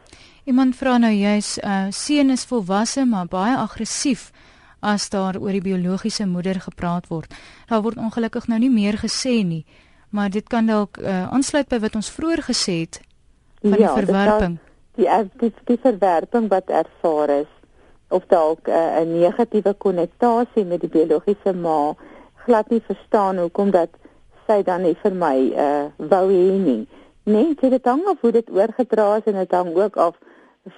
Iemand 0.44 0.77
vra 0.77 0.98
nou 0.98 1.12
jy's 1.12 1.59
'n 1.59 1.66
uh, 1.66 1.87
seun 1.90 2.31
is 2.31 2.44
volwasse 2.44 3.05
maar 3.05 3.27
baie 3.27 3.57
aggressief 3.57 4.33
as 4.81 5.09
daar 5.09 5.38
oor 5.38 5.53
die 5.53 5.62
biologiese 5.62 6.27
moeder 6.27 6.61
gepraat 6.61 7.07
word. 7.07 7.35
Daar 7.68 7.83
word 7.83 7.96
ongelukkig 7.96 8.46
nou 8.46 8.59
nie 8.59 8.70
meer 8.70 8.98
gesê 8.98 9.44
nie, 9.46 9.64
maar 10.11 10.31
dit 10.31 10.48
kan 10.48 10.66
dalk 10.66 10.98
uh, 10.98 11.33
aansluit 11.33 11.68
by 11.68 11.79
wat 11.79 11.94
ons 11.94 12.11
vroeër 12.11 12.42
gesê 12.42 12.81
het 12.81 13.01
van 13.62 13.70
ja, 13.70 13.77
die 13.79 14.05
verwerping. 14.05 14.59
Die, 14.94 15.09
die 15.38 15.53
die 15.64 15.79
verwerping 15.83 16.48
wat 16.48 16.68
ervaar 16.68 17.31
is 17.31 17.53
of 18.12 18.27
dalk 18.29 18.68
uh, 18.68 19.01
'n 19.01 19.12
negatiewe 19.18 19.75
konnotasie 19.85 20.64
met 20.64 20.81
die 20.81 20.92
biologiese 20.92 21.53
ma 21.53 21.94
glad 22.44 22.70
nie 22.70 22.83
verstaan 22.87 23.38
hoekom 23.38 23.70
dat 23.70 23.90
sy 24.46 24.62
dan 24.62 24.83
nie 24.83 24.96
vir 25.03 25.14
my 25.14 25.38
uh 25.66 25.85
wou 25.96 26.27
hê 26.31 26.59
nie. 26.59 26.87
Nee, 27.25 27.55
dit 27.55 27.85
hang 27.87 28.03
af 28.11 28.20
hoe 28.20 28.33
dit 28.35 28.51
oorgedra 28.51 29.16
is 29.16 29.29
en 29.31 29.38
dit 29.38 29.53
hang 29.55 29.75
ook 29.75 29.96
af 29.96 30.16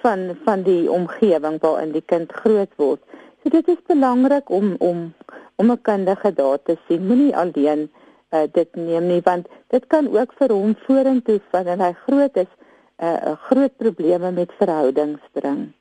van 0.01 0.37
van 0.45 0.61
die 0.61 0.91
omgewing 0.91 1.59
waarin 1.61 1.91
die 1.91 2.05
kind 2.05 2.31
groot 2.31 2.73
word. 2.75 3.01
So 3.43 3.49
dit 3.49 3.67
is 3.67 3.81
belangrik 3.87 4.49
om 4.49 4.75
om 4.79 5.13
om 5.55 5.71
'n 5.71 5.81
kundige 5.81 6.33
daar 6.33 6.59
te 6.63 6.77
sien. 6.87 7.07
Moenie 7.07 7.35
alleen 7.37 7.89
uh, 8.31 8.43
dit 8.51 8.75
neem 8.75 9.07
nie 9.07 9.21
want 9.23 9.47
dit 9.67 9.87
kan 9.87 10.07
ook 10.17 10.33
vir 10.37 10.51
hom 10.51 10.75
vorentoe 10.85 11.39
wanneer 11.51 11.79
hy 11.79 11.93
groot 12.05 12.37
is 12.37 12.51
'n 12.97 13.05
uh, 13.05 13.33
groot 13.49 13.77
probleme 13.77 14.31
met 14.31 14.51
verhoudings 14.57 15.21
bring. 15.31 15.73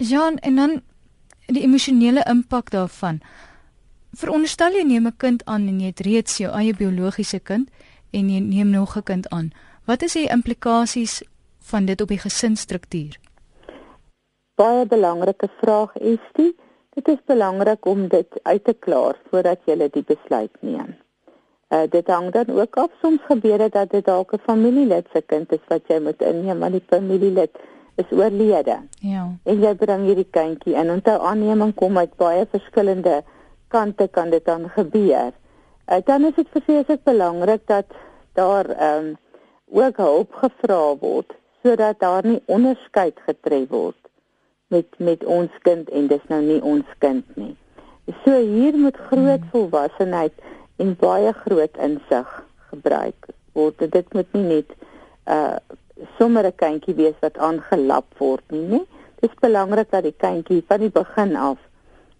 Jean 0.00 0.38
en 0.38 0.56
dan 0.56 0.82
die 1.46 1.62
emosionele 1.62 2.24
impak 2.28 2.70
daarvan. 2.70 3.20
Veronderstel 4.12 4.72
jy 4.72 4.84
neem 4.84 5.06
'n 5.06 5.16
kind 5.16 5.44
aan 5.44 5.68
en 5.68 5.80
jy 5.80 5.86
het 5.86 6.00
reeds 6.00 6.36
jou 6.38 6.50
eie 6.52 6.74
biologiese 6.74 7.38
kind 7.38 7.70
en 8.10 8.30
jy 8.30 8.40
neem 8.40 8.70
nog 8.70 8.96
'n 8.96 9.02
kind 9.02 9.28
aan. 9.28 9.52
Wat 9.84 10.02
is 10.02 10.12
die 10.12 10.28
implikasies 10.28 11.22
van 11.58 11.84
dit 11.84 12.00
op 12.00 12.08
die 12.08 12.18
gesinsstruktuur? 12.18 13.18
baie 14.60 14.84
belangrike 14.84 15.48
vraag 15.60 15.94
Estie. 16.12 16.50
Dit 16.96 17.08
is 17.08 17.20
belangrik 17.32 17.86
om 17.86 18.08
dit 18.12 18.40
uit 18.42 18.64
te 18.64 18.74
klaar 18.86 19.16
voordat 19.30 19.62
jy 19.68 19.88
die 19.94 20.04
besluit 20.04 20.52
neem. 20.60 20.90
Uh 21.70 21.86
dit 21.94 22.08
hang 22.12 22.28
dan 22.34 22.50
ook 22.58 22.76
af 22.82 22.90
soms 23.02 23.22
gebeur 23.28 23.62
dit 23.62 23.72
dat 23.72 23.92
dit 23.94 24.04
dalk 24.04 24.34
'n 24.36 24.44
familielid 24.48 25.06
se 25.12 25.22
kind 25.32 25.52
is 25.56 25.64
wat 25.68 25.88
jy 25.88 26.00
moet 26.06 26.22
inneem, 26.30 26.58
maar 26.58 26.74
die 26.76 26.84
familielid 26.92 27.54
is 28.00 28.12
oorlede. 28.14 28.76
Ja. 29.04 29.26
En 29.44 29.62
jy 29.62 29.74
bring 29.78 30.06
hierdie 30.08 30.28
kindjie 30.30 30.76
in. 30.76 30.90
Onthou 30.92 31.18
aanneming 31.30 31.74
kom 31.78 31.98
uit 31.98 32.16
baie 32.20 32.46
verskillende 32.50 33.20
kante 33.70 34.08
kan 34.08 34.30
dit 34.30 34.44
dan 34.44 34.68
gebeur. 34.76 35.32
Uh 35.86 36.00
dan 36.04 36.24
is 36.24 36.34
dit 36.34 36.48
verseker 36.50 36.98
belangrik 37.04 37.66
dat 37.66 37.86
daar 38.38 38.70
ehm 38.70 39.06
um, 39.06 39.16
ook 39.70 39.96
hulp 39.96 40.32
gevra 40.34 40.96
word 40.98 41.34
sodat 41.62 41.98
daar 42.00 42.26
nie 42.26 42.42
onderskeid 42.46 43.18
getref 43.26 43.68
word 43.68 44.08
met 44.66 44.86
met 44.98 45.24
ons 45.24 45.50
kind 45.62 45.90
en 45.90 46.06
dis 46.06 46.24
nou 46.28 46.40
nie 46.42 46.62
ons 46.62 46.86
kind 46.98 47.36
nie. 47.36 47.56
So 48.24 48.34
hier 48.34 48.78
moet 48.78 48.96
groot 48.96 49.40
hmm. 49.40 49.50
volwassenheid 49.50 50.32
en 50.76 50.96
baie 50.98 51.32
groot 51.32 51.76
insig 51.76 52.30
gebruik 52.70 53.30
word. 53.52 53.90
Dit 53.92 54.12
moet 54.14 54.32
nie 54.32 54.46
net 54.54 54.74
uh 55.26 55.58
sommer 56.18 56.44
'n 56.44 56.54
kindjie 56.54 56.94
wees 56.94 57.18
wat 57.20 57.38
aangelap 57.38 58.18
word 58.18 58.44
nie, 58.50 58.66
nie. 58.66 58.86
Dit 59.20 59.30
is 59.30 59.40
belangrik 59.40 59.90
dat 59.90 60.02
die 60.02 60.16
kindjie 60.16 60.64
van 60.66 60.80
die 60.80 60.90
begin 60.90 61.36
af 61.36 61.58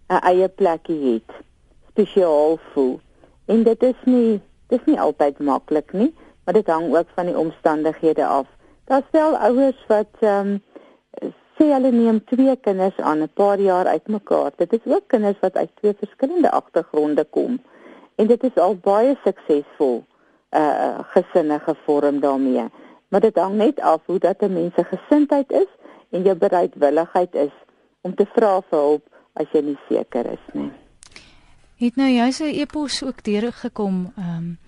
'n 0.09 0.23
eie 0.31 0.49
plekkie 0.49 1.13
het, 1.13 1.31
spesiaal 1.89 2.59
voel. 2.73 3.01
En 3.47 3.63
dit 3.63 3.83
is 3.83 4.01
nie 4.05 4.41
dis 4.69 4.85
nie 4.87 5.01
altyd 5.01 5.39
maklik 5.39 5.93
nie, 5.93 6.15
maar 6.45 6.55
dit 6.55 6.67
hang 6.67 6.97
ook 6.97 7.09
van 7.15 7.27
die 7.27 7.39
omstandighede 7.39 8.27
af. 8.27 8.47
Daar's 8.85 9.11
wel 9.11 9.37
ouers 9.37 9.85
wat 9.89 10.15
ehm 10.21 10.47
um, 10.47 10.63
sê 11.61 11.67
hulle 11.69 11.91
neem 11.93 12.25
twee 12.25 12.57
kinders 12.57 12.97
aan 12.99 13.23
'n 13.23 13.33
paar 13.35 13.61
jaar 13.61 13.87
uitmekaar. 13.87 14.53
Dit 14.57 14.73
is 14.73 14.93
ook 14.93 15.07
kinders 15.07 15.39
wat 15.41 15.57
uit 15.57 15.71
twee 15.75 15.95
verskillende 15.99 16.51
agtergronde 16.51 17.25
kom. 17.25 17.61
En 18.15 18.27
dit 18.27 18.43
is 18.43 18.57
al 18.57 18.77
baie 18.77 19.19
suksesvol 19.25 20.05
uh 20.51 20.99
gesinne 21.15 21.59
gevorm 21.59 22.21
daarmee. 22.21 22.65
Maar 23.11 23.21
dit 23.21 23.37
hang 23.37 23.57
net 23.59 23.81
af 23.81 24.07
hoe 24.07 24.19
dat 24.19 24.43
'n 24.43 24.53
mens 24.53 24.75
se 24.75 24.85
gesindheid 24.85 25.51
is 25.53 25.71
en 26.11 26.23
jou 26.23 26.37
bereidwilligheid 26.37 27.35
is 27.35 27.55
om 28.01 28.15
te 28.15 28.27
vra 28.35 28.61
vir 28.61 28.79
hulp 28.79 29.05
as 29.33 29.47
jy 29.53 29.61
nie 29.61 29.79
seker 29.89 30.27
is 30.27 30.45
nie. 30.53 30.71
Het 31.77 31.97
nou 31.97 32.09
jy 32.09 32.31
se 32.31 32.45
epos 32.45 33.03
ook 33.03 33.23
deurgekom. 33.23 34.13
Ehm 34.17 34.37
um, 34.37 34.59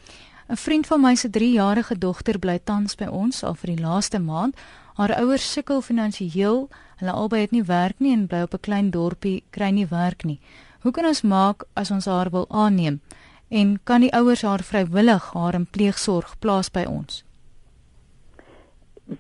'n 0.49 0.57
vriend 0.57 0.87
van 0.87 1.01
my 1.01 1.15
se 1.15 1.29
3-jarige 1.29 1.99
dogter 1.99 2.39
bly 2.39 2.59
tans 2.65 2.95
by 2.95 3.07
ons 3.07 3.45
al 3.45 3.55
vir 3.55 3.77
die 3.77 3.83
laaste 3.83 4.19
maand. 4.19 4.57
Haar 4.95 5.15
ouers 5.21 5.53
sukkel 5.53 5.81
finansiëel. 5.81 6.69
Hulle 6.97 7.13
albei 7.13 7.41
het 7.41 7.51
nie 7.51 7.63
werk 7.63 7.99
nie 7.99 8.13
en 8.13 8.27
bly 8.27 8.43
op 8.43 8.55
'n 8.55 8.61
klein 8.61 8.91
dorpie, 8.91 9.43
kry 9.51 9.71
nie 9.71 9.87
werk 9.87 10.25
nie. 10.25 10.41
Hoe 10.83 10.93
kan 10.93 11.05
ons 11.05 11.23
maak 11.23 11.65
as 11.73 11.91
ons 11.91 12.05
haar 12.05 12.31
wil 12.31 12.47
aanneem? 12.49 13.01
En 13.49 13.81
kan 13.85 14.01
die 14.01 14.13
ouers 14.13 14.43
haar 14.43 14.63
vrywillig 14.63 15.33
haar 15.33 15.55
in 15.55 15.67
pleegsorg 15.67 16.39
plaas 16.39 16.71
by 16.71 16.85
ons? 16.85 17.25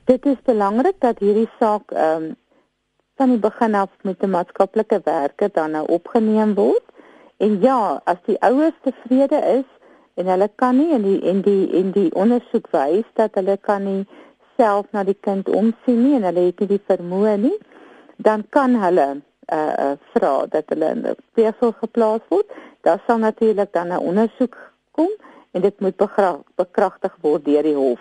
Dit 0.04 0.26
is 0.26 0.40
belangrik 0.44 0.94
dat 0.98 1.18
hierdie 1.18 1.50
saak 1.58 1.90
ehm 1.90 2.22
um, 2.22 2.36
van 3.16 3.28
die 3.28 3.38
begin 3.38 3.74
af 3.74 3.90
met 4.02 4.22
'n 4.22 4.30
maatskaplike 4.30 5.00
werker 5.04 5.50
dan 5.52 5.70
nou 5.70 5.86
opgeneem 5.86 6.54
word. 6.54 6.84
En 7.36 7.60
ja, 7.60 8.00
as 8.04 8.16
die 8.24 8.40
ouers 8.40 8.78
tevrede 8.82 9.36
is 9.36 9.68
en 10.14 10.26
hulle 10.26 10.50
kan 10.54 10.76
nie 10.76 10.92
en 10.92 11.02
die 11.02 11.20
en 11.30 11.40
die 11.40 11.72
en 11.80 11.90
die 11.90 12.14
ondersoek 12.14 12.66
wys 12.70 13.04
dat 13.12 13.34
hulle 13.34 13.56
kan 13.56 13.84
nie 13.84 14.06
self 14.56 14.86
na 14.90 15.04
die 15.04 15.18
kind 15.20 15.48
omsien 15.48 16.02
nie 16.02 16.14
en 16.14 16.22
hulle 16.22 16.40
het 16.40 16.58
nie 16.60 16.68
die 16.68 16.84
vermoë 16.86 17.36
nie, 17.36 17.58
dan 18.16 18.46
kan 18.48 18.74
hulle 18.74 19.08
uh, 19.52 19.72
uh 19.84 19.92
vra 20.12 20.46
dat 20.46 20.64
hulle 20.68 20.88
in 20.96 21.06
'n 21.06 21.16
speelsel 21.30 21.72
geplaas 21.72 22.24
word. 22.28 22.48
Daar 22.80 23.02
sal 23.06 23.18
natuurlik 23.18 23.72
dan 23.72 23.92
'n 23.92 23.98
ondersoek 23.98 24.56
kom 24.90 25.10
en 25.50 25.60
dit 25.60 25.80
moet 25.80 25.96
bekragtig 26.54 27.16
word 27.20 27.44
deur 27.44 27.62
die 27.62 27.76
hof. 27.76 28.00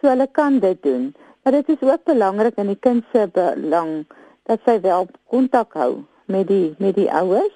So 0.00 0.08
hulle 0.08 0.28
kan 0.32 0.58
dit 0.58 0.82
doen. 0.82 1.14
Maar 1.42 1.52
dit 1.52 1.68
is 1.68 1.88
ook 1.88 2.04
belangrik 2.04 2.56
in 2.56 2.66
die 2.66 2.78
kind 2.80 3.04
se 3.12 3.28
belang 3.32 4.06
dat 4.42 4.60
sy 4.64 4.80
wel 4.80 5.08
kontak 5.28 5.72
hou 5.72 6.04
met 6.24 6.46
die 6.48 6.74
met 6.78 6.94
die 6.94 7.10
ouers. 7.12 7.54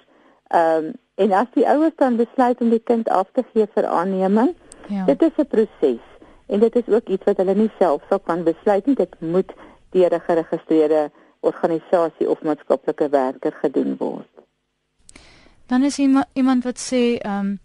Ehm 0.49 0.85
um, 0.85 0.93
en 1.15 1.33
as 1.33 1.47
die 1.55 1.67
ouers 1.69 1.95
dan 1.97 2.17
besluit 2.17 2.61
om 2.61 2.71
die 2.71 2.83
kind 2.83 3.09
af 3.09 3.29
te 3.33 3.45
gee 3.53 3.67
vir 3.75 3.87
aanneming, 3.87 4.55
ja. 4.89 5.05
dit 5.05 5.23
is 5.23 5.37
'n 5.37 5.47
proses. 5.47 6.03
En 6.47 6.61
dit 6.61 6.77
is 6.77 6.89
ook 6.89 7.09
iets 7.09 7.25
wat 7.25 7.37
hulle 7.37 7.55
nie 7.55 7.71
self 7.79 8.03
sou 8.09 8.21
kan 8.25 8.43
besluit 8.43 8.87
nie. 8.87 8.95
Dit 8.95 9.21
moet 9.21 9.53
deur 9.91 10.15
'n 10.15 10.21
geregistreerde 10.21 11.11
organisasie 11.41 12.31
of 12.31 12.43
maatskaplike 12.43 13.09
werker 13.09 13.53
gedoen 13.53 13.97
word. 13.99 14.29
Dan 15.67 15.83
is 15.83 15.99
iemand 16.33 16.65
wat 16.65 16.79
sê, 16.79 17.19
ehm 17.19 17.39
um, 17.39 17.59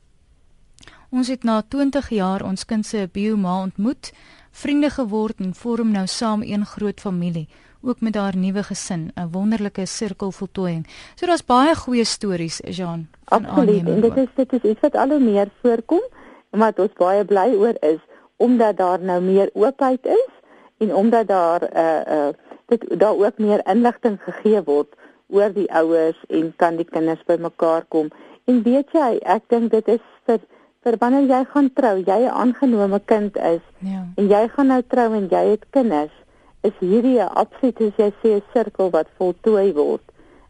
ons 1.09 1.27
het 1.27 1.43
na 1.43 1.61
20 1.61 2.09
jaar 2.09 2.43
ons 2.45 2.65
kind 2.65 2.85
se 2.85 3.09
bioma 3.11 3.61
ontmoet, 3.61 4.11
vriende 4.59 4.89
geword 4.89 5.39
en 5.39 5.53
vorm 5.55 5.91
nou 5.91 6.07
saam 6.07 6.41
een 6.43 6.65
groot 6.65 6.99
familie 6.99 7.47
ook 7.81 8.01
met 8.01 8.15
haar 8.15 8.35
nuwe 8.35 8.63
gesin, 8.63 9.11
'n 9.15 9.31
wonderlike 9.31 9.85
sirkelvoltooiing. 9.85 10.87
So 11.15 11.25
daar's 11.25 11.45
baie 11.45 11.75
goeie 11.75 12.03
stories, 12.03 12.61
Jean. 12.63 13.07
Absoluut. 13.23 13.87
En 13.87 14.01
dit 14.01 14.17
is 14.17 14.27
dit 14.35 14.53
is 14.53 14.69
iets 14.71 14.79
wat 14.79 14.95
al 14.95 15.09
hoe 15.09 15.19
meer 15.19 15.47
voorkom, 15.61 16.03
omdat 16.49 16.79
ons 16.79 16.93
baie 16.93 17.25
bly 17.25 17.53
oor 17.55 17.75
is 17.79 17.99
omdat 18.35 18.77
daar 18.77 18.99
nou 18.99 19.21
meer 19.21 19.49
oopheid 19.53 20.05
is 20.05 20.29
en 20.77 20.95
omdat 20.95 21.27
daar 21.27 21.61
'n 21.61 21.77
uh, 21.77 21.99
eh, 21.99 22.07
uh 22.07 22.27
eh, 22.27 22.33
dit 22.65 22.99
daar 22.99 23.15
ook 23.15 23.37
meer 23.37 23.61
inligting 23.65 24.19
gegee 24.21 24.63
word 24.63 24.95
oor 25.27 25.53
die 25.53 25.73
ouers 25.73 26.23
en 26.27 26.53
kan 26.55 26.75
die 26.75 26.85
kinders 26.85 27.23
bymekaar 27.25 27.85
kom. 27.87 28.07
En 28.43 28.63
weet 28.63 28.91
jy, 28.91 29.19
ek 29.21 29.43
dink 29.47 29.71
dit 29.71 29.87
is 29.87 30.05
vir 30.25 30.39
vir 30.85 30.95
wanneer 31.01 31.27
jy 31.27 31.41
gaan 31.53 31.69
trou, 31.75 31.95
jy 31.97 32.19
'n 32.25 32.35
aangenome 32.41 32.99
kind 33.05 33.37
is 33.37 33.63
ja. 33.79 34.05
en 34.15 34.27
jy 34.27 34.47
gaan 34.47 34.67
nou 34.67 34.81
trou 34.87 35.13
en 35.13 35.27
jy 35.27 35.43
het 35.51 35.65
kinders 35.75 36.15
is 36.63 36.75
hierdie 36.79 37.19
'n 37.19 37.33
absoluut 37.43 37.81
as 37.81 37.97
jy 37.97 38.11
sê 38.21 38.29
'n 38.35 38.43
sirkel 38.53 38.89
wat 38.89 39.07
voltooi 39.17 39.73
word 39.73 40.05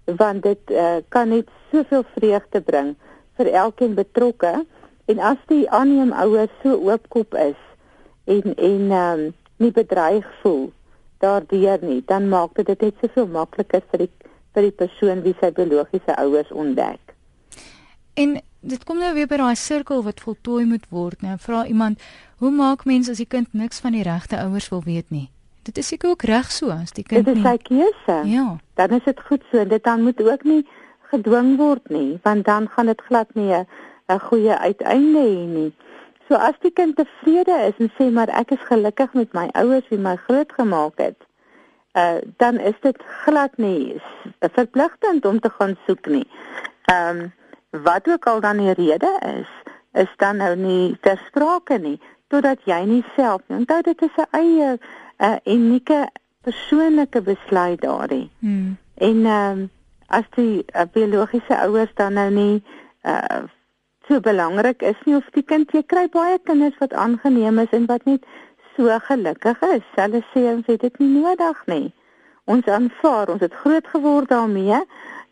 want 0.06 0.44
dit 0.44 0.72
uh, 0.72 0.98
kan 1.10 1.30
net 1.30 1.48
soveel 1.72 2.04
vreugde 2.16 2.62
bring 2.62 2.96
vir 3.38 3.48
elkeen 3.64 3.96
betrokke 3.96 4.66
en 5.06 5.20
as 5.20 5.38
die 5.48 5.70
aanneemouers 5.70 6.54
so 6.64 6.78
oopkop 6.78 7.34
is 7.34 7.60
en 8.26 8.56
en 8.56 8.92
um, 8.92 9.34
nie 9.58 9.72
bedreig 9.72 10.26
voel 10.42 10.72
daardeur 11.20 11.80
nie 11.82 12.02
dan 12.06 12.30
maak 12.30 12.54
dit 12.56 12.66
dit 12.66 12.82
net 12.82 12.96
soveel 13.02 13.28
makliker 13.28 13.82
vir 13.92 14.06
die 14.06 14.14
vir 14.54 14.62
die 14.62 14.78
persoon 14.82 15.22
wie 15.22 15.36
sy 15.40 15.52
biologiese 15.52 16.16
ouers 16.18 16.52
ontdek. 16.52 17.14
En 18.18 18.40
dit 18.60 18.84
kom 18.84 18.98
nou 19.00 19.14
weer 19.14 19.28
by 19.28 19.38
daai 19.38 19.56
sirkel 19.56 20.04
wat 20.04 20.20
voltooi 20.20 20.66
moet 20.66 20.86
word. 20.90 21.22
Nou 21.22 21.38
vra 21.40 21.66
iemand, 21.66 22.02
hoe 22.38 22.52
maak 22.52 22.86
mens 22.86 23.10
as 23.10 23.18
die 23.18 23.28
kind 23.28 23.48
niks 23.52 23.80
van 23.80 23.92
die 23.92 24.04
regte 24.04 24.40
ouers 24.40 24.70
wil 24.70 24.84
weet 24.86 25.10
nie? 25.10 25.30
Dit 25.64 25.78
is 25.78 25.88
seker 25.88 26.10
ook 26.10 26.24
reg 26.24 26.52
so 26.52 26.70
as 26.74 26.92
die 26.92 27.04
kind 27.04 27.26
Dit 27.26 27.36
is 27.36 27.44
sy 27.44 27.58
keuse. 27.58 28.18
Ja. 28.28 28.58
Dan 28.80 28.96
is 28.98 29.04
dit 29.06 29.20
goed 29.28 29.44
so. 29.52 29.66
Dit 29.66 29.84
dan 29.84 30.04
moet 30.04 30.22
ook 30.22 30.44
nie 30.44 30.64
gedwing 31.12 31.58
word 31.58 31.90
nie, 31.90 32.20
want 32.24 32.46
dan 32.46 32.70
gaan 32.70 32.86
dit 32.86 33.02
glad 33.02 33.34
nie 33.34 33.54
'n 33.54 34.20
goeie 34.20 34.58
uiteinde 34.58 35.20
hê 35.20 35.46
nie. 35.46 35.74
So 36.28 36.36
as 36.36 36.58
die 36.62 36.72
kind 36.72 36.96
tevrede 36.96 37.56
is 37.70 37.78
en 37.78 37.92
sê 37.98 38.12
maar 38.12 38.30
ek 38.30 38.52
is 38.52 38.70
gelukkig 38.70 39.14
met 39.14 39.34
my 39.34 39.48
ouers 39.54 39.88
wie 39.90 39.98
my 39.98 40.16
grootgemaak 40.16 40.98
het, 40.98 41.18
uh 41.94 42.18
dan 42.38 42.60
is 42.60 42.78
dit 42.82 42.98
glad 43.24 43.58
nie 43.58 44.02
verpligtend 44.40 45.26
om 45.26 45.40
te 45.40 45.50
gaan 45.50 45.78
soek 45.88 46.06
nie. 46.06 46.28
Ehm 46.86 47.20
um, 47.20 47.32
wat 47.70 48.08
ook 48.08 48.26
al 48.26 48.40
dan 48.40 48.58
die 48.58 48.74
rede 48.74 49.20
is, 49.42 49.50
is 49.92 50.14
dan 50.18 50.38
nou 50.38 50.56
nie 50.56 50.98
ter 51.02 51.22
sprake 51.28 51.78
nie 51.78 52.00
totdat 52.30 52.62
jy 52.70 52.80
nie 52.86 53.04
self 53.16 53.42
nie. 53.48 53.58
Onthou 53.58 53.82
dit 53.82 54.02
is 54.02 54.16
'n 54.18 54.28
eie 54.38 54.78
'n 55.18 55.40
unieke 55.46 56.10
persoonlike 56.42 57.22
besluit 57.22 57.82
daarin. 57.82 58.30
Hmm. 58.40 58.78
En 58.98 59.26
ehm 59.26 59.60
um, 59.60 59.70
as 60.08 60.26
die 60.36 60.66
uh, 60.76 60.82
biologiese 60.92 61.58
ouers 61.58 61.94
dan 61.94 62.14
nou 62.14 62.30
nie 62.32 62.64
uh 63.04 63.44
so 64.10 64.20
belangrik 64.20 64.82
is 64.82 64.98
nie 65.06 65.16
of 65.16 65.26
die 65.36 65.44
kind 65.46 65.72
jy 65.72 65.84
kry 65.86 66.08
baie 66.10 66.40
kinders 66.44 66.78
wat 66.80 66.94
aangeneem 66.94 67.60
is 67.60 67.74
en 67.78 67.86
wat 67.86 68.06
net 68.06 68.24
so 68.76 69.00
gelukkig 69.06 69.62
is. 69.62 69.86
Hulle 69.96 70.24
sê 70.34 70.46
ons 70.50 70.66
het 70.66 70.82
dit 70.82 71.00
nie 71.00 71.22
nodig 71.22 71.60
nie. 71.66 71.94
Ons 72.50 72.66
aanvaar, 72.66 73.30
ons 73.30 73.42
het 73.46 73.54
groot 73.54 73.88
geword 73.88 74.30
daarmee 74.30 74.80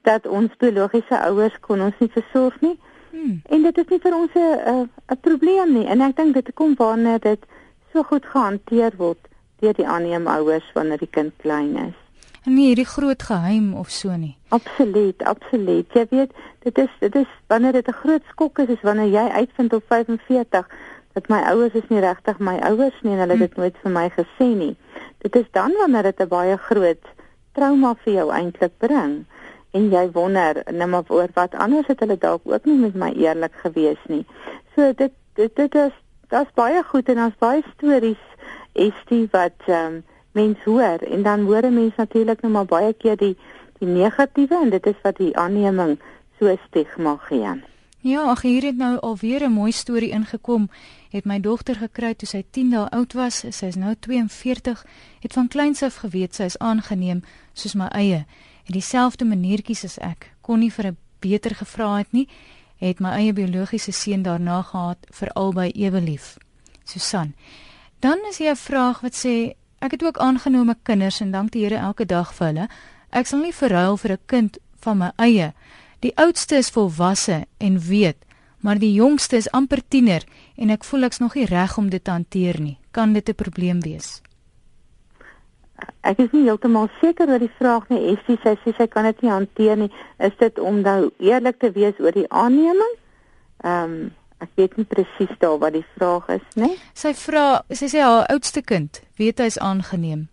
dat 0.08 0.28
ons 0.28 0.52
biologiese 0.62 1.20
ouers 1.28 1.56
kon 1.68 1.84
ons 1.84 2.00
nie 2.00 2.12
versorg 2.14 2.56
nie. 2.64 2.76
Hmm. 3.12 3.40
En 3.52 3.64
dit 3.68 3.80
is 3.82 3.90
nie 3.92 4.02
vir 4.04 4.16
ons 4.16 4.34
'n 4.36 4.90
'n 5.14 5.20
probleem 5.28 5.74
nie. 5.74 5.88
En 5.88 6.02
ek 6.02 6.16
dink 6.16 6.34
dit 6.34 6.54
kom 6.54 6.76
wanneer 6.76 7.20
dit 7.20 7.46
so 7.94 8.04
goed 8.04 8.26
gehanteer 8.26 8.94
word 8.98 9.24
deur 9.60 9.74
die 9.74 9.88
aanneemouers 9.88 10.68
wanneer 10.74 10.98
die 10.98 11.14
kind 11.18 11.34
klein 11.44 11.76
is. 11.76 11.98
En 12.46 12.54
nie 12.54 12.68
hierdie 12.68 12.86
groot 12.86 13.24
geheim 13.24 13.74
of 13.74 13.90
so 13.90 14.16
nie. 14.16 14.36
Absoluut, 14.50 15.24
absoluut. 15.24 15.94
Jy 15.94 16.06
weet, 16.10 16.32
dit 16.64 16.78
is 16.78 16.92
dit 17.00 17.16
is 17.16 17.32
wanneer 17.48 17.72
dit 17.72 17.88
'n 17.88 18.00
groot 18.04 18.24
skok 18.32 18.60
is, 18.60 18.68
is 18.68 18.82
wanneer 18.82 19.12
jy 19.12 19.28
uitvind 19.42 19.74
op 19.74 19.84
45 19.88 20.68
dat 21.14 21.28
my 21.28 21.42
ouers 21.52 21.74
is 21.74 21.90
nie 21.90 22.00
regtig 22.00 22.40
my 22.40 22.58
ouers 22.60 23.00
nie 23.02 23.14
en 23.14 23.20
hulle 23.20 23.32
het 23.32 23.40
dit 23.40 23.54
hm. 23.54 23.60
nooit 23.60 23.78
vir 23.82 23.92
my 23.92 24.10
gesê 24.10 24.48
nie. 24.56 24.76
Dit 25.18 25.36
is 25.36 25.48
dan 25.52 25.72
wanneer 25.78 26.04
dit 26.04 26.20
'n 26.20 26.28
baie 26.28 26.58
groot 26.58 27.04
trauma 27.52 27.96
vir 28.04 28.14
jou 28.14 28.32
eintlik 28.32 28.78
bring 28.78 29.26
en 29.72 29.90
jy 29.92 30.10
wonder 30.12 30.64
net 30.72 30.88
maar 30.88 31.08
oor 31.08 31.30
wat 31.34 31.56
anders 31.56 31.88
het 31.88 32.00
hulle 32.00 32.18
dalk 32.18 32.42
ook 32.46 32.66
nie 32.66 32.78
met 32.78 32.96
my 32.96 33.12
eerlik 33.16 33.54
gewees 33.64 34.04
nie. 34.08 34.26
So 34.76 34.94
dit 34.94 35.12
dit 35.36 35.56
dit 35.56 35.76
is 35.76 35.94
daar's 36.28 36.54
baie 36.54 36.84
goed 36.84 37.10
en 37.10 37.16
daar's 37.16 37.40
baie 37.40 37.64
stories 37.76 38.24
is 38.74 39.04
die 39.10 39.28
wat 39.32 39.68
ehm 39.68 39.86
um, 39.86 40.04
mens 40.38 40.58
hoor 40.64 41.02
en 41.02 41.24
dan 41.24 41.46
hoor 41.46 41.66
'n 41.66 41.74
mens 41.74 41.96
natuurlik 41.96 42.42
nou 42.42 42.52
maar 42.54 42.66
baie 42.66 42.94
keer 42.94 43.18
die 43.18 43.38
die 43.80 43.88
negatiewe 43.88 44.56
en 44.62 44.70
dit 44.70 44.86
is 44.86 45.02
wat 45.02 45.18
die 45.18 45.38
aanneming 45.38 46.00
so 46.40 46.56
stigma 46.68 47.18
gee. 47.30 47.62
Ja, 48.00 48.22
ag 48.30 48.42
hier 48.42 48.64
het 48.64 48.78
nou 48.78 49.00
alweer 49.00 49.44
'n 49.44 49.52
mooi 49.52 49.72
storie 49.72 50.10
ingekom. 50.10 50.70
Het 51.10 51.26
my 51.26 51.40
dogter 51.40 51.76
gekry 51.76 52.14
toe 52.14 52.28
sy 52.28 52.46
10 52.50 52.70
dae 52.70 52.90
oud 52.90 53.14
was. 53.14 53.46
Sy 53.50 53.66
is 53.66 53.76
nou 53.76 53.96
42. 54.00 54.86
Het 55.20 55.34
van 55.34 55.48
kleins 55.48 55.82
af 55.84 55.96
geweet 55.96 56.36
sy 56.36 56.44
is 56.44 56.58
aangeneem 56.58 57.24
soos 57.54 57.74
my 57.74 57.86
eie. 57.86 58.26
Het 58.68 58.76
dieselfde 58.76 59.24
maniertjies 59.26 59.86
as 59.88 59.96
ek. 60.04 60.34
Kon 60.44 60.60
nie 60.60 60.72
vir 60.72 60.88
'n 60.88 60.98
beter 61.20 61.56
gevra 61.56 61.98
het 61.98 62.12
nie. 62.12 62.28
Het 62.78 63.00
my 63.00 63.10
eie 63.10 63.34
biologiese 63.34 63.92
seun 63.92 64.24
daarna 64.24 64.62
gehad 64.62 64.98
vir 65.12 65.30
albei 65.30 65.72
ewe 65.72 66.02
lief. 66.02 66.38
Susan. 66.84 67.34
Dan 68.00 68.18
is 68.30 68.38
hier 68.38 68.52
'n 68.52 68.56
vraag 68.56 69.00
wat 69.02 69.16
sê 69.16 69.56
ek 69.80 69.92
het 69.92 70.04
ook 70.04 70.18
aangenome 70.18 70.76
kinders 70.84 71.22
en 71.22 71.32
dank 71.32 71.52
die 71.52 71.64
Here 71.64 71.76
elke 71.76 72.06
dag 72.06 72.34
vir 72.34 72.48
hulle. 72.48 72.70
Ek 73.10 73.26
sal 73.26 73.40
nie 73.40 73.54
verruil 73.54 73.98
vir 73.98 74.12
'n 74.12 74.26
kind 74.26 74.58
van 74.80 74.98
my 74.98 75.12
eie. 75.16 75.54
Die 76.00 76.18
oudste 76.18 76.56
is 76.56 76.70
volwasse 76.70 77.46
en 77.58 77.80
weet, 77.80 78.18
maar 78.60 78.80
die 78.80 78.94
jongste 78.94 79.36
is 79.36 79.52
amper 79.52 79.82
tiener 79.88 80.24
en 80.56 80.70
ek 80.70 80.84
voel 80.84 81.04
ek's 81.04 81.20
nog 81.20 81.36
nie 81.36 81.46
reg 81.46 81.78
om 81.78 81.90
dit 81.90 82.04
te 82.04 82.12
hanteer 82.12 82.62
nie. 82.62 82.78
Kan 82.92 83.14
dit 83.14 83.30
'n 83.30 83.36
probleem 83.36 83.80
wees? 83.80 84.22
Ek 86.02 86.20
is 86.20 86.32
nie 86.32 86.44
heeltemal 86.44 86.88
seker 87.02 87.30
oor 87.30 87.40
die 87.40 87.54
vraag 87.58 87.90
nie. 87.90 88.14
Essie 88.14 88.38
sê 88.44 88.56
sy, 88.64 88.74
sy 88.78 88.88
kan 88.88 89.06
dit 89.06 89.22
nie 89.22 89.32
hanteer 89.32 89.78
nie. 89.78 89.92
Is 90.20 90.34
dit 90.40 90.60
om 90.60 90.82
nou 90.82 91.12
eerlik 91.20 91.60
te 91.60 91.72
wees 91.72 92.00
oor 92.00 92.16
die 92.16 92.30
aanneming? 92.30 92.96
Ehm 93.64 93.84
um, 93.84 94.00
Ek 94.38 94.52
weet 94.54 94.76
nie 94.78 94.86
presies 94.86 95.34
daar 95.42 95.58
wat 95.58 95.74
die 95.74 95.86
vraag 95.96 96.28
is 96.30 96.44
nie. 96.62 96.76
Sy 96.94 97.14
vra, 97.18 97.64
sy 97.74 97.90
sê 97.90 98.04
haar 98.06 98.28
oudste 98.30 98.62
kind 98.62 99.00
weet 99.18 99.42
hy's 99.42 99.58
aangeneem, 99.58 100.28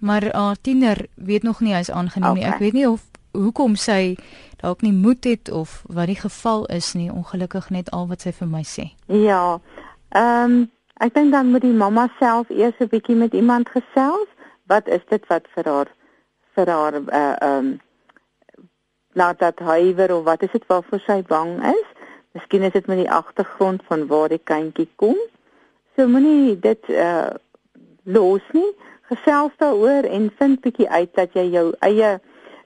maar 0.00 0.24
haar 0.32 0.56
tiener 0.64 1.04
weet 1.16 1.44
nog 1.44 1.60
nie 1.60 1.74
hy's 1.76 1.90
aangeneem 1.92 2.30
okay. 2.32 2.40
nie. 2.40 2.48
Ek 2.48 2.62
weet 2.64 2.78
nie 2.78 2.86
of 2.88 3.04
hoekom 3.36 3.76
sy 3.76 4.16
dalk 4.62 4.80
nie 4.84 4.94
moed 4.96 5.28
het 5.28 5.50
of 5.52 5.82
wat 5.92 6.08
die 6.08 6.16
geval 6.16 6.64
is 6.72 6.94
nie. 6.96 7.10
Ongelukkig 7.12 7.68
net 7.76 7.90
al 7.92 8.08
wat 8.08 8.24
sy 8.24 8.32
vir 8.32 8.48
my 8.48 8.64
sê. 8.64 8.88
Ja. 9.12 9.58
Ehm 10.16 10.56
um, 10.56 10.62
ek 11.02 11.16
dink 11.16 11.32
dan 11.34 11.50
moet 11.50 11.64
die 11.64 11.74
mamma 11.74 12.06
self 12.20 12.48
eers 12.50 12.78
'n 12.80 12.88
bietjie 12.88 13.16
met 13.16 13.32
iemand 13.34 13.68
gesels. 13.68 14.28
Wat 14.66 14.88
is 14.88 15.04
dit 15.08 15.26
wat 15.26 15.48
vir 15.54 15.68
haar 15.68 15.90
vir 16.54 16.70
haar 16.70 16.94
uh 17.00 17.34
ehm 17.38 17.58
um, 17.58 17.80
laat 19.12 19.38
dat 19.38 19.58
huiwer 19.58 20.14
of 20.16 20.24
wat 20.24 20.42
is 20.42 20.52
dit 20.52 20.66
waarvoor 20.66 21.00
sy 21.00 21.22
bang 21.28 21.58
is? 21.74 21.88
Miskien 22.32 22.62
is 22.62 22.72
dit 22.72 22.86
met 22.86 22.96
die 22.96 23.10
agtergrond 23.10 23.82
van 23.88 24.06
waar 24.06 24.28
die 24.28 24.40
kindjie 24.44 24.88
kom. 24.96 25.18
So 25.96 26.08
moenie 26.08 26.58
dit 26.58 26.88
uh 26.88 27.30
los 28.02 28.42
nie. 28.52 28.70
Gesels 29.12 29.52
daaroor 29.56 30.08
en 30.08 30.30
vind 30.38 30.60
bietjie 30.60 30.88
uit 30.88 31.14
dat 31.14 31.34
jy 31.36 31.44
jou 31.52 31.72
eie 31.78 32.18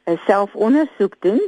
uh, 0.06 0.16
selfondersoek 0.26 1.16
doen 1.20 1.42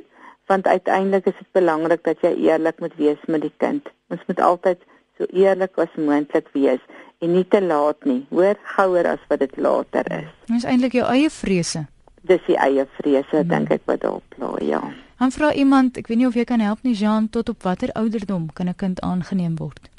want 0.49 0.67
uiteindelik 0.67 1.27
is 1.27 1.37
dit 1.37 1.53
belangrik 1.53 2.05
dat 2.05 2.21
jy 2.25 2.31
eerlik 2.49 2.79
moet 2.81 2.95
wees 2.97 3.25
met 3.27 3.43
die 3.45 3.53
kind. 3.57 3.89
Ons 4.09 4.23
moet 4.27 4.41
altyd 4.41 4.81
so 5.19 5.27
eerlik 5.35 5.79
as 5.79 5.93
moontlik 5.97 6.49
wees 6.55 6.81
en 7.19 7.33
nie 7.35 7.45
te 7.45 7.61
laat 7.63 8.05
nie. 8.05 8.23
Hoor 8.31 8.57
gouer 8.77 9.07
as 9.07 9.23
wat 9.29 9.43
dit 9.43 9.57
later 9.57 10.07
is. 10.21 10.31
Dis 10.47 10.65
eintlik 10.65 10.95
jou 10.99 11.07
eie 11.11 11.31
vrese. 11.31 11.85
Dis 12.29 12.43
die 12.47 12.57
eie 12.57 12.87
vrese 12.99 13.43
hmm. 13.43 13.51
dink 13.51 13.75
ek 13.75 13.85
wat 13.91 14.03
daar 14.07 14.23
pla, 14.35 14.55
ja. 14.63 14.83
Han 15.19 15.35
vra 15.35 15.51
iemand, 15.53 15.99
ek 15.99 16.07
weet 16.11 16.21
nie 16.21 16.29
of 16.29 16.37
jy 16.39 16.45
kan 16.47 16.63
help 16.63 16.85
nie 16.87 16.95
Jean, 16.95 17.27
tot 17.35 17.51
op 17.51 17.65
watter 17.67 17.91
ouderdom 17.99 18.53
kan 18.55 18.69
'n 18.69 18.79
kind 18.79 19.01
aangeneem 19.03 19.57
word? 19.59 19.91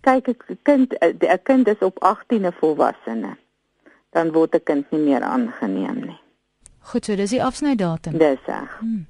Kyk, 0.00 0.28
'n 0.28 0.58
kind 0.62 0.94
'n 1.00 1.42
kind 1.44 1.68
is 1.68 1.80
op 1.80 2.00
18 2.02 2.46
'n 2.46 2.52
volwassene. 2.52 3.36
Dan 4.12 4.32
word 4.32 4.54
'n 4.54 4.64
kind 4.64 4.90
nie 4.90 5.00
meer 5.00 5.22
aangeneem 5.22 6.00
nie. 6.06 6.20
Goed, 6.80 7.04
so 7.04 7.16
dis 7.16 7.30
die 7.30 7.44
afsnydatum. 7.44 8.18
Dis 8.18 8.40
reg. 8.46 8.78
Hmm. 8.80 9.06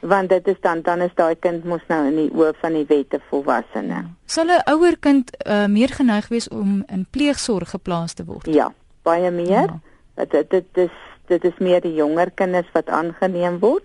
Want 0.00 0.28
dit 0.28 0.46
is 0.48 0.60
dan 0.60 0.80
dan 0.82 1.00
is 1.00 1.14
daai 1.14 1.34
kind 1.38 1.64
mos 1.64 1.82
nou 1.88 2.06
in 2.06 2.16
die 2.16 2.30
oë 2.32 2.54
van 2.60 2.72
die 2.72 2.86
wette 2.88 3.20
volwassene. 3.28 4.04
Sal 4.24 4.46
'n 4.46 4.62
ouer 4.72 4.96
kind 4.98 5.30
uh, 5.46 5.66
meer 5.66 5.88
geneig 5.88 6.28
wees 6.28 6.48
om 6.48 6.82
in 6.86 7.06
pleegsorg 7.10 7.70
geplaas 7.70 8.12
te 8.12 8.24
word? 8.24 8.46
Ja, 8.46 8.72
baie 9.02 9.30
meer. 9.30 9.68
Ja. 10.16 10.24
dit 10.24 10.50
dit 10.50 10.66
is 10.72 10.96
dit 11.26 11.44
is 11.44 11.58
meer 11.58 11.80
die 11.80 11.94
jonger 11.94 12.30
kinders 12.30 12.68
wat 12.72 12.88
aangeneem 12.88 13.58
word. 13.58 13.84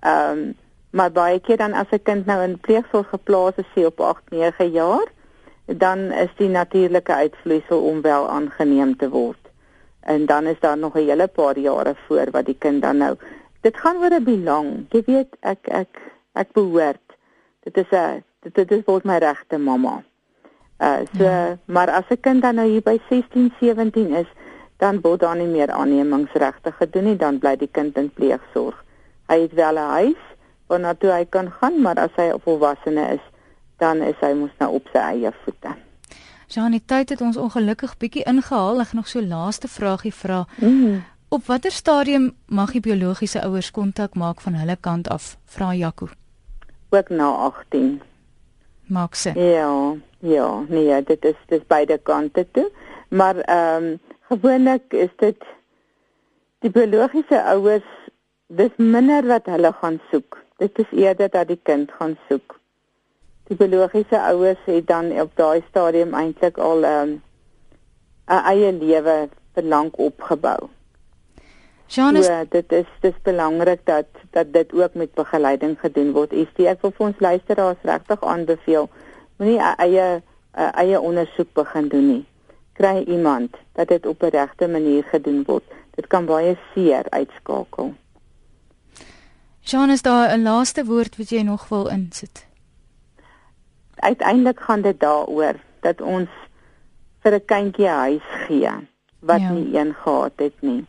Ehm 0.00 0.38
um, 0.38 0.54
maar 0.92 1.12
baie 1.12 1.40
keer 1.40 1.56
dan 1.56 1.72
as 1.72 1.86
'n 1.90 2.02
kind 2.02 2.26
nou 2.26 2.42
in 2.42 2.58
pleegsorg 2.58 3.08
geplaas 3.08 3.52
is 3.56 3.84
op 3.84 4.00
8, 4.00 4.22
9 4.30 4.70
jaar, 4.70 5.06
dan 5.64 5.98
is 5.98 6.28
die 6.36 6.48
natuurlike 6.48 7.14
uitvloeisel 7.14 7.80
om 7.80 8.00
wel 8.00 8.28
aangeneem 8.28 8.96
te 8.96 9.08
word. 9.08 9.38
En 10.00 10.26
dan 10.26 10.46
is 10.46 10.60
daar 10.60 10.78
nog 10.78 10.94
'n 10.94 11.06
hele 11.08 11.26
paar 11.26 11.58
jare 11.58 11.94
voor 12.06 12.30
wat 12.30 12.44
die 12.44 12.56
kind 12.58 12.82
dan 12.82 12.96
nou 12.96 13.16
dit 13.62 13.76
gaan 13.76 13.96
oor 13.96 14.14
'n 14.14 14.24
belang. 14.24 14.86
Jy 14.90 15.02
weet 15.06 15.36
ek 15.40 15.68
ek 15.68 15.92
ek 16.34 16.52
behoort. 16.52 17.06
Dit 17.64 17.76
is 17.76 17.90
'n 17.90 18.24
dit 18.42 18.54
dit 18.54 18.70
is 18.70 18.84
word 18.84 19.04
my 19.04 19.18
regte 19.18 19.58
mamma. 19.58 20.02
Uh 20.78 21.02
so 21.16 21.24
ja. 21.24 21.58
maar 21.64 21.90
as 21.90 22.08
'n 22.10 22.20
kind 22.20 22.42
dan 22.42 22.54
nou 22.54 22.68
hier 22.68 22.82
by 22.82 22.98
16, 23.08 23.52
17 23.60 24.14
is, 24.14 24.26
dan 24.76 25.00
word 25.00 25.20
daar 25.20 25.36
nie 25.36 25.46
meer 25.46 25.70
aannemingsregte 25.70 26.72
gedoen 26.72 27.04
nie, 27.04 27.16
dan 27.16 27.38
bly 27.38 27.56
die 27.56 27.70
kind 27.70 27.96
in 27.96 28.10
pleegsorg. 28.10 28.84
Hy 29.26 29.40
het 29.40 29.52
wel 29.52 29.74
'n 29.74 29.90
huis 29.90 30.22
waarna 30.66 30.94
toe 30.94 31.10
hy 31.10 31.24
kan 31.24 31.50
gaan, 31.50 31.80
maar 31.80 31.98
as 31.98 32.10
hy 32.16 32.32
'n 32.32 32.40
volwassene 32.40 33.14
is, 33.14 33.24
dan 33.78 34.02
is 34.02 34.18
hy 34.20 34.32
mos 34.32 34.54
nou 34.58 34.74
op 34.74 34.88
sy 34.92 34.98
eie 34.98 35.32
voete. 35.44 35.74
Janie, 36.52 36.82
tyd 36.84 37.08
het 37.08 37.20
ons 37.20 37.36
ongelukkig 37.36 37.96
bietjie 37.96 38.24
ingehaal. 38.28 38.80
Ek 38.80 38.92
nog 38.92 39.08
so 39.08 39.22
laaste 39.22 39.68
vragie 39.68 40.12
vra. 40.14 40.44
Mm. 40.60 41.02
Op 41.32 41.46
watter 41.46 41.72
stadium 41.72 42.24
mag 42.46 42.74
die 42.76 42.80
biologiese 42.84 43.40
ouers 43.40 43.70
kontak 43.72 44.14
maak 44.20 44.40
van 44.44 44.52
hulle 44.60 44.74
kant 44.76 45.08
af? 45.08 45.36
Vra 45.48 45.70
Jaco. 45.74 46.08
Ook 46.90 47.08
na 47.08 47.28
18. 47.44 48.02
Maak 48.86 49.14
se. 49.14 49.32
Ja, 49.34 49.94
ja, 50.18 50.48
nee, 50.68 51.02
dit 51.02 51.24
is 51.24 51.38
dis 51.46 51.62
beide 51.66 51.96
kante 51.98 52.44
toe. 52.50 52.70
Maar 53.08 53.36
ehm 53.36 53.84
um, 53.84 54.00
gewoonlik 54.28 54.92
is 54.92 55.08
dit 55.16 55.46
die 56.58 56.70
biologiese 56.70 57.40
ouers 57.54 57.88
dis 58.46 58.76
minder 58.76 59.26
wat 59.26 59.46
hulle 59.46 59.72
gaan 59.80 60.00
soek. 60.10 60.38
Dit 60.56 60.78
is 60.78 60.92
eerder 60.92 61.30
dat 61.30 61.48
die 61.48 61.60
kind 61.62 61.92
gaan 61.92 62.18
soek. 62.28 62.58
Die 63.48 63.56
biologiese 63.56 64.20
ouers 64.20 64.60
het 64.64 64.86
dan 64.86 65.08
op 65.20 65.32
daai 65.36 65.64
stadium 65.70 66.14
eintlik 66.14 66.58
al 66.58 66.84
'n 66.84 66.84
um, 66.84 67.18
eie 68.26 68.72
lewe 68.72 69.28
vir 69.54 69.64
lank 69.64 69.98
opgebou. 69.98 70.68
Janus, 71.92 72.26
so, 72.26 72.44
dit 72.48 72.72
is 72.72 72.88
dis 73.00 73.16
belangrik 73.22 73.80
dat 73.84 74.06
dat 74.30 74.52
dit 74.52 74.72
ook 74.72 74.94
met 74.94 75.14
begeleiding 75.14 75.76
gedoen 75.80 76.12
word. 76.12 76.32
Ek 76.32 76.48
sê 76.56 76.70
ek 76.72 76.82
wil 76.82 76.94
vir 76.96 77.06
ons 77.06 77.20
luisteraars 77.20 77.88
regtig 77.88 78.22
aanbeveel 78.34 78.88
moenie 79.36 79.60
eie 79.76 80.22
eie 80.52 81.00
ondersoek 81.00 81.52
begin 81.56 81.88
doen 81.88 82.06
nie 82.08 82.24
kry 82.72 83.02
iemand 83.06 83.56
dat 83.72 83.88
dit 83.88 84.06
op 84.06 84.22
'n 84.22 84.26
regte 84.26 84.68
manier 84.68 85.04
gedoen 85.04 85.42
word. 85.46 85.64
Dit 85.94 86.06
kan 86.06 86.24
baie 86.24 86.58
seer 86.74 87.04
uitskakel. 87.08 87.94
Jean 89.60 89.90
is 89.90 90.02
daar 90.02 90.36
'n 90.36 90.42
laaste 90.42 90.84
woord 90.84 91.16
wat 91.16 91.28
jy 91.28 91.42
nog 91.42 91.68
wil 91.68 91.88
insit? 91.88 92.46
Uiteindelik 93.94 94.60
gaan 94.60 94.80
dit 94.82 95.00
daaroor 95.00 95.54
dat 95.80 96.00
ons 96.00 96.28
vir 97.20 97.34
'n 97.34 97.44
kindjie 97.44 97.88
huis 97.88 98.26
gee 98.46 98.70
wat 99.18 99.40
ja. 99.40 99.50
nie 99.50 99.78
een 99.78 99.94
gehad 99.94 100.32
het 100.36 100.60
nie. 100.60 100.84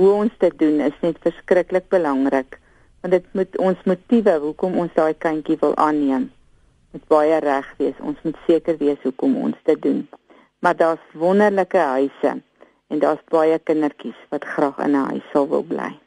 Hoe 0.00 0.12
ons 0.22 0.36
dit 0.44 0.58
doen 0.58 0.80
is 0.88 0.96
net 1.04 1.20
verskriklik 1.26 1.88
belangrik 1.92 2.58
want 3.00 3.12
dit 3.16 3.26
moet 3.36 3.58
ons 3.58 3.84
motiewe 3.88 4.38
hoekom 4.46 4.78
ons 4.80 4.96
daai 4.96 5.14
kindjie 5.26 5.58
wil 5.60 5.76
aanneem 5.76 6.30
moet 6.90 7.04
baie 7.12 7.36
reg 7.44 7.68
wees. 7.78 7.98
Ons 8.02 8.18
moet 8.26 8.36
seker 8.46 8.76
wees 8.80 8.98
hoekom 9.04 9.36
ons 9.44 9.68
dit 9.68 9.82
doen 9.82 10.00
maar 10.60 10.76
daar's 10.76 11.00
wonderlike 11.12 11.78
huise 11.78 12.42
en 12.86 12.98
daar's 12.98 13.24
baie 13.28 13.58
kindertjies 13.58 14.20
wat 14.28 14.44
graag 14.44 14.78
in 14.78 14.90
'n 14.90 15.04
huis 15.08 15.22
sal 15.32 15.48
wil 15.48 15.62
bly. 15.62 15.98